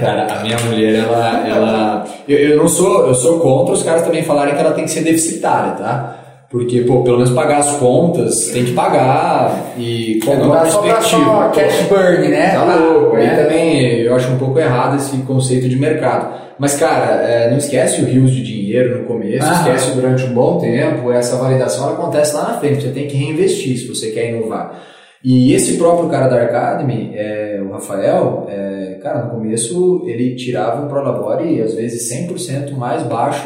Cara, 0.00 0.26
a 0.32 0.42
minha 0.42 0.56
mulher, 0.68 1.04
ela. 1.04 1.48
ela 1.48 2.04
eu, 2.28 2.38
eu 2.38 2.56
não 2.56 2.68
sou. 2.68 3.06
Eu 3.06 3.14
sou 3.14 3.38
contra 3.40 3.74
os 3.74 3.82
caras 3.82 4.02
também 4.02 4.22
falarem 4.22 4.54
que 4.54 4.60
ela 4.60 4.72
tem 4.72 4.84
que 4.84 4.90
ser 4.90 5.02
deficitária, 5.02 5.72
tá? 5.72 6.16
Porque, 6.50 6.80
pô, 6.80 7.02
pelo 7.02 7.18
menos 7.18 7.32
pagar 7.32 7.58
as 7.58 7.76
contas, 7.76 8.48
tem 8.48 8.64
que 8.64 8.72
pagar 8.72 9.74
e 9.76 10.18
com 10.24 10.30
Não 10.34 10.44
alguma 10.44 10.60
dá 10.60 10.66
só 10.66 10.80
pra 10.80 11.00
só 11.02 11.48
cash 11.50 11.82
burn, 11.90 12.28
né? 12.28 12.52
Tá 12.52 12.74
louco. 12.74 13.16
Aí 13.16 13.26
né? 13.26 13.42
também 13.42 14.00
eu 14.00 14.14
acho 14.14 14.32
um 14.32 14.38
pouco 14.38 14.58
errado 14.58 14.96
esse 14.96 15.14
conceito 15.18 15.68
de 15.68 15.76
mercado. 15.78 16.48
Mas, 16.58 16.74
cara, 16.76 17.22
é, 17.22 17.50
não 17.50 17.58
esquece 17.58 18.00
o 18.00 18.06
rios 18.06 18.30
de 18.30 18.42
dinheiro 18.42 18.98
no 18.98 19.04
começo, 19.04 19.46
Ah. 19.46 19.52
esquece 19.52 19.94
durante 19.94 20.24
um 20.24 20.32
bom 20.32 20.58
tempo. 20.58 21.12
Essa 21.12 21.36
validação 21.36 21.84
ela 21.84 21.92
acontece 21.98 22.34
lá 22.34 22.44
na 22.44 22.58
frente. 22.58 22.82
Você 22.82 22.90
tem 22.92 23.06
que 23.06 23.16
reinvestir 23.16 23.76
se 23.76 23.86
você 23.86 24.10
quer 24.10 24.30
inovar. 24.30 24.82
E 25.22 25.52
esse 25.52 25.76
próprio 25.76 26.08
cara 26.08 26.28
da 26.28 26.42
Academy, 26.42 27.12
é, 27.14 27.60
o 27.62 27.72
Rafael, 27.72 28.46
é, 28.48 28.98
cara, 29.02 29.24
no 29.24 29.30
começo 29.32 30.02
ele 30.06 30.34
tirava 30.34 30.82
um 30.82 30.88
Prolabore 30.88 31.60
às 31.60 31.74
vezes 31.74 32.08
100% 32.10 32.72
mais 32.76 33.02
baixo 33.02 33.44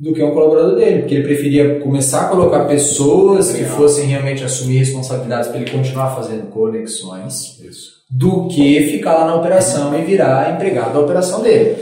do 0.00 0.14
que 0.14 0.22
um 0.22 0.30
colaborador 0.30 0.76
dele, 0.76 1.00
porque 1.00 1.14
ele 1.14 1.24
preferia 1.24 1.78
começar 1.80 2.22
a 2.22 2.28
colocar 2.28 2.64
pessoas 2.64 3.52
que 3.52 3.64
fossem 3.64 4.06
realmente 4.06 4.42
assumir 4.42 4.78
responsabilidades 4.78 5.48
para 5.48 5.60
ele 5.60 5.70
continuar 5.70 6.16
fazendo 6.16 6.48
conexões 6.48 7.60
Isso. 7.60 7.90
do 8.10 8.48
que 8.48 8.80
ficar 8.92 9.12
lá 9.12 9.26
na 9.26 9.34
operação 9.34 9.94
e 9.94 10.02
virar 10.02 10.54
empregado 10.54 10.94
da 10.94 11.00
operação 11.00 11.42
dele. 11.42 11.76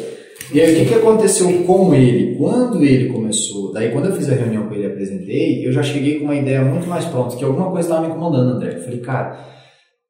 E 0.52 0.60
aí 0.60 0.72
o 0.72 0.78
que, 0.78 0.86
que 0.86 0.94
aconteceu 0.94 1.62
com 1.62 1.94
ele? 1.94 2.34
Quando 2.36 2.82
ele 2.82 3.08
começou, 3.12 3.72
daí 3.72 3.92
quando 3.92 4.06
eu 4.06 4.16
fiz 4.16 4.28
a 4.28 4.34
reunião 4.34 4.66
com 4.66 4.74
ele 4.74 4.84
e 4.84 4.86
apresentei, 4.86 5.64
eu 5.64 5.70
já 5.70 5.82
cheguei 5.84 6.18
com 6.18 6.24
uma 6.24 6.34
ideia 6.34 6.64
muito 6.64 6.88
mais 6.88 7.04
pronta, 7.04 7.36
que 7.36 7.44
alguma 7.44 7.70
coisa 7.70 7.88
estava 7.88 8.04
me 8.04 8.12
incomodando, 8.12 8.56
André. 8.56 8.78
Eu 8.78 8.82
falei, 8.82 8.98
cara, 8.98 9.38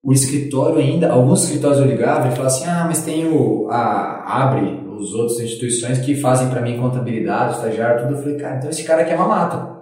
o 0.02 0.12
escritório 0.12 0.78
ainda, 0.78 1.10
alguns 1.10 1.42
escritórios 1.42 1.80
eu 1.80 1.86
ligava 1.86 2.28
e 2.28 2.30
falava 2.30 2.46
assim, 2.46 2.64
ah, 2.66 2.84
mas 2.86 3.02
tem 3.02 3.26
o, 3.26 3.68
a 3.68 4.44
Abre, 4.44 4.87
os 4.98 5.14
outras 5.14 5.40
instituições 5.40 5.98
que 5.98 6.14
fazem 6.14 6.48
para 6.48 6.60
mim 6.60 6.78
contabilidade, 6.78 7.54
estagiário, 7.56 8.02
tudo. 8.02 8.14
Eu 8.14 8.22
falei, 8.22 8.36
cara, 8.38 8.56
então 8.56 8.70
esse 8.70 8.84
cara 8.84 9.04
quer 9.04 9.16
mamata. 9.16 9.76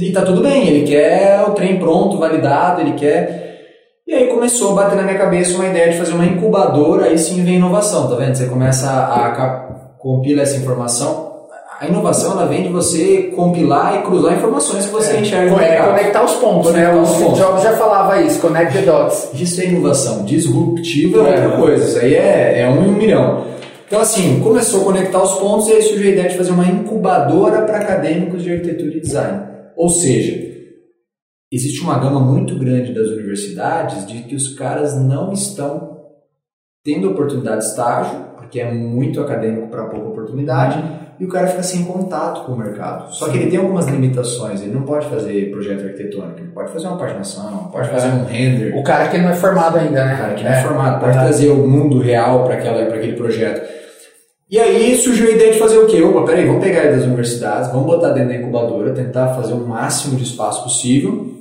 E 0.00 0.10
tá 0.12 0.22
tudo 0.22 0.40
bem, 0.42 0.66
ele 0.68 0.86
quer 0.86 1.42
o 1.46 1.50
trem 1.52 1.78
pronto, 1.78 2.18
validado, 2.18 2.80
ele 2.80 2.92
quer... 2.92 3.44
E 4.08 4.14
aí 4.14 4.28
começou 4.28 4.72
a 4.72 4.84
bater 4.84 4.96
na 4.96 5.02
minha 5.02 5.18
cabeça 5.18 5.56
uma 5.56 5.66
ideia 5.66 5.90
de 5.90 5.98
fazer 5.98 6.12
uma 6.14 6.24
incubadora, 6.24 7.06
aí 7.06 7.18
sim 7.18 7.42
vem 7.44 7.56
inovação, 7.56 8.08
tá 8.08 8.14
vendo? 8.14 8.36
Você 8.36 8.46
começa 8.46 8.88
a, 8.88 9.30
cap- 9.32 9.98
compila 9.98 10.42
essa 10.42 10.56
informação. 10.56 11.26
A 11.80 11.86
inovação 11.88 12.32
ela 12.32 12.46
vem 12.46 12.62
de 12.62 12.68
você 12.70 13.32
compilar 13.36 13.96
e 13.96 14.02
cruzar 14.02 14.32
informações 14.32 14.86
que 14.86 14.92
você 14.92 15.18
enxerga 15.18 15.50
no 15.50 15.60
É, 15.60 15.70
mercado. 15.70 15.88
conectar 15.90 16.24
os 16.24 16.32
pontos, 16.34 16.72
né? 16.72 16.86
Conectar 16.86 16.96
O 16.98 17.02
os 17.02 17.22
pontos. 17.22 17.38
Jobs 17.38 17.62
já 17.64 17.72
falava 17.72 18.22
isso, 18.22 18.40
connect 18.40 18.72
the 18.78 18.82
dots. 18.82 19.30
Isso 19.34 19.60
é 19.60 19.64
inovação. 19.66 20.24
Disruptiva 20.24 21.18
é 21.28 21.34
É. 21.34 21.42
outra 21.44 21.58
coisa. 21.58 21.84
Isso 21.84 21.98
aí 21.98 22.14
é, 22.14 22.60
é 22.60 22.68
um 22.70 22.82
em 22.84 22.88
um 22.88 22.92
milhão. 22.92 23.44
Então, 23.86 24.00
assim, 24.00 24.40
começou 24.40 24.80
a 24.82 24.84
conectar 24.84 25.22
os 25.22 25.34
pontos 25.34 25.68
e 25.68 25.72
aí 25.72 25.82
surgiu 25.82 26.08
a 26.08 26.12
ideia 26.12 26.28
de 26.28 26.36
fazer 26.36 26.50
uma 26.50 26.66
incubadora 26.66 27.62
para 27.62 27.78
acadêmicos 27.78 28.42
de 28.42 28.52
arquitetura 28.52 28.96
e 28.96 29.00
design. 29.00 29.46
Ou 29.76 29.88
seja, 29.88 30.32
existe 31.52 31.82
uma 31.82 31.98
gama 31.98 32.18
muito 32.18 32.58
grande 32.58 32.92
das 32.92 33.08
universidades 33.08 34.04
de 34.06 34.24
que 34.24 34.34
os 34.34 34.54
caras 34.54 34.96
não 35.00 35.32
estão 35.32 35.96
tendo 36.84 37.10
oportunidade 37.10 37.60
de 37.60 37.66
estágio, 37.66 38.18
porque 38.36 38.60
é 38.60 38.72
muito 38.72 39.20
acadêmico 39.20 39.68
para 39.68 39.86
pouca 39.86 40.08
oportunidade, 40.08 40.82
e 41.18 41.24
o 41.24 41.28
cara 41.28 41.46
fica 41.46 41.62
sem 41.62 41.84
contato 41.84 42.44
com 42.44 42.52
o 42.52 42.58
mercado. 42.58 43.12
Só 43.14 43.28
que 43.28 43.38
ele 43.38 43.50
tem 43.50 43.58
algumas 43.58 43.86
limitações, 43.86 44.62
ele 44.62 44.72
não 44.72 44.82
pode 44.82 45.06
fazer 45.06 45.50
projeto 45.50 45.84
arquitetônico, 45.84 46.40
ele 46.40 46.50
pode 46.50 46.72
fazer 46.72 46.86
uma 46.86 46.98
paginação, 46.98 47.70
pode 47.72 47.88
fazer 47.88 48.08
um 48.08 48.24
render, 48.24 48.76
O 48.76 48.82
cara 48.82 49.08
que 49.08 49.18
não 49.18 49.30
é 49.30 49.34
formado 49.34 49.78
ainda, 49.78 50.04
né? 50.04 50.16
cara 50.16 50.34
que 50.34 50.44
não 50.44 50.50
é 50.50 50.62
formado, 50.62 51.00
pode 51.00 51.12
trazer 51.12 51.50
o 51.50 51.66
mundo 51.66 51.98
real 51.98 52.44
para 52.44 52.54
aquele 52.54 53.14
projeto. 53.14 53.66
E 54.48 54.60
aí 54.60 54.96
surgiu 54.96 55.28
a 55.28 55.32
ideia 55.32 55.52
de 55.52 55.58
fazer 55.58 55.78
o 55.78 55.86
quê? 55.86 56.00
Opa, 56.02 56.24
peraí, 56.24 56.46
vamos 56.46 56.62
pegar 56.62 56.84
ele 56.84 56.96
das 56.96 57.04
universidades, 57.04 57.70
vamos 57.72 57.86
botar 57.86 58.10
dentro 58.10 58.28
da 58.28 58.36
incubadora, 58.36 58.92
tentar 58.92 59.34
fazer 59.34 59.54
o 59.54 59.66
máximo 59.66 60.16
de 60.16 60.22
espaço 60.22 60.62
possível 60.62 61.32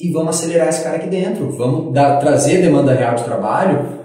e 0.00 0.12
vamos 0.12 0.36
acelerar 0.36 0.68
esse 0.68 0.84
cara 0.84 0.96
aqui 0.96 1.08
dentro. 1.08 1.50
Vamos 1.52 1.92
dar, 1.92 2.18
trazer 2.18 2.60
demanda 2.60 2.92
real 2.92 3.16
de 3.16 3.24
trabalho 3.24 4.01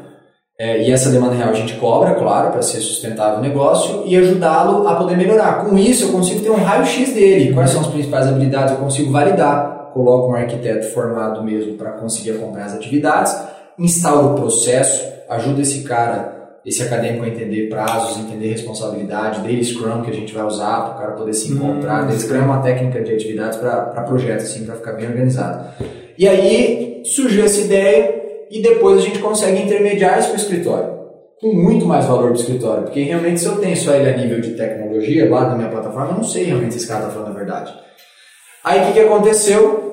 é, 0.59 0.81
e 0.81 0.91
essa 0.91 1.11
demanda 1.11 1.35
real 1.35 1.49
a 1.49 1.53
gente 1.53 1.75
cobra, 1.75 2.15
claro, 2.15 2.49
para 2.49 2.63
ser 2.63 2.79
sustentável 2.79 3.37
o 3.37 3.41
negócio 3.41 4.03
e 4.07 4.17
ajudá-lo 4.17 4.87
a 4.87 4.95
poder 4.95 5.15
melhorar. 5.15 5.63
Com 5.63 5.77
isso, 5.77 6.05
eu 6.05 6.11
consigo 6.11 6.39
ter 6.39 6.49
um 6.49 6.55
raio-x 6.55 7.13
dele. 7.13 7.53
Quais 7.53 7.69
são 7.69 7.81
as 7.81 7.87
principais 7.87 8.27
habilidades? 8.27 8.73
Eu 8.73 8.79
consigo 8.79 9.11
validar. 9.11 9.91
Coloco 9.93 10.31
um 10.31 10.35
arquiteto 10.35 10.87
formado 10.87 11.43
mesmo 11.43 11.73
para 11.73 11.91
conseguir 11.91 12.31
acompanhar 12.31 12.65
as 12.65 12.73
atividades, 12.73 13.35
instauro 13.77 14.33
o 14.33 14.35
processo, 14.35 15.05
ajuda 15.29 15.61
esse 15.61 15.83
cara, 15.83 16.59
esse 16.65 16.83
acadêmico 16.83 17.23
a 17.23 17.27
entender 17.27 17.67
prazos, 17.67 18.17
entender 18.17 18.49
responsabilidade, 18.49 19.41
daily 19.41 19.63
Scrum 19.63 20.01
que 20.01 20.11
a 20.11 20.13
gente 20.13 20.33
vai 20.33 20.43
usar 20.43 20.81
para 20.81 20.95
o 20.95 20.97
cara 20.99 21.11
poder 21.13 21.33
se 21.33 21.51
encontrar. 21.51 22.01
daily 22.01 22.19
Scrum 22.19 22.37
é 22.37 22.41
uma 22.41 22.61
técnica 22.61 23.01
de 23.01 23.13
atividades 23.13 23.57
para 23.59 24.03
projetos, 24.03 24.45
assim, 24.45 24.65
para 24.65 24.75
ficar 24.75 24.93
bem 24.93 25.07
organizado. 25.07 25.67
E 26.17 26.27
aí 26.27 27.03
surgiu 27.05 27.45
essa 27.45 27.61
ideia 27.61 28.26
e 28.49 28.61
depois 28.61 28.97
a 28.97 29.01
gente 29.01 29.19
consegue 29.19 29.61
intermediar 29.61 30.19
isso 30.19 30.29
para 30.29 30.37
o 30.37 30.41
escritório. 30.41 30.97
com 31.39 31.53
muito 31.53 31.85
mais 31.85 32.05
valor 32.05 32.29
para 32.29 32.31
o 32.31 32.41
escritório, 32.41 32.83
porque 32.83 33.03
realmente 33.03 33.39
se 33.39 33.45
eu 33.45 33.57
tenho 33.57 33.77
só 33.77 33.93
ele 33.93 34.09
a 34.09 34.17
nível 34.17 34.41
de 34.41 34.55
tecnologia 34.55 35.29
lá 35.29 35.45
da 35.45 35.55
minha 35.55 35.69
plataforma, 35.69 36.11
eu 36.11 36.15
não 36.15 36.23
sei 36.23 36.45
realmente 36.45 36.73
se 36.73 36.79
esse 36.79 36.87
cara 36.87 37.01
está 37.01 37.11
falando 37.11 37.29
a 37.29 37.37
verdade. 37.37 37.73
Aí 38.63 38.81
o 38.81 38.85
que, 38.87 38.93
que 38.93 38.99
aconteceu? 39.01 39.87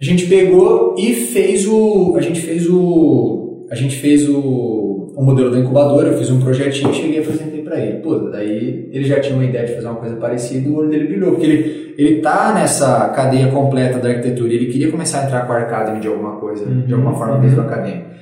A 0.00 0.04
gente 0.04 0.26
pegou 0.26 0.94
e 0.98 1.14
fez 1.14 1.66
o. 1.66 2.14
A 2.16 2.20
gente 2.20 2.40
fez 2.40 2.68
o. 2.68 3.66
A 3.70 3.74
gente 3.74 3.96
fez 3.96 4.28
o, 4.28 5.14
o 5.16 5.24
modelo 5.24 5.50
da 5.50 5.58
incubadora, 5.58 6.08
eu 6.08 6.18
fiz 6.18 6.30
um 6.30 6.40
projetinho 6.40 6.92
cheguei 6.92 7.16
e 7.16 7.22
apresentei 7.22 7.53
para 7.74 7.84
ele. 7.84 7.98
Pô, 7.98 8.16
daí 8.30 8.88
ele 8.92 9.04
já 9.04 9.20
tinha 9.20 9.34
uma 9.34 9.44
ideia 9.44 9.66
de 9.66 9.74
fazer 9.74 9.86
uma 9.86 9.96
coisa 9.96 10.16
parecida, 10.16 10.68
o 10.68 10.76
olho 10.76 10.88
dele 10.88 11.08
brilhou, 11.08 11.32
porque 11.32 11.46
ele, 11.46 11.94
ele 11.98 12.20
tá 12.20 12.52
nessa 12.54 13.08
cadeia 13.08 13.48
completa 13.48 13.98
da 13.98 14.08
arquitetura, 14.08 14.52
ele 14.52 14.66
queria 14.66 14.90
começar 14.90 15.20
a 15.20 15.24
entrar 15.24 15.46
com 15.46 15.52
a 15.52 15.58
Academy 15.58 16.00
de 16.00 16.08
alguma 16.08 16.36
coisa, 16.36 16.64
de 16.64 16.92
alguma 16.92 17.14
forma 17.14 17.38
mesmo 17.38 17.60
acadêmica. 17.60 18.14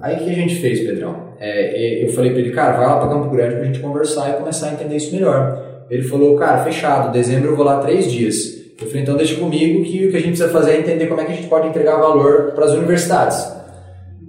Aí 0.00 0.16
o 0.16 0.18
que 0.18 0.30
a 0.30 0.34
gente 0.34 0.56
fez, 0.56 0.80
Pedrão? 0.80 1.28
É, 1.40 2.04
eu 2.04 2.08
falei 2.10 2.30
para 2.30 2.40
ele, 2.40 2.50
cara, 2.50 2.76
vai 2.76 2.86
lá 2.86 2.98
para 2.98 3.08
Campo 3.08 3.30
Grande 3.30 3.56
pra 3.56 3.64
gente 3.64 3.80
conversar 3.80 4.30
e 4.30 4.34
começar 4.34 4.68
a 4.68 4.72
entender 4.72 4.96
isso 4.96 5.14
melhor. 5.14 5.86
Ele 5.90 6.02
falou, 6.02 6.36
cara, 6.36 6.58
fechado, 6.58 7.12
dezembro 7.12 7.50
eu 7.50 7.56
vou 7.56 7.64
lá 7.64 7.78
três 7.80 8.10
dias. 8.10 8.58
Eu 8.80 8.86
falei, 8.86 9.02
então 9.02 9.16
deixa 9.16 9.34
comigo 9.36 9.82
que 9.82 10.06
o 10.06 10.10
que 10.10 10.16
a 10.16 10.20
gente 10.20 10.36
precisa 10.36 10.50
fazer 10.50 10.72
é 10.72 10.78
entender 10.78 11.06
como 11.06 11.20
é 11.20 11.24
que 11.24 11.32
a 11.32 11.34
gente 11.34 11.48
pode 11.48 11.68
entregar 11.68 11.96
valor 11.96 12.52
para 12.54 12.66
as 12.66 12.72
universidades. 12.72 13.58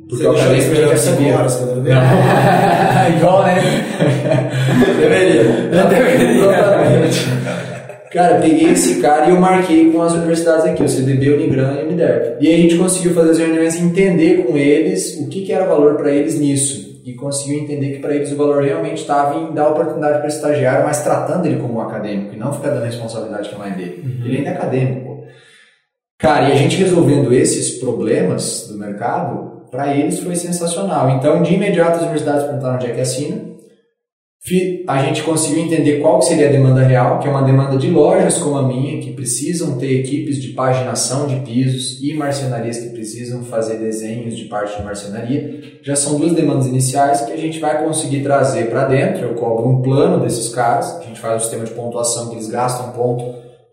Porque 0.09 0.23
Você 0.23 0.29
deixou 0.29 0.55
isso 0.55 0.71
melhor 0.71 0.97
cinco 0.97 1.23
horas, 1.29 1.55
quando 1.57 1.83
ver. 1.83 1.93
Igual, 3.17 3.43
né? 3.43 3.55
deveria. 4.99 5.43
deveria. 5.43 6.31
Exatamente. 6.31 7.29
Cara, 8.11 8.39
peguei 8.39 8.71
esse 8.71 8.99
cara 9.01 9.27
e 9.27 9.29
eu 9.29 9.39
marquei 9.39 9.91
com 9.91 10.01
as 10.01 10.13
universidades 10.13 10.65
aqui, 10.65 10.83
o 10.83 10.89
CDB, 10.89 11.31
Unigran 11.31 11.75
e 11.79 11.83
Uniderp. 11.83 12.41
E 12.41 12.47
aí 12.47 12.55
a 12.55 12.57
gente 12.57 12.77
conseguiu 12.77 13.13
fazer 13.13 13.31
as 13.31 13.37
reuniões 13.37 13.75
e 13.75 13.83
entender 13.83 14.43
com 14.43 14.57
eles 14.57 15.19
o 15.19 15.27
que, 15.27 15.43
que 15.43 15.53
era 15.53 15.65
valor 15.65 15.95
para 15.95 16.11
eles 16.11 16.39
nisso. 16.39 17.01
E 17.05 17.13
conseguiu 17.13 17.59
entender 17.59 17.91
que 17.91 17.99
para 17.99 18.15
eles 18.15 18.31
o 18.31 18.35
valor 18.35 18.63
realmente 18.63 19.01
estava 19.01 19.39
em 19.39 19.53
dar 19.53 19.69
oportunidade 19.69 20.17
para 20.17 20.25
o 20.25 20.29
estagiário, 20.29 20.85
mas 20.85 21.03
tratando 21.03 21.45
ele 21.45 21.61
como 21.61 21.75
um 21.75 21.81
acadêmico 21.81 22.33
e 22.33 22.37
não 22.37 22.51
ficar 22.51 22.69
dando 22.69 22.85
responsabilidade 22.85 23.49
que 23.49 23.55
não 23.55 23.65
é 23.65 23.71
dele. 23.71 24.03
Uhum. 24.03 24.25
Ele 24.25 24.37
ainda 24.37 24.49
é 24.49 24.53
acadêmico. 24.53 25.23
Cara, 26.17 26.49
e 26.49 26.51
a 26.51 26.55
gente 26.55 26.77
resolvendo 26.77 27.31
esses 27.31 27.79
problemas 27.79 28.67
do 28.67 28.77
mercado, 28.77 29.58
para 29.69 29.95
eles 29.95 30.19
foi 30.19 30.35
sensacional. 30.35 31.09
Então, 31.11 31.41
de 31.41 31.53
imediato, 31.53 31.97
as 31.97 32.01
universidades 32.01 32.43
perguntaram 32.43 32.75
onde 32.75 32.87
é 32.87 32.93
que 32.93 33.01
assina 33.01 33.49
a 34.87 35.03
gente 35.03 35.21
conseguiu 35.21 35.63
entender 35.63 35.99
qual 35.99 36.21
seria 36.21 36.47
a 36.47 36.51
demanda 36.51 36.81
real, 36.81 37.19
que 37.19 37.27
é 37.27 37.31
uma 37.31 37.43
demanda 37.43 37.77
de 37.77 37.89
lojas 37.89 38.37
como 38.37 38.57
a 38.57 38.67
minha, 38.67 38.99
que 38.99 39.11
precisam 39.11 39.77
ter 39.77 39.99
equipes 39.99 40.41
de 40.41 40.49
paginação 40.49 41.27
de 41.27 41.35
pisos 41.41 42.01
e 42.01 42.13
marcenarias 42.13 42.79
que 42.79 42.89
precisam 42.89 43.43
fazer 43.43 43.77
desenhos 43.77 44.35
de 44.35 44.45
parte 44.45 44.77
de 44.77 44.83
marcenaria. 44.83 45.61
Já 45.83 45.95
são 45.95 46.17
duas 46.17 46.33
demandas 46.33 46.65
iniciais 46.65 47.21
que 47.21 47.33
a 47.33 47.37
gente 47.37 47.59
vai 47.59 47.83
conseguir 47.83 48.23
trazer 48.23 48.69
para 48.69 48.85
dentro. 48.85 49.25
Eu 49.25 49.35
cobro 49.35 49.69
um 49.69 49.81
plano 49.81 50.23
desses 50.23 50.49
caras, 50.49 50.97
a 50.99 51.03
gente 51.03 51.19
faz 51.19 51.35
um 51.35 51.39
sistema 51.39 51.65
de 51.65 51.71
pontuação 51.71 52.29
que 52.29 52.35
eles 52.35 52.49
gastam 52.49 52.91
ponto 52.93 53.23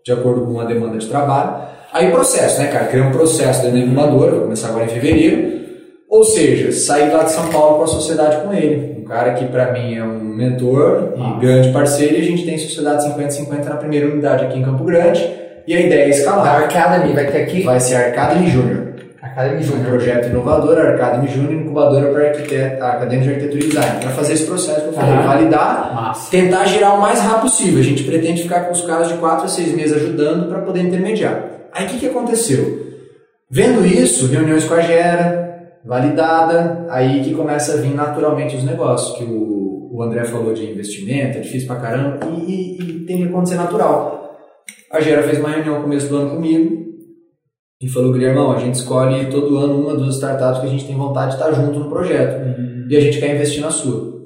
de 0.05 0.11
acordo 0.11 0.45
com 0.45 0.59
a 0.59 0.65
demanda 0.65 0.97
de 0.97 1.07
trabalho. 1.07 1.65
Aí 1.91 2.11
processo, 2.11 2.59
né, 2.59 2.67
cara? 2.67 2.85
Criar 2.85 3.07
um 3.07 3.11
processo 3.11 3.63
dentro 3.63 3.79
da 3.79 3.85
incubadora, 3.85 4.31
vou 4.33 4.41
começar 4.41 4.67
agora 4.67 4.85
em 4.85 4.89
fevereiro. 4.89 5.66
Ou 6.17 6.23
seja, 6.23 6.71
sair 6.71 7.11
lá 7.11 7.23
de 7.23 7.31
São 7.31 7.47
Paulo 7.49 7.75
para 7.75 7.83
a 7.85 7.87
sociedade 7.87 8.37
com 8.37 8.53
ele 8.53 8.97
cara 9.07 9.33
que 9.33 9.45
para 9.45 9.71
mim 9.71 9.95
é 9.95 10.03
um 10.03 10.19
mentor 10.19 11.13
e 11.15 11.21
ah. 11.21 11.37
grande 11.39 11.69
parceiro, 11.71 12.15
e 12.15 12.19
a 12.19 12.23
gente 12.23 12.45
tem 12.45 12.57
Sociedade 12.57 13.05
50-50 13.09 13.63
na 13.65 13.75
primeira 13.77 14.07
unidade 14.07 14.45
aqui 14.45 14.59
em 14.59 14.63
Campo 14.63 14.83
Grande, 14.83 15.27
e 15.65 15.73
a 15.73 15.79
ideia 15.79 16.05
é 16.05 16.09
escalar. 16.09 16.47
A 16.47 16.57
Arcademy 16.63 17.13
vai 17.13 17.25
ter 17.25 17.41
aqui? 17.41 17.63
Vai 17.63 17.79
ser 17.79 17.95
Arcademy 17.95 18.49
Júnior. 18.49 18.87
Academy 19.21 19.63
Júnior. 19.63 19.85
Um 19.85 19.89
projeto 19.89 20.27
inovador, 20.27 20.77
Arcademy 20.77 21.27
Júnior, 21.27 21.53
incubadora 21.53 22.11
para 22.11 22.87
a 22.87 22.91
Academia 22.93 23.23
de 23.23 23.29
Arquitetura 23.29 23.63
e 23.63 23.67
Design. 23.67 23.99
Para 23.99 24.09
fazer 24.11 24.33
esse 24.33 24.45
processo 24.45 24.81
que 24.81 24.87
eu 24.87 24.93
falei, 24.93 25.15
validar, 25.15 25.93
Massa. 25.93 26.31
tentar 26.31 26.65
girar 26.65 26.95
o 26.95 27.01
mais 27.01 27.19
rápido 27.19 27.41
possível. 27.41 27.79
A 27.79 27.83
gente 27.83 28.03
pretende 28.03 28.43
ficar 28.43 28.61
com 28.61 28.71
os 28.71 28.81
caras 28.81 29.09
de 29.09 29.15
4 29.15 29.45
a 29.45 29.47
6 29.47 29.75
meses 29.75 29.97
ajudando 29.97 30.47
para 30.47 30.59
poder 30.61 30.81
intermediar. 30.81 31.43
Aí 31.73 31.85
o 31.85 31.89
que, 31.89 31.99
que 31.99 32.07
aconteceu? 32.07 32.87
Vendo 33.49 33.85
isso, 33.85 34.27
reuniões 34.27 34.63
com 34.65 34.73
a 34.73 34.81
Gera, 34.81 35.46
validada, 35.87 36.85
aí 36.89 37.23
que 37.23 37.33
começa 37.33 37.73
a 37.73 37.77
vir 37.77 37.95
naturalmente 37.95 38.55
os 38.55 38.63
negócios, 38.63 39.17
que 39.17 39.23
o, 39.23 39.89
o 39.91 40.03
André 40.03 40.25
falou 40.25 40.53
de 40.53 40.69
investimento, 40.69 41.37
é 41.37 41.41
difícil 41.41 41.67
pra 41.67 41.77
caramba, 41.77 42.19
e, 42.27 42.51
e, 42.51 42.81
e 42.81 43.05
tem 43.05 43.17
que 43.17 43.23
acontecer 43.23 43.55
natural. 43.55 44.37
A 44.91 44.99
Gera 44.99 45.23
fez 45.23 45.39
uma 45.39 45.49
reunião 45.49 45.77
no 45.77 45.83
começo 45.83 46.09
do 46.09 46.17
ano 46.17 46.29
comigo 46.31 46.85
e 47.81 47.87
falou, 47.87 48.11
Guilhermão, 48.11 48.51
a 48.51 48.59
gente 48.59 48.75
escolhe 48.75 49.27
todo 49.27 49.57
ano 49.57 49.81
uma 49.81 49.97
das 49.97 50.15
startups 50.15 50.61
que 50.61 50.67
a 50.67 50.69
gente 50.69 50.85
tem 50.85 50.95
vontade 50.95 51.35
de 51.35 51.41
estar 51.41 51.51
junto 51.53 51.79
no 51.79 51.89
projeto 51.89 52.43
uhum. 52.43 52.87
e 52.89 52.97
a 52.97 53.01
gente 53.01 53.19
quer 53.19 53.33
investir 53.33 53.61
na 53.61 53.69
sua. 53.69 54.17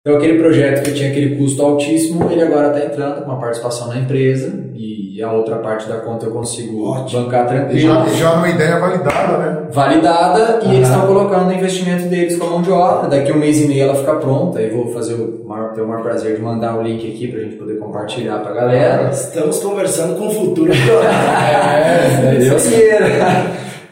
Então, 0.00 0.18
aquele 0.18 0.38
projeto 0.38 0.84
que 0.84 0.92
tinha 0.92 1.10
aquele 1.10 1.36
custo 1.36 1.60
altíssimo, 1.62 2.30
ele 2.30 2.42
agora 2.42 2.68
está 2.68 2.86
entrando 2.86 3.22
com 3.22 3.30
uma 3.30 3.40
participação 3.40 3.88
na 3.88 3.98
empresa 3.98 4.70
e 4.74 4.95
a 5.22 5.32
outra 5.32 5.56
parte 5.56 5.88
da 5.88 5.96
conta 5.96 6.26
eu 6.26 6.32
consigo 6.32 6.90
Ótimo. 6.90 7.24
bancar 7.24 7.46
tranquilo. 7.46 7.80
Já, 7.80 8.06
já 8.06 8.32
uma 8.34 8.48
ideia 8.48 8.78
validada, 8.78 9.38
né? 9.38 9.68
Validada 9.70 10.60
e 10.64 10.74
eles 10.74 10.88
estão 10.88 11.06
colocando 11.06 11.48
o 11.48 11.52
investimento 11.52 12.06
deles 12.06 12.38
com 12.38 12.46
a 12.46 12.50
mão 12.50 12.62
de 12.62 12.70
obra. 12.70 13.08
Daqui 13.08 13.32
um 13.32 13.38
mês 13.38 13.60
e 13.60 13.66
meio 13.68 13.84
ela 13.84 13.94
fica 13.94 14.14
pronta. 14.16 14.60
e 14.60 14.70
vou 14.70 14.92
fazer 14.92 15.14
o 15.14 15.44
maior, 15.46 15.72
ter 15.72 15.82
o 15.82 15.88
maior 15.88 16.02
prazer 16.02 16.36
de 16.36 16.42
mandar 16.42 16.78
o 16.78 16.82
link 16.82 17.06
aqui 17.08 17.28
para 17.28 17.40
a 17.40 17.42
gente 17.44 17.56
poder 17.56 17.78
compartilhar 17.78 18.38
para 18.38 18.50
a 18.50 18.54
galera. 18.54 19.10
Estamos 19.10 19.58
conversando 19.60 20.18
com 20.18 20.26
o 20.26 20.30
futuro. 20.30 20.72
é, 20.74 22.36
Deus 22.38 22.66
queira. 22.66 23.06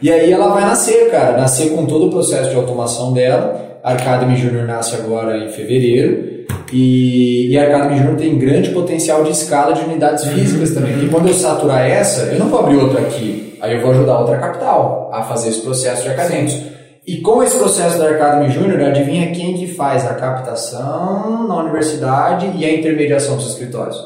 E 0.03 0.11
aí 0.11 0.33
ela 0.33 0.49
vai 0.49 0.65
nascer, 0.65 1.11
cara. 1.11 1.39
Nascer 1.39 1.71
com 1.71 1.87
todo 1.87 2.09
o 2.09 2.11
processo 2.11 2.51
de 2.51 2.57
automação 2.57 3.13
dela 3.13 3.65
a 3.85 3.93
Academy 3.93 4.35
Junior 4.35 4.67
nasce 4.67 4.97
agora 4.97 5.37
em 5.37 5.51
fevereiro. 5.51 6.34
E, 6.75 7.53
e 7.53 7.57
a 7.57 7.69
Academy 7.69 7.99
Junior 7.99 8.17
tem 8.17 8.37
grande 8.37 8.71
potencial 8.71 9.23
de 9.23 9.31
escala 9.31 9.75
de 9.75 9.85
unidades 9.85 10.25
físicas 10.25 10.75
também. 10.75 10.95
Porque 10.95 11.09
quando 11.09 11.29
eu 11.29 11.35
saturar 11.35 11.89
essa, 11.89 12.23
eu 12.33 12.39
não 12.41 12.49
vou 12.49 12.59
abrir 12.59 12.77
outra 12.77 13.01
aqui. 13.01 13.57
Aí 13.61 13.77
eu 13.77 13.81
vou 13.81 13.93
ajudar 13.93 14.19
outra 14.19 14.39
capital 14.39 15.09
a 15.13 15.23
fazer 15.23 15.51
esse 15.51 15.61
processo 15.61 16.03
de 16.03 16.09
acadêmicos. 16.09 16.61
E 17.07 17.19
com 17.19 17.41
esse 17.45 17.57
processo 17.57 17.97
da 17.97 18.09
Academy 18.09 18.51
Junior, 18.51 18.81
adivinha 18.81 19.31
quem 19.31 19.55
que 19.55 19.69
faz 19.69 20.05
a 20.05 20.15
captação 20.15 21.47
na 21.47 21.59
universidade 21.59 22.51
e 22.57 22.65
a 22.65 22.75
intermediação 22.75 23.37
dos 23.37 23.51
escritórios? 23.51 23.97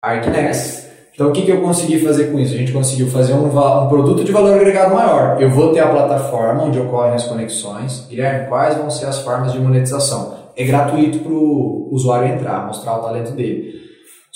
A 0.00 0.12
Arquinex. 0.12 0.86
Então, 1.12 1.28
o 1.28 1.32
que, 1.32 1.42
que 1.42 1.50
eu 1.50 1.60
consegui 1.60 1.98
fazer 1.98 2.26
com 2.30 2.38
isso? 2.38 2.54
A 2.54 2.58
gente 2.58 2.72
conseguiu 2.72 3.08
fazer 3.08 3.32
um, 3.32 3.46
um 3.46 3.88
produto 3.88 4.22
de 4.22 4.30
valor 4.30 4.54
agregado 4.54 4.94
maior. 4.94 5.42
Eu 5.42 5.50
vou 5.50 5.72
ter 5.72 5.80
a 5.80 5.88
plataforma 5.88 6.62
onde 6.62 6.78
ocorrem 6.78 7.14
as 7.14 7.24
conexões. 7.24 8.06
Guilherme, 8.08 8.46
quais 8.46 8.76
vão 8.76 8.88
ser 8.88 9.06
as 9.06 9.18
formas 9.18 9.52
de 9.52 9.58
monetização? 9.58 10.39
É 10.60 10.64
gratuito 10.64 11.20
para 11.20 11.32
o 11.32 11.88
usuário 11.90 12.34
entrar, 12.34 12.66
mostrar 12.66 12.98
o 12.98 13.02
talento 13.02 13.32
dele 13.32 13.89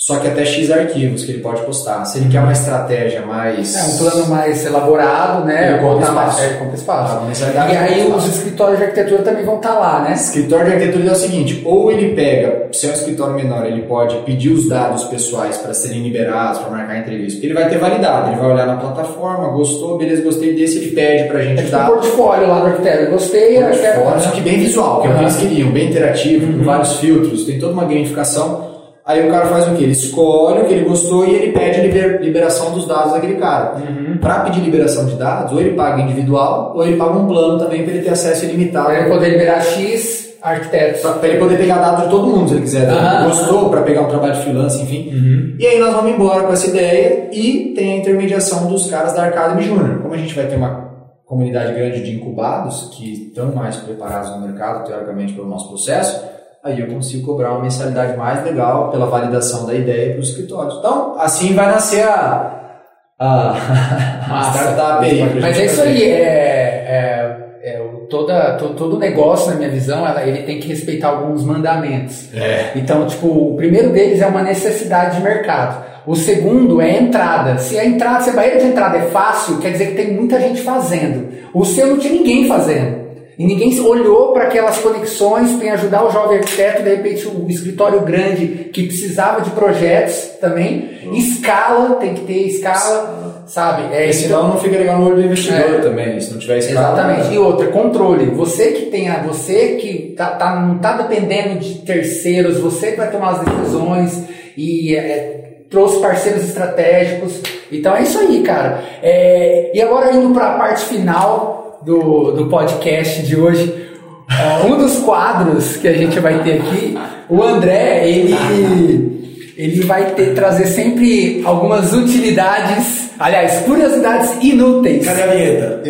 só 0.05 0.17
que 0.17 0.27
até 0.27 0.45
X 0.45 0.69
arquivos 0.69 1.25
que 1.25 1.31
ele 1.31 1.41
pode 1.41 1.63
postar. 1.63 2.05
Se 2.05 2.19
ele 2.19 2.29
quer 2.29 2.39
uma 2.39 2.51
estratégia 2.51 3.25
mais. 3.25 3.75
É, 3.75 3.81
um 3.85 3.97
plano 3.97 4.27
mais 4.27 4.63
elaborado, 4.63 5.43
né? 5.45 5.79
Compra 5.79 6.05
espaço. 6.05 6.41
É, 6.43 6.49
compra 6.49 6.75
espaço. 6.75 7.17
Ah, 7.57 7.73
e 7.73 7.75
aí 7.75 8.13
os 8.15 8.27
escritórios 8.27 8.77
de 8.77 8.83
arquitetura 8.83 9.23
também 9.23 9.43
vão 9.43 9.55
estar 9.55 9.69
tá 9.69 9.79
lá, 9.79 10.01
né? 10.01 10.13
Escritório 10.13 10.67
de 10.67 10.73
arquitetura 10.73 11.09
é 11.09 11.11
o 11.11 11.15
seguinte: 11.15 11.63
ou 11.65 11.91
ele 11.91 12.13
pega, 12.13 12.67
se 12.71 12.85
é 12.85 12.91
um 12.91 12.93
escritório 12.93 13.33
menor, 13.33 13.65
ele 13.65 13.81
pode 13.81 14.15
pedir 14.17 14.51
os 14.51 14.69
dados 14.69 15.05
pessoais 15.05 15.57
para 15.57 15.73
serem 15.73 16.03
liberados, 16.03 16.59
para 16.59 16.69
marcar 16.69 16.99
entrevista, 16.99 17.37
porque 17.37 17.47
ele 17.47 17.55
vai 17.55 17.67
ter 17.67 17.79
validado. 17.79 18.29
Ele 18.29 18.39
vai 18.39 18.51
olhar 18.51 18.67
na 18.67 18.77
plataforma, 18.77 19.47
gostou, 19.47 19.97
beleza, 19.97 20.21
gostei 20.21 20.53
desse, 20.53 20.77
ele 20.77 20.91
pede 20.91 21.27
para 21.27 21.39
a 21.39 21.41
gente 21.41 21.61
é 21.61 21.63
tipo 21.63 21.71
dar. 21.71 21.89
Um 21.89 21.93
portfólio 21.95 22.47
lá 22.47 22.59
do 22.59 22.67
arquiteto, 22.67 23.09
gostei, 23.09 23.59
portfólio, 23.59 24.21
só 24.21 24.29
que 24.29 24.41
bem 24.41 24.59
visual, 24.59 25.01
que 25.01 25.07
é 25.07 25.09
o 25.09 25.13
que 25.15 25.21
eles 25.23 25.37
queriam, 25.37 25.71
bem 25.71 25.89
interativo, 25.89 26.45
uhum. 26.45 26.59
com 26.59 26.63
vários 26.63 26.93
filtros, 26.99 27.43
tem 27.45 27.57
toda 27.57 27.73
uma 27.73 27.85
gamificação. 27.85 28.74
Aí 29.05 29.27
o 29.27 29.31
cara 29.31 29.45
faz 29.45 29.67
o 29.67 29.75
que? 29.75 29.83
Ele 29.83 29.91
escolhe 29.91 30.61
o 30.61 30.65
que 30.65 30.73
ele 30.73 30.89
gostou 30.89 31.27
e 31.27 31.35
ele 31.35 31.51
pede 31.51 31.79
liber, 31.79 32.19
liberação 32.19 32.71
dos 32.71 32.87
dados 32.87 33.13
daquele 33.13 33.35
cara. 33.35 33.75
Uhum. 33.75 34.17
Para 34.17 34.39
pedir 34.39 34.61
liberação 34.61 35.05
de 35.05 35.13
dados, 35.13 35.53
ou 35.53 35.59
ele 35.59 35.75
paga 35.75 36.01
individual, 36.01 36.73
ou 36.75 36.83
ele 36.83 36.97
paga 36.97 37.15
um 37.15 37.27
plano 37.27 37.59
também 37.59 37.83
para 37.83 37.93
ele 37.93 38.03
ter 38.03 38.09
acesso 38.09 38.45
ilimitado. 38.45 38.87
Para 38.87 39.01
ele 39.01 39.09
poder 39.09 39.29
liberar 39.29 39.61
X 39.61 40.25
arquitetos. 40.41 41.01
Para 41.01 41.27
ele 41.27 41.37
poder 41.37 41.57
pegar 41.57 41.77
dados 41.77 42.05
de 42.05 42.09
todo 42.09 42.27
mundo, 42.27 42.49
se 42.49 42.55
ele 42.55 42.63
quiser. 42.63 42.91
Uhum. 42.91 43.25
Gostou, 43.25 43.69
para 43.69 43.83
pegar 43.83 44.01
um 44.01 44.07
trabalho 44.07 44.33
de 44.33 44.41
freelance, 44.41 44.81
enfim. 44.81 45.09
Uhum. 45.13 45.55
E 45.59 45.67
aí 45.67 45.79
nós 45.79 45.93
vamos 45.93 46.11
embora 46.11 46.41
com 46.41 46.53
essa 46.53 46.67
ideia 46.67 47.29
e 47.31 47.73
tem 47.75 47.93
a 47.93 47.97
intermediação 47.97 48.65
dos 48.67 48.89
caras 48.89 49.13
da 49.13 49.25
Arcademy 49.25 49.61
Junior. 49.61 50.01
Como 50.01 50.15
a 50.15 50.17
gente 50.17 50.33
vai 50.33 50.47
ter 50.47 50.55
uma 50.55 50.85
comunidade 51.25 51.73
grande 51.73 52.01
de 52.01 52.15
incubados 52.15 52.89
que 52.95 53.27
estão 53.27 53.53
mais 53.53 53.75
preparados 53.77 54.31
no 54.31 54.41
mercado, 54.41 54.83
teoricamente, 54.87 55.33
pelo 55.33 55.47
nosso 55.47 55.67
processo, 55.67 56.23
aí 56.65 56.79
eu 56.79 56.87
consigo 56.87 57.27
cobrar 57.27 57.51
uma 57.51 57.61
mensalidade 57.61 58.17
mais 58.17 58.43
legal 58.43 58.89
pela 58.89 59.05
validação 59.05 59.67
da 59.67 59.75
ideia 59.75 60.13
para 60.13 60.21
os 60.21 60.29
escritórios. 60.29 60.75
Então, 60.79 61.15
assim 61.19 61.53
vai 61.53 61.67
nascer 61.67 62.03
a, 62.03 62.79
a, 63.19 63.51
a 64.31 64.51
startup 64.51 65.05
aí. 65.05 65.39
Mas 65.39 65.59
é 65.59 65.65
isso 65.65 65.81
aí, 65.83 66.03
é, 66.03 66.17
é, 66.17 67.37
é, 67.63 67.81
toda, 68.09 68.53
todo, 68.57 68.73
todo 68.73 68.97
negócio, 68.97 69.51
na 69.51 69.57
minha 69.57 69.69
visão, 69.69 70.07
ela, 70.07 70.25
ele 70.25 70.41
tem 70.41 70.59
que 70.59 70.67
respeitar 70.67 71.09
alguns 71.09 71.45
mandamentos. 71.45 72.33
É. 72.33 72.71
Então, 72.75 73.05
tipo, 73.05 73.27
o 73.27 73.55
primeiro 73.55 73.91
deles 73.91 74.19
é 74.19 74.25
uma 74.25 74.41
necessidade 74.41 75.17
de 75.17 75.23
mercado. 75.23 75.85
O 76.07 76.15
segundo 76.15 76.81
é 76.81 76.89
a 76.89 77.01
entrada. 77.01 77.59
Se 77.59 77.77
a 77.77 77.85
entrada, 77.85 78.21
se 78.21 78.31
a 78.31 78.33
barreira 78.33 78.59
de 78.59 78.65
entrada 78.65 78.97
é 78.97 79.03
fácil, 79.03 79.59
quer 79.59 79.71
dizer 79.71 79.89
que 79.89 79.95
tem 79.95 80.13
muita 80.13 80.39
gente 80.39 80.61
fazendo. 80.61 81.29
O 81.53 81.63
seu 81.63 81.87
não 81.87 81.99
tinha 81.99 82.13
ninguém 82.13 82.47
fazendo. 82.47 83.04
E 83.37 83.45
ninguém 83.45 83.77
olhou 83.81 84.31
para 84.31 84.43
aquelas 84.45 84.77
conexões 84.77 85.51
para 85.53 85.73
ajudar 85.73 86.05
o 86.05 86.11
jovem 86.11 86.37
arquiteto, 86.37 86.83
de 86.83 86.89
repente 86.89 87.27
o 87.27 87.45
escritório 87.49 88.01
grande 88.01 88.69
que 88.71 88.87
precisava 88.87 89.41
de 89.41 89.49
projetos 89.51 90.31
também, 90.39 91.11
escala, 91.13 91.95
tem 91.95 92.13
que 92.13 92.21
ter 92.21 92.47
escala, 92.47 93.43
sabe? 93.45 93.93
É, 93.93 94.03
Porque 94.03 94.13
senão 94.13 94.47
não 94.47 94.57
fica 94.57 94.77
legal 94.77 94.99
no 94.99 95.07
olho 95.07 95.15
do 95.15 95.23
investidor 95.23 95.75
é. 95.75 95.79
também, 95.79 96.19
se 96.19 96.31
não 96.31 96.39
tiver 96.39 96.59
escala. 96.59 96.93
Exatamente. 96.93 97.33
E 97.33 97.37
outra, 97.37 97.67
controle. 97.67 98.25
Você 98.31 98.71
que 98.71 98.85
tem 98.85 99.09
a, 99.09 99.21
você 99.21 99.75
que 99.75 100.13
tá, 100.15 100.27
tá, 100.31 100.55
não 100.55 100.77
está 100.77 100.93
dependendo 100.93 101.59
de 101.59 101.79
terceiros, 101.79 102.59
você 102.59 102.91
que 102.91 102.97
vai 102.97 103.11
tomar 103.11 103.31
as 103.31 103.39
decisões 103.41 104.23
e 104.55 104.95
é, 104.95 105.65
trouxe 105.69 105.99
parceiros 105.99 106.43
estratégicos. 106.43 107.41
Então 107.69 107.95
é 107.95 108.03
isso 108.03 108.17
aí, 108.17 108.41
cara. 108.43 108.81
É, 109.03 109.71
e 109.73 109.81
agora 109.81 110.13
indo 110.13 110.33
para 110.33 110.51
a 110.51 110.57
parte 110.57 110.85
final 110.85 111.64
do, 111.85 112.31
do 112.31 112.47
podcast 112.47 113.21
de 113.21 113.35
hoje. 113.39 113.85
Uh, 114.27 114.73
um 114.73 114.77
dos 114.77 114.97
quadros 114.99 115.77
que 115.77 115.87
a 115.87 115.93
gente 115.93 116.19
vai 116.19 116.41
ter 116.43 116.53
aqui, 116.53 116.97
o 117.29 117.43
André, 117.43 118.09
ele, 118.09 119.53
ele 119.55 119.81
vai 119.83 120.11
ter, 120.11 120.33
trazer 120.33 120.65
sempre 120.65 121.43
algumas 121.45 121.93
utilidades, 121.93 123.11
aliás, 123.19 123.59
curiosidades 123.65 124.43
inúteis. 124.43 125.05
Cadê 125.05 125.23
a 125.23 125.27
vinheta? 125.27 125.83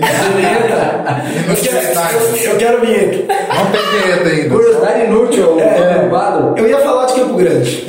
eu, 1.48 1.56
quero, 1.56 2.52
eu 2.52 2.58
quero 2.58 2.82
vinheta. 2.82 3.34
Não 3.56 3.72
tem 3.72 4.02
vinheta 4.02 4.30
ainda. 4.30 4.50
Curiosidade 4.50 5.06
inútil, 5.06 5.60
é, 5.60 5.64
é. 5.64 6.10
Eu 6.58 6.68
ia 6.68 6.80
falar 6.80 7.06
de 7.06 7.14
Campo 7.14 7.36
Grande. 7.36 7.88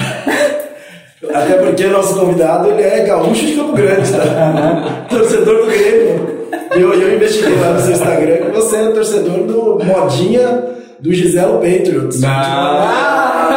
Até 1.33 1.55
porque 1.55 1.87
nosso 1.87 2.19
convidado 2.19 2.71
ele 2.71 2.83
é 2.83 3.01
gaúcho 3.05 3.47
de 3.47 3.57
Campo 3.57 3.73
Grande, 3.73 4.13
tá? 4.13 5.07
Torcedor 5.09 5.65
do 5.65 5.67
Grêmio. 5.67 6.37
Eu, 6.73 6.93
eu 6.93 7.15
investiguei 7.17 7.59
lá 7.59 7.73
no 7.73 7.81
seu 7.81 7.93
Instagram 7.93 8.37
que 8.37 8.51
você 8.51 8.77
é 8.77 8.89
torcedor 8.91 9.39
do 9.45 9.83
Modinha 9.83 10.65
do 11.01 11.13
Giselo 11.13 11.55
Patriots. 11.55 12.21
Não. 12.21 12.29
Ah, 12.29 13.57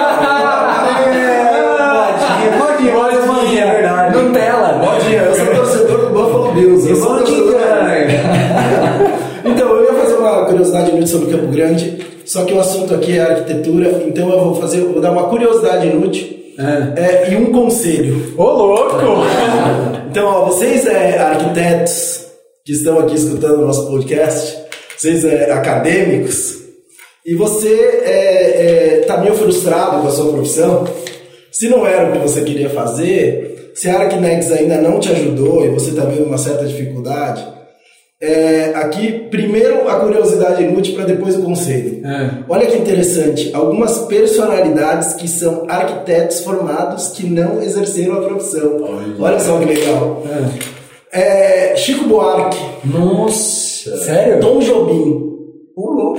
é, 1.05 2.57
modinha, 2.57 2.93
modinha, 2.95 3.25
modinha, 3.25 3.65
é 3.65 3.71
verdade. 3.73 4.17
Nutella. 4.17 4.73
Modinha, 4.77 5.21
eu 5.23 5.35
sou 5.35 5.45
torcedor 5.47 5.97
do 5.97 6.09
Buffalo 6.09 6.53
Bills. 6.53 6.89
Eu 6.89 6.95
sou 6.95 7.17
torcedor. 7.17 7.59
Então, 9.45 9.69
eu 9.69 9.85
ia 9.85 9.93
fazer 9.99 10.15
uma 10.15 10.45
curiosidade 10.45 10.89
inútil 10.91 11.07
sobre 11.07 11.31
Campo 11.31 11.47
Grande, 11.47 11.97
só 12.25 12.43
que 12.43 12.53
o 12.53 12.59
assunto 12.59 12.93
aqui 12.93 13.17
é 13.17 13.21
arquitetura, 13.21 14.03
então 14.05 14.29
eu 14.29 14.39
vou 14.43 14.55
fazer, 14.55 14.81
vou 14.81 15.01
dar 15.01 15.11
uma 15.11 15.23
curiosidade 15.23 15.87
inútil. 15.87 16.38
É. 16.59 17.01
É, 17.01 17.31
e 17.31 17.37
um 17.37 17.53
conselho. 17.53 18.33
Ô, 18.37 18.43
louco! 18.43 18.95
então, 20.09 20.27
ó, 20.27 20.45
vocês 20.45 20.85
é, 20.85 21.17
arquitetos, 21.17 22.25
que 22.65 22.73
estão 22.73 22.99
aqui 22.99 23.15
escutando 23.15 23.61
o 23.61 23.65
nosso 23.65 23.87
podcast, 23.87 24.57
vocês 24.97 25.23
é, 25.23 25.51
acadêmicos, 25.51 26.59
e 27.25 27.33
você 27.33 27.69
está 27.69 28.09
é, 28.09 28.97
é, 28.97 29.03
tá 29.07 29.17
meio 29.17 29.35
frustrado 29.35 30.01
com 30.01 30.07
a 30.09 30.11
sua 30.11 30.33
profissão, 30.33 30.85
se 31.49 31.69
não 31.69 31.87
era 31.87 32.09
o 32.09 32.11
que 32.11 32.19
você 32.19 32.41
queria 32.41 32.69
fazer, 32.69 33.71
se 33.73 33.89
a 33.89 33.97
Arquinex 33.97 34.51
ainda 34.51 34.77
não 34.81 34.99
te 34.99 35.09
ajudou 35.09 35.65
e 35.65 35.69
você 35.69 35.91
está 35.91 36.03
vendo 36.03 36.25
uma 36.25 36.37
certa 36.37 36.65
dificuldade, 36.65 37.45
é, 38.21 38.73
aqui, 38.75 39.27
primeiro 39.31 39.87
a 39.87 39.95
curiosidade 40.01 40.61
inútil 40.61 40.95
para 40.95 41.05
depois 41.05 41.37
o 41.37 41.41
conselho. 41.41 42.05
É. 42.05 42.43
Olha 42.49 42.65
que 42.65 42.77
interessante, 42.77 43.49
algumas 43.53 43.99
personalidades 43.99 45.13
que 45.13 45.27
são 45.27 45.65
arquitetos 45.69 46.41
formados 46.41 47.09
que 47.09 47.25
não 47.25 47.61
exerceram 47.61 48.15
a 48.15 48.21
profissão. 48.21 48.77
Olha, 48.81 49.15
Olha 49.19 49.39
só 49.39 49.57
que 49.57 49.65
legal. 49.65 50.23
É. 51.11 51.69
É, 51.71 51.75
Chico 51.77 52.07
Buarque. 52.07 52.59
Nossa! 52.83 53.97
Sério? 53.97 54.39
Tom 54.39 54.59
Jobim. 54.59 55.29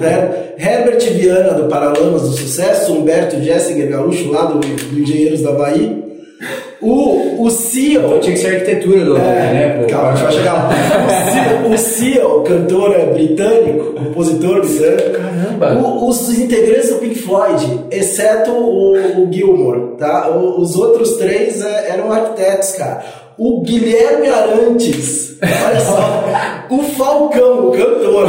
Her 0.03 0.55
Herbert 0.59 1.01
Viana, 1.13 1.53
do 1.53 1.69
Paralamas 1.69 2.23
do 2.23 2.33
Sucesso. 2.33 2.95
Humberto 2.95 3.41
Jessinger 3.43 3.91
Gaúcho, 3.91 4.33
lá 4.33 4.47
do, 4.47 4.59
do 4.59 4.99
Engenheiros 4.99 5.43
da 5.43 5.53
Bahia. 5.53 6.10
O, 6.83 7.45
o 7.45 7.51
CEO. 7.51 8.07
Então 8.07 8.21
tinha 8.21 8.35
que 8.35 8.41
ser 8.41 8.55
arquitetura 8.55 9.05
do 9.05 9.17
é, 9.17 9.21
né? 9.21 9.79
Pô, 9.81 9.87
calma, 9.91 10.11
a 10.11 10.15
gente 10.15 10.25
vai 10.25 10.33
chegar 10.33 10.53
lá. 10.55 10.71
O 11.69 11.77
CEO, 11.77 12.43
cantor 12.43 12.95
britânico, 13.13 13.93
compositor 13.93 14.61
britânico. 14.61 15.19
Caramba! 15.19 15.75
O, 15.75 16.09
os 16.09 16.39
integrantes 16.39 16.91
do 16.91 16.97
Pink 16.97 17.17
Floyd, 17.17 17.85
exceto 17.91 18.51
o, 18.51 18.95
o 18.95 19.33
Gilmore, 19.33 19.97
tá? 19.99 20.31
O, 20.31 20.61
os 20.61 20.75
outros 20.77 21.17
três 21.17 21.63
é, 21.63 21.91
eram 21.91 22.11
arquitetos, 22.11 22.73
cara 22.73 23.05
o 23.43 23.63
Guilherme 23.63 24.29
Arantes, 24.29 25.39
olha 25.43 25.81
só, 25.81 26.25
o 26.69 26.83
Falcão, 26.83 27.69
o 27.69 27.73
cantor. 27.73 28.29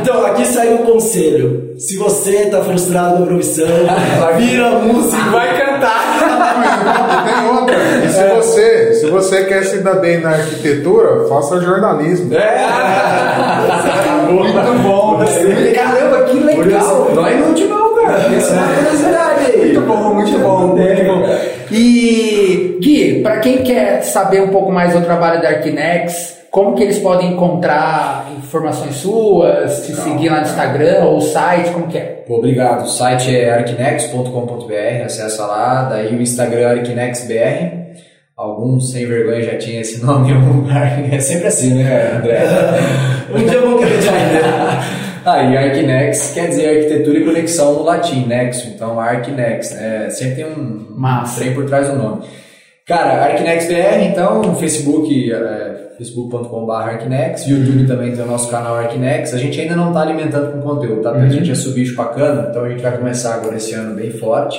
Então, 0.00 0.24
aqui 0.26 0.44
sai 0.44 0.74
um 0.74 0.78
conselho. 0.78 1.67
Se 1.78 1.96
você 1.96 2.42
está 2.42 2.60
frustrado 2.64 3.20
na 3.20 3.26
profissão, 3.26 3.68
vira 4.36 4.70
músico. 4.80 5.30
Vai 5.30 5.56
cantar. 5.56 7.24
Tem 7.24 7.56
outra. 7.56 7.76
E 8.04 8.08
se 8.08 8.34
você, 8.34 8.94
se 8.94 9.06
você 9.06 9.44
quer 9.44 9.62
se 9.62 9.78
dar 9.78 9.94
bem 10.00 10.20
na 10.20 10.30
arquitetura, 10.30 11.28
faça 11.28 11.60
jornalismo. 11.60 12.34
É. 12.34 12.66
Muito 14.28 14.82
bom. 14.82 15.20
Caramba, 15.72 16.22
que 16.24 16.40
legal. 16.40 17.10
Não 17.14 17.24
é 17.24 17.34
inútil 17.34 17.68
não, 17.68 17.94
cara. 17.94 18.34
Essa 18.34 18.54
é 18.54 18.58
uma 18.58 18.74
curiosidade. 18.74 19.56
Muito 19.58 19.80
bom, 19.82 20.14
muito 20.14 20.38
bom. 20.40 20.66
Muito 20.66 21.04
bom. 21.04 21.38
E 21.70 22.78
Gui, 22.82 23.20
para 23.22 23.38
quem 23.38 23.62
quer 23.62 24.02
saber 24.02 24.42
um 24.42 24.48
pouco 24.48 24.72
mais 24.72 24.94
do 24.94 25.02
trabalho 25.02 25.40
da 25.40 25.50
Arquinex, 25.50 26.37
como 26.50 26.74
que 26.74 26.82
eles 26.82 26.98
podem 26.98 27.32
encontrar 27.32 28.30
informações 28.36 28.96
suas, 28.96 29.86
te 29.86 29.94
seguir 29.94 30.30
lá 30.30 30.40
no 30.40 30.46
Instagram 30.46 31.04
ou 31.04 31.18
o 31.18 31.20
site, 31.20 31.70
como 31.70 31.88
que 31.88 31.98
é? 31.98 32.24
Obrigado. 32.28 32.84
O 32.84 32.88
site 32.88 33.36
é 33.36 33.50
arquinex.com.br, 33.50 35.04
acessa 35.04 35.46
lá, 35.46 35.84
daí 35.84 36.14
o 36.16 36.22
Instagram 36.22 36.60
é 36.60 36.64
arquinexbr. 36.66 37.88
Alguns 38.36 38.92
sem 38.92 39.04
vergonha 39.04 39.42
já 39.42 39.58
tinha 39.58 39.80
esse 39.80 40.00
nome 40.04 40.30
em 40.30 40.34
algum 40.34 40.60
lugar. 40.60 41.12
É 41.12 41.18
sempre 41.20 41.48
assim, 41.48 41.74
né, 41.74 42.18
André? 42.18 42.44
um 43.34 43.44
dia 43.44 43.54
eu 43.54 43.70
vou 43.70 43.78
querer 43.78 44.00
te 44.00 44.08
ah, 45.26 45.42
e 45.50 45.56
Arquinex 45.56 46.32
quer 46.32 46.48
dizer 46.48 46.68
arquitetura 46.68 47.18
e 47.18 47.24
conexão 47.24 47.74
no 47.74 47.82
latim, 47.82 48.26
nexo. 48.26 48.68
Então, 48.68 48.98
Arquinex, 48.98 49.72
né? 49.72 50.08
Sempre 50.10 50.36
tem 50.36 50.46
um, 50.46 50.86
Massa. 50.90 51.40
trem 51.40 51.54
por 51.54 51.66
trás 51.66 51.88
do 51.88 51.96
nome. 51.96 52.22
Cara, 52.88 53.22
Arquinex 53.26 53.68
BR, 53.68 54.02
então, 54.10 54.54
Facebook, 54.54 55.30
é, 55.30 55.92
facebook.com.br 55.98 56.72
Arquinex, 56.72 57.46
YouTube 57.46 57.86
também 57.86 58.12
tem 58.12 58.24
o 58.24 58.26
nosso 58.26 58.50
canal 58.50 58.76
Arquinex. 58.76 59.34
A 59.34 59.36
gente 59.36 59.60
ainda 59.60 59.76
não 59.76 59.88
está 59.88 60.00
alimentando 60.00 60.52
com 60.52 60.62
conteúdo, 60.62 61.02
tá? 61.02 61.10
Porque 61.10 61.26
uhum. 61.26 61.30
a 61.30 61.34
gente 61.34 61.50
é 61.50 61.54
subir 61.54 61.94
bacana, 61.94 62.46
então 62.48 62.64
a 62.64 62.68
gente 62.70 62.80
vai 62.80 62.96
começar 62.96 63.34
agora 63.34 63.56
esse 63.56 63.74
ano 63.74 63.94
bem 63.94 64.10
forte, 64.10 64.58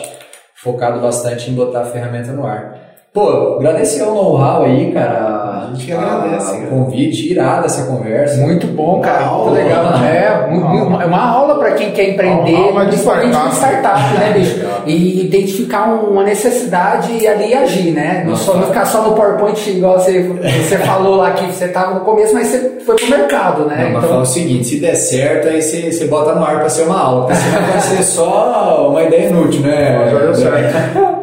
focado 0.54 1.00
bastante 1.00 1.50
em 1.50 1.56
botar 1.56 1.82
a 1.82 1.86
ferramenta 1.86 2.32
no 2.32 2.46
ar. 2.46 2.78
Pô, 3.12 3.56
agradecer 3.58 4.04
o 4.04 4.14
know-how 4.14 4.64
aí, 4.64 4.92
cara. 4.92 5.39
A 5.70 5.76
gente 5.76 5.86
que 5.86 5.92
agradece. 5.92 6.58
O 6.58 6.68
convite, 6.68 7.32
irado 7.32 7.66
essa 7.66 7.84
conversa. 7.86 8.42
Muito 8.42 8.68
bom, 8.68 9.00
cara. 9.00 9.26
Muito 9.26 9.54
legal. 9.54 9.86
É, 10.04 10.48
uma, 10.50 11.06
uma 11.06 11.30
aula 11.30 11.60
para 11.60 11.72
quem 11.74 11.92
quer 11.92 12.10
empreender, 12.10 12.72
uma 12.72 12.86
principalmente 12.86 13.38
com 13.38 13.52
startup, 13.52 14.18
né, 14.18 14.32
bicho? 14.34 14.60
E 14.86 15.26
identificar 15.26 15.86
uma 15.86 16.24
necessidade 16.24 17.12
e 17.12 17.28
ali 17.28 17.54
agir, 17.54 17.92
né? 17.92 18.24
Não, 18.26 18.36
só, 18.36 18.56
não 18.56 18.68
ficar 18.68 18.86
só 18.86 19.04
no 19.04 19.14
PowerPoint, 19.14 19.70
igual 19.70 20.00
você, 20.00 20.24
você 20.24 20.78
falou 20.78 21.18
lá 21.18 21.32
que 21.32 21.46
você 21.46 21.66
estava 21.66 21.96
no 21.96 22.00
começo, 22.00 22.34
mas 22.34 22.48
você 22.48 22.80
foi 22.86 22.96
pro 22.96 23.10
mercado, 23.10 23.66
né? 23.66 23.76
Não, 23.76 23.92
mas 23.92 23.98
então... 23.98 24.10
fala 24.10 24.22
o 24.22 24.26
seguinte, 24.26 24.66
se 24.66 24.80
der 24.80 24.96
certo, 24.96 25.50
aí 25.50 25.62
você, 25.62 25.92
você 25.92 26.06
bota 26.06 26.34
no 26.34 26.44
ar 26.44 26.60
para 26.60 26.70
ser 26.70 26.84
uma 26.84 27.00
aula. 27.00 27.36
Senão 27.36 27.68
vai 27.68 27.80
ser 27.82 28.04
só 28.04 28.88
uma 28.90 29.04
ideia 29.04 29.30
inútil, 29.30 29.62
né? 29.62 30.10
Já 30.10 30.20
deu 30.20 30.34
certo. 30.34 31.19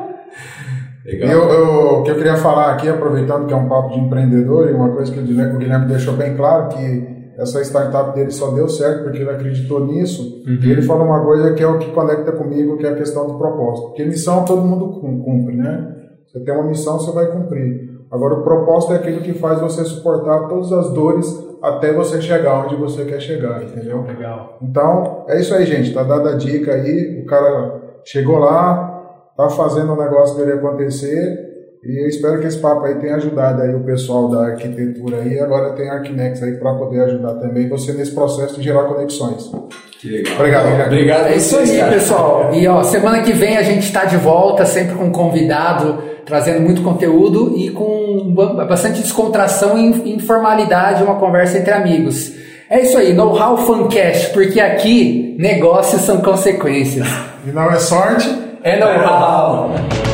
Legal. 1.07 1.31
Eu, 1.31 1.49
eu, 1.51 2.01
o 2.01 2.03
que 2.03 2.11
eu 2.11 2.17
queria 2.17 2.37
falar 2.37 2.73
aqui, 2.73 2.89
aproveitando 2.89 3.47
que 3.47 3.55
é 3.55 3.57
um 3.57 3.69
papo 3.69 3.95
de 3.95 4.01
empreendedor, 4.01 4.69
e 4.69 4.73
uma 4.73 4.91
coisa 4.91 5.13
que 5.13 5.21
o 5.21 5.23
Guilherme 5.23 5.87
deixou 5.87 6.15
bem 6.15 6.35
claro, 6.35 6.69
que 6.69 7.17
essa 7.39 7.61
startup 7.63 8.15
dele 8.15 8.31
só 8.31 8.51
deu 8.51 8.69
certo 8.69 9.05
porque 9.05 9.19
ele 9.19 9.31
acreditou 9.31 9.87
nisso. 9.87 10.43
Uhum. 10.47 10.59
E 10.63 10.71
ele 10.71 10.83
fala 10.83 11.05
uma 11.05 11.25
coisa 11.25 11.53
que 11.53 11.63
é 11.63 11.67
o 11.67 11.79
que 11.79 11.93
conecta 11.93 12.33
comigo, 12.33 12.77
que 12.77 12.87
é 12.87 12.91
a 12.91 12.97
questão 12.97 13.27
do 13.27 13.39
propósito. 13.39 13.89
Porque 13.89 14.05
missão 14.05 14.45
todo 14.45 14.63
mundo 14.63 15.01
cumpre, 15.01 15.55
né? 15.55 15.95
Você 16.27 16.41
tem 16.41 16.55
uma 16.55 16.65
missão, 16.65 16.99
você 16.99 17.13
vai 17.13 17.27
cumprir. 17.27 17.97
Agora, 18.11 18.35
o 18.35 18.43
propósito 18.43 18.95
é 18.95 18.97
aquilo 18.97 19.21
que 19.21 19.35
faz 19.35 19.61
você 19.61 19.85
suportar 19.85 20.49
todas 20.49 20.73
as 20.73 20.93
dores 20.93 21.47
até 21.63 21.93
você 21.93 22.21
chegar 22.21 22.65
onde 22.65 22.77
você 22.77 23.05
quer 23.05 23.21
chegar, 23.21 23.63
entendeu? 23.63 24.03
Legal. 24.03 24.59
Então, 24.63 25.25
é 25.29 25.41
isso 25.41 25.55
aí, 25.55 25.67
gente. 25.67 25.93
Tá 25.93 26.03
dada 26.03 26.31
a 26.31 26.37
dica 26.37 26.73
aí. 26.73 27.23
O 27.23 27.27
cara 27.27 28.01
chegou 28.05 28.39
lá, 28.39 28.86
tá 29.37 29.49
fazendo 29.51 29.93
o 29.93 29.97
negócio 29.97 30.37
dele 30.37 30.53
acontecer 30.53 31.47
e 31.89 32.03
eu 32.03 32.09
espero 32.09 32.41
que 32.41 32.49
esse 32.49 32.59
papo 32.59 32.85
aí 32.85 32.97
tenha 32.97 33.15
ajudado 33.15 33.63
aí 33.63 33.73
o 33.73 33.85
pessoal 33.85 34.29
da 34.29 34.47
arquitetura 34.47 35.19
aí. 35.19 35.39
Agora 35.39 35.73
tem 35.75 35.89
a 35.89 35.95
Arquinex 35.95 36.43
aí 36.43 36.55
para 36.55 36.75
poder 36.75 37.03
ajudar 37.03 37.35
também 37.35 37.69
você 37.69 37.93
nesse 37.93 38.11
processo 38.13 38.57
de 38.57 38.63
gerar 38.63 38.85
conexões. 38.85 39.49
Que 40.01 40.09
legal. 40.11 40.35
Obrigado, 40.35 40.65
Obrigado. 40.65 40.87
Obrigado 40.89 41.27
é 41.29 41.37
isso 41.37 41.57
aí, 41.57 41.79
cara. 41.79 41.93
pessoal. 41.93 42.51
E 42.53 42.67
ó, 42.67 42.83
semana 42.83 43.23
que 43.23 43.33
vem 43.33 43.57
a 43.57 43.63
gente 43.63 43.85
está 43.85 44.05
de 44.05 44.17
volta, 44.17 44.67
sempre 44.67 44.97
com 44.97 45.05
um 45.05 45.13
convidado, 45.13 46.03
trazendo 46.25 46.61
muito 46.61 46.83
conteúdo 46.83 47.55
e 47.57 47.71
com 47.71 48.35
bastante 48.69 49.01
descontração 49.01 49.79
e 49.79 50.13
informalidade, 50.13 51.05
uma 51.05 51.21
conversa 51.21 51.59
entre 51.59 51.73
amigos. 51.73 52.33
É 52.69 52.81
isso 52.81 52.99
aí, 52.99 53.15
know-how 53.15 53.59
fancast, 53.59 54.33
porque 54.33 54.59
aqui 54.59 55.37
negócios 55.39 56.03
são 56.03 56.21
consequências. 56.21 57.07
E 57.47 57.53
não 57.53 57.71
é 57.71 57.79
sorte, 57.79 58.29
É 58.67 58.77
know-how. 58.81 60.06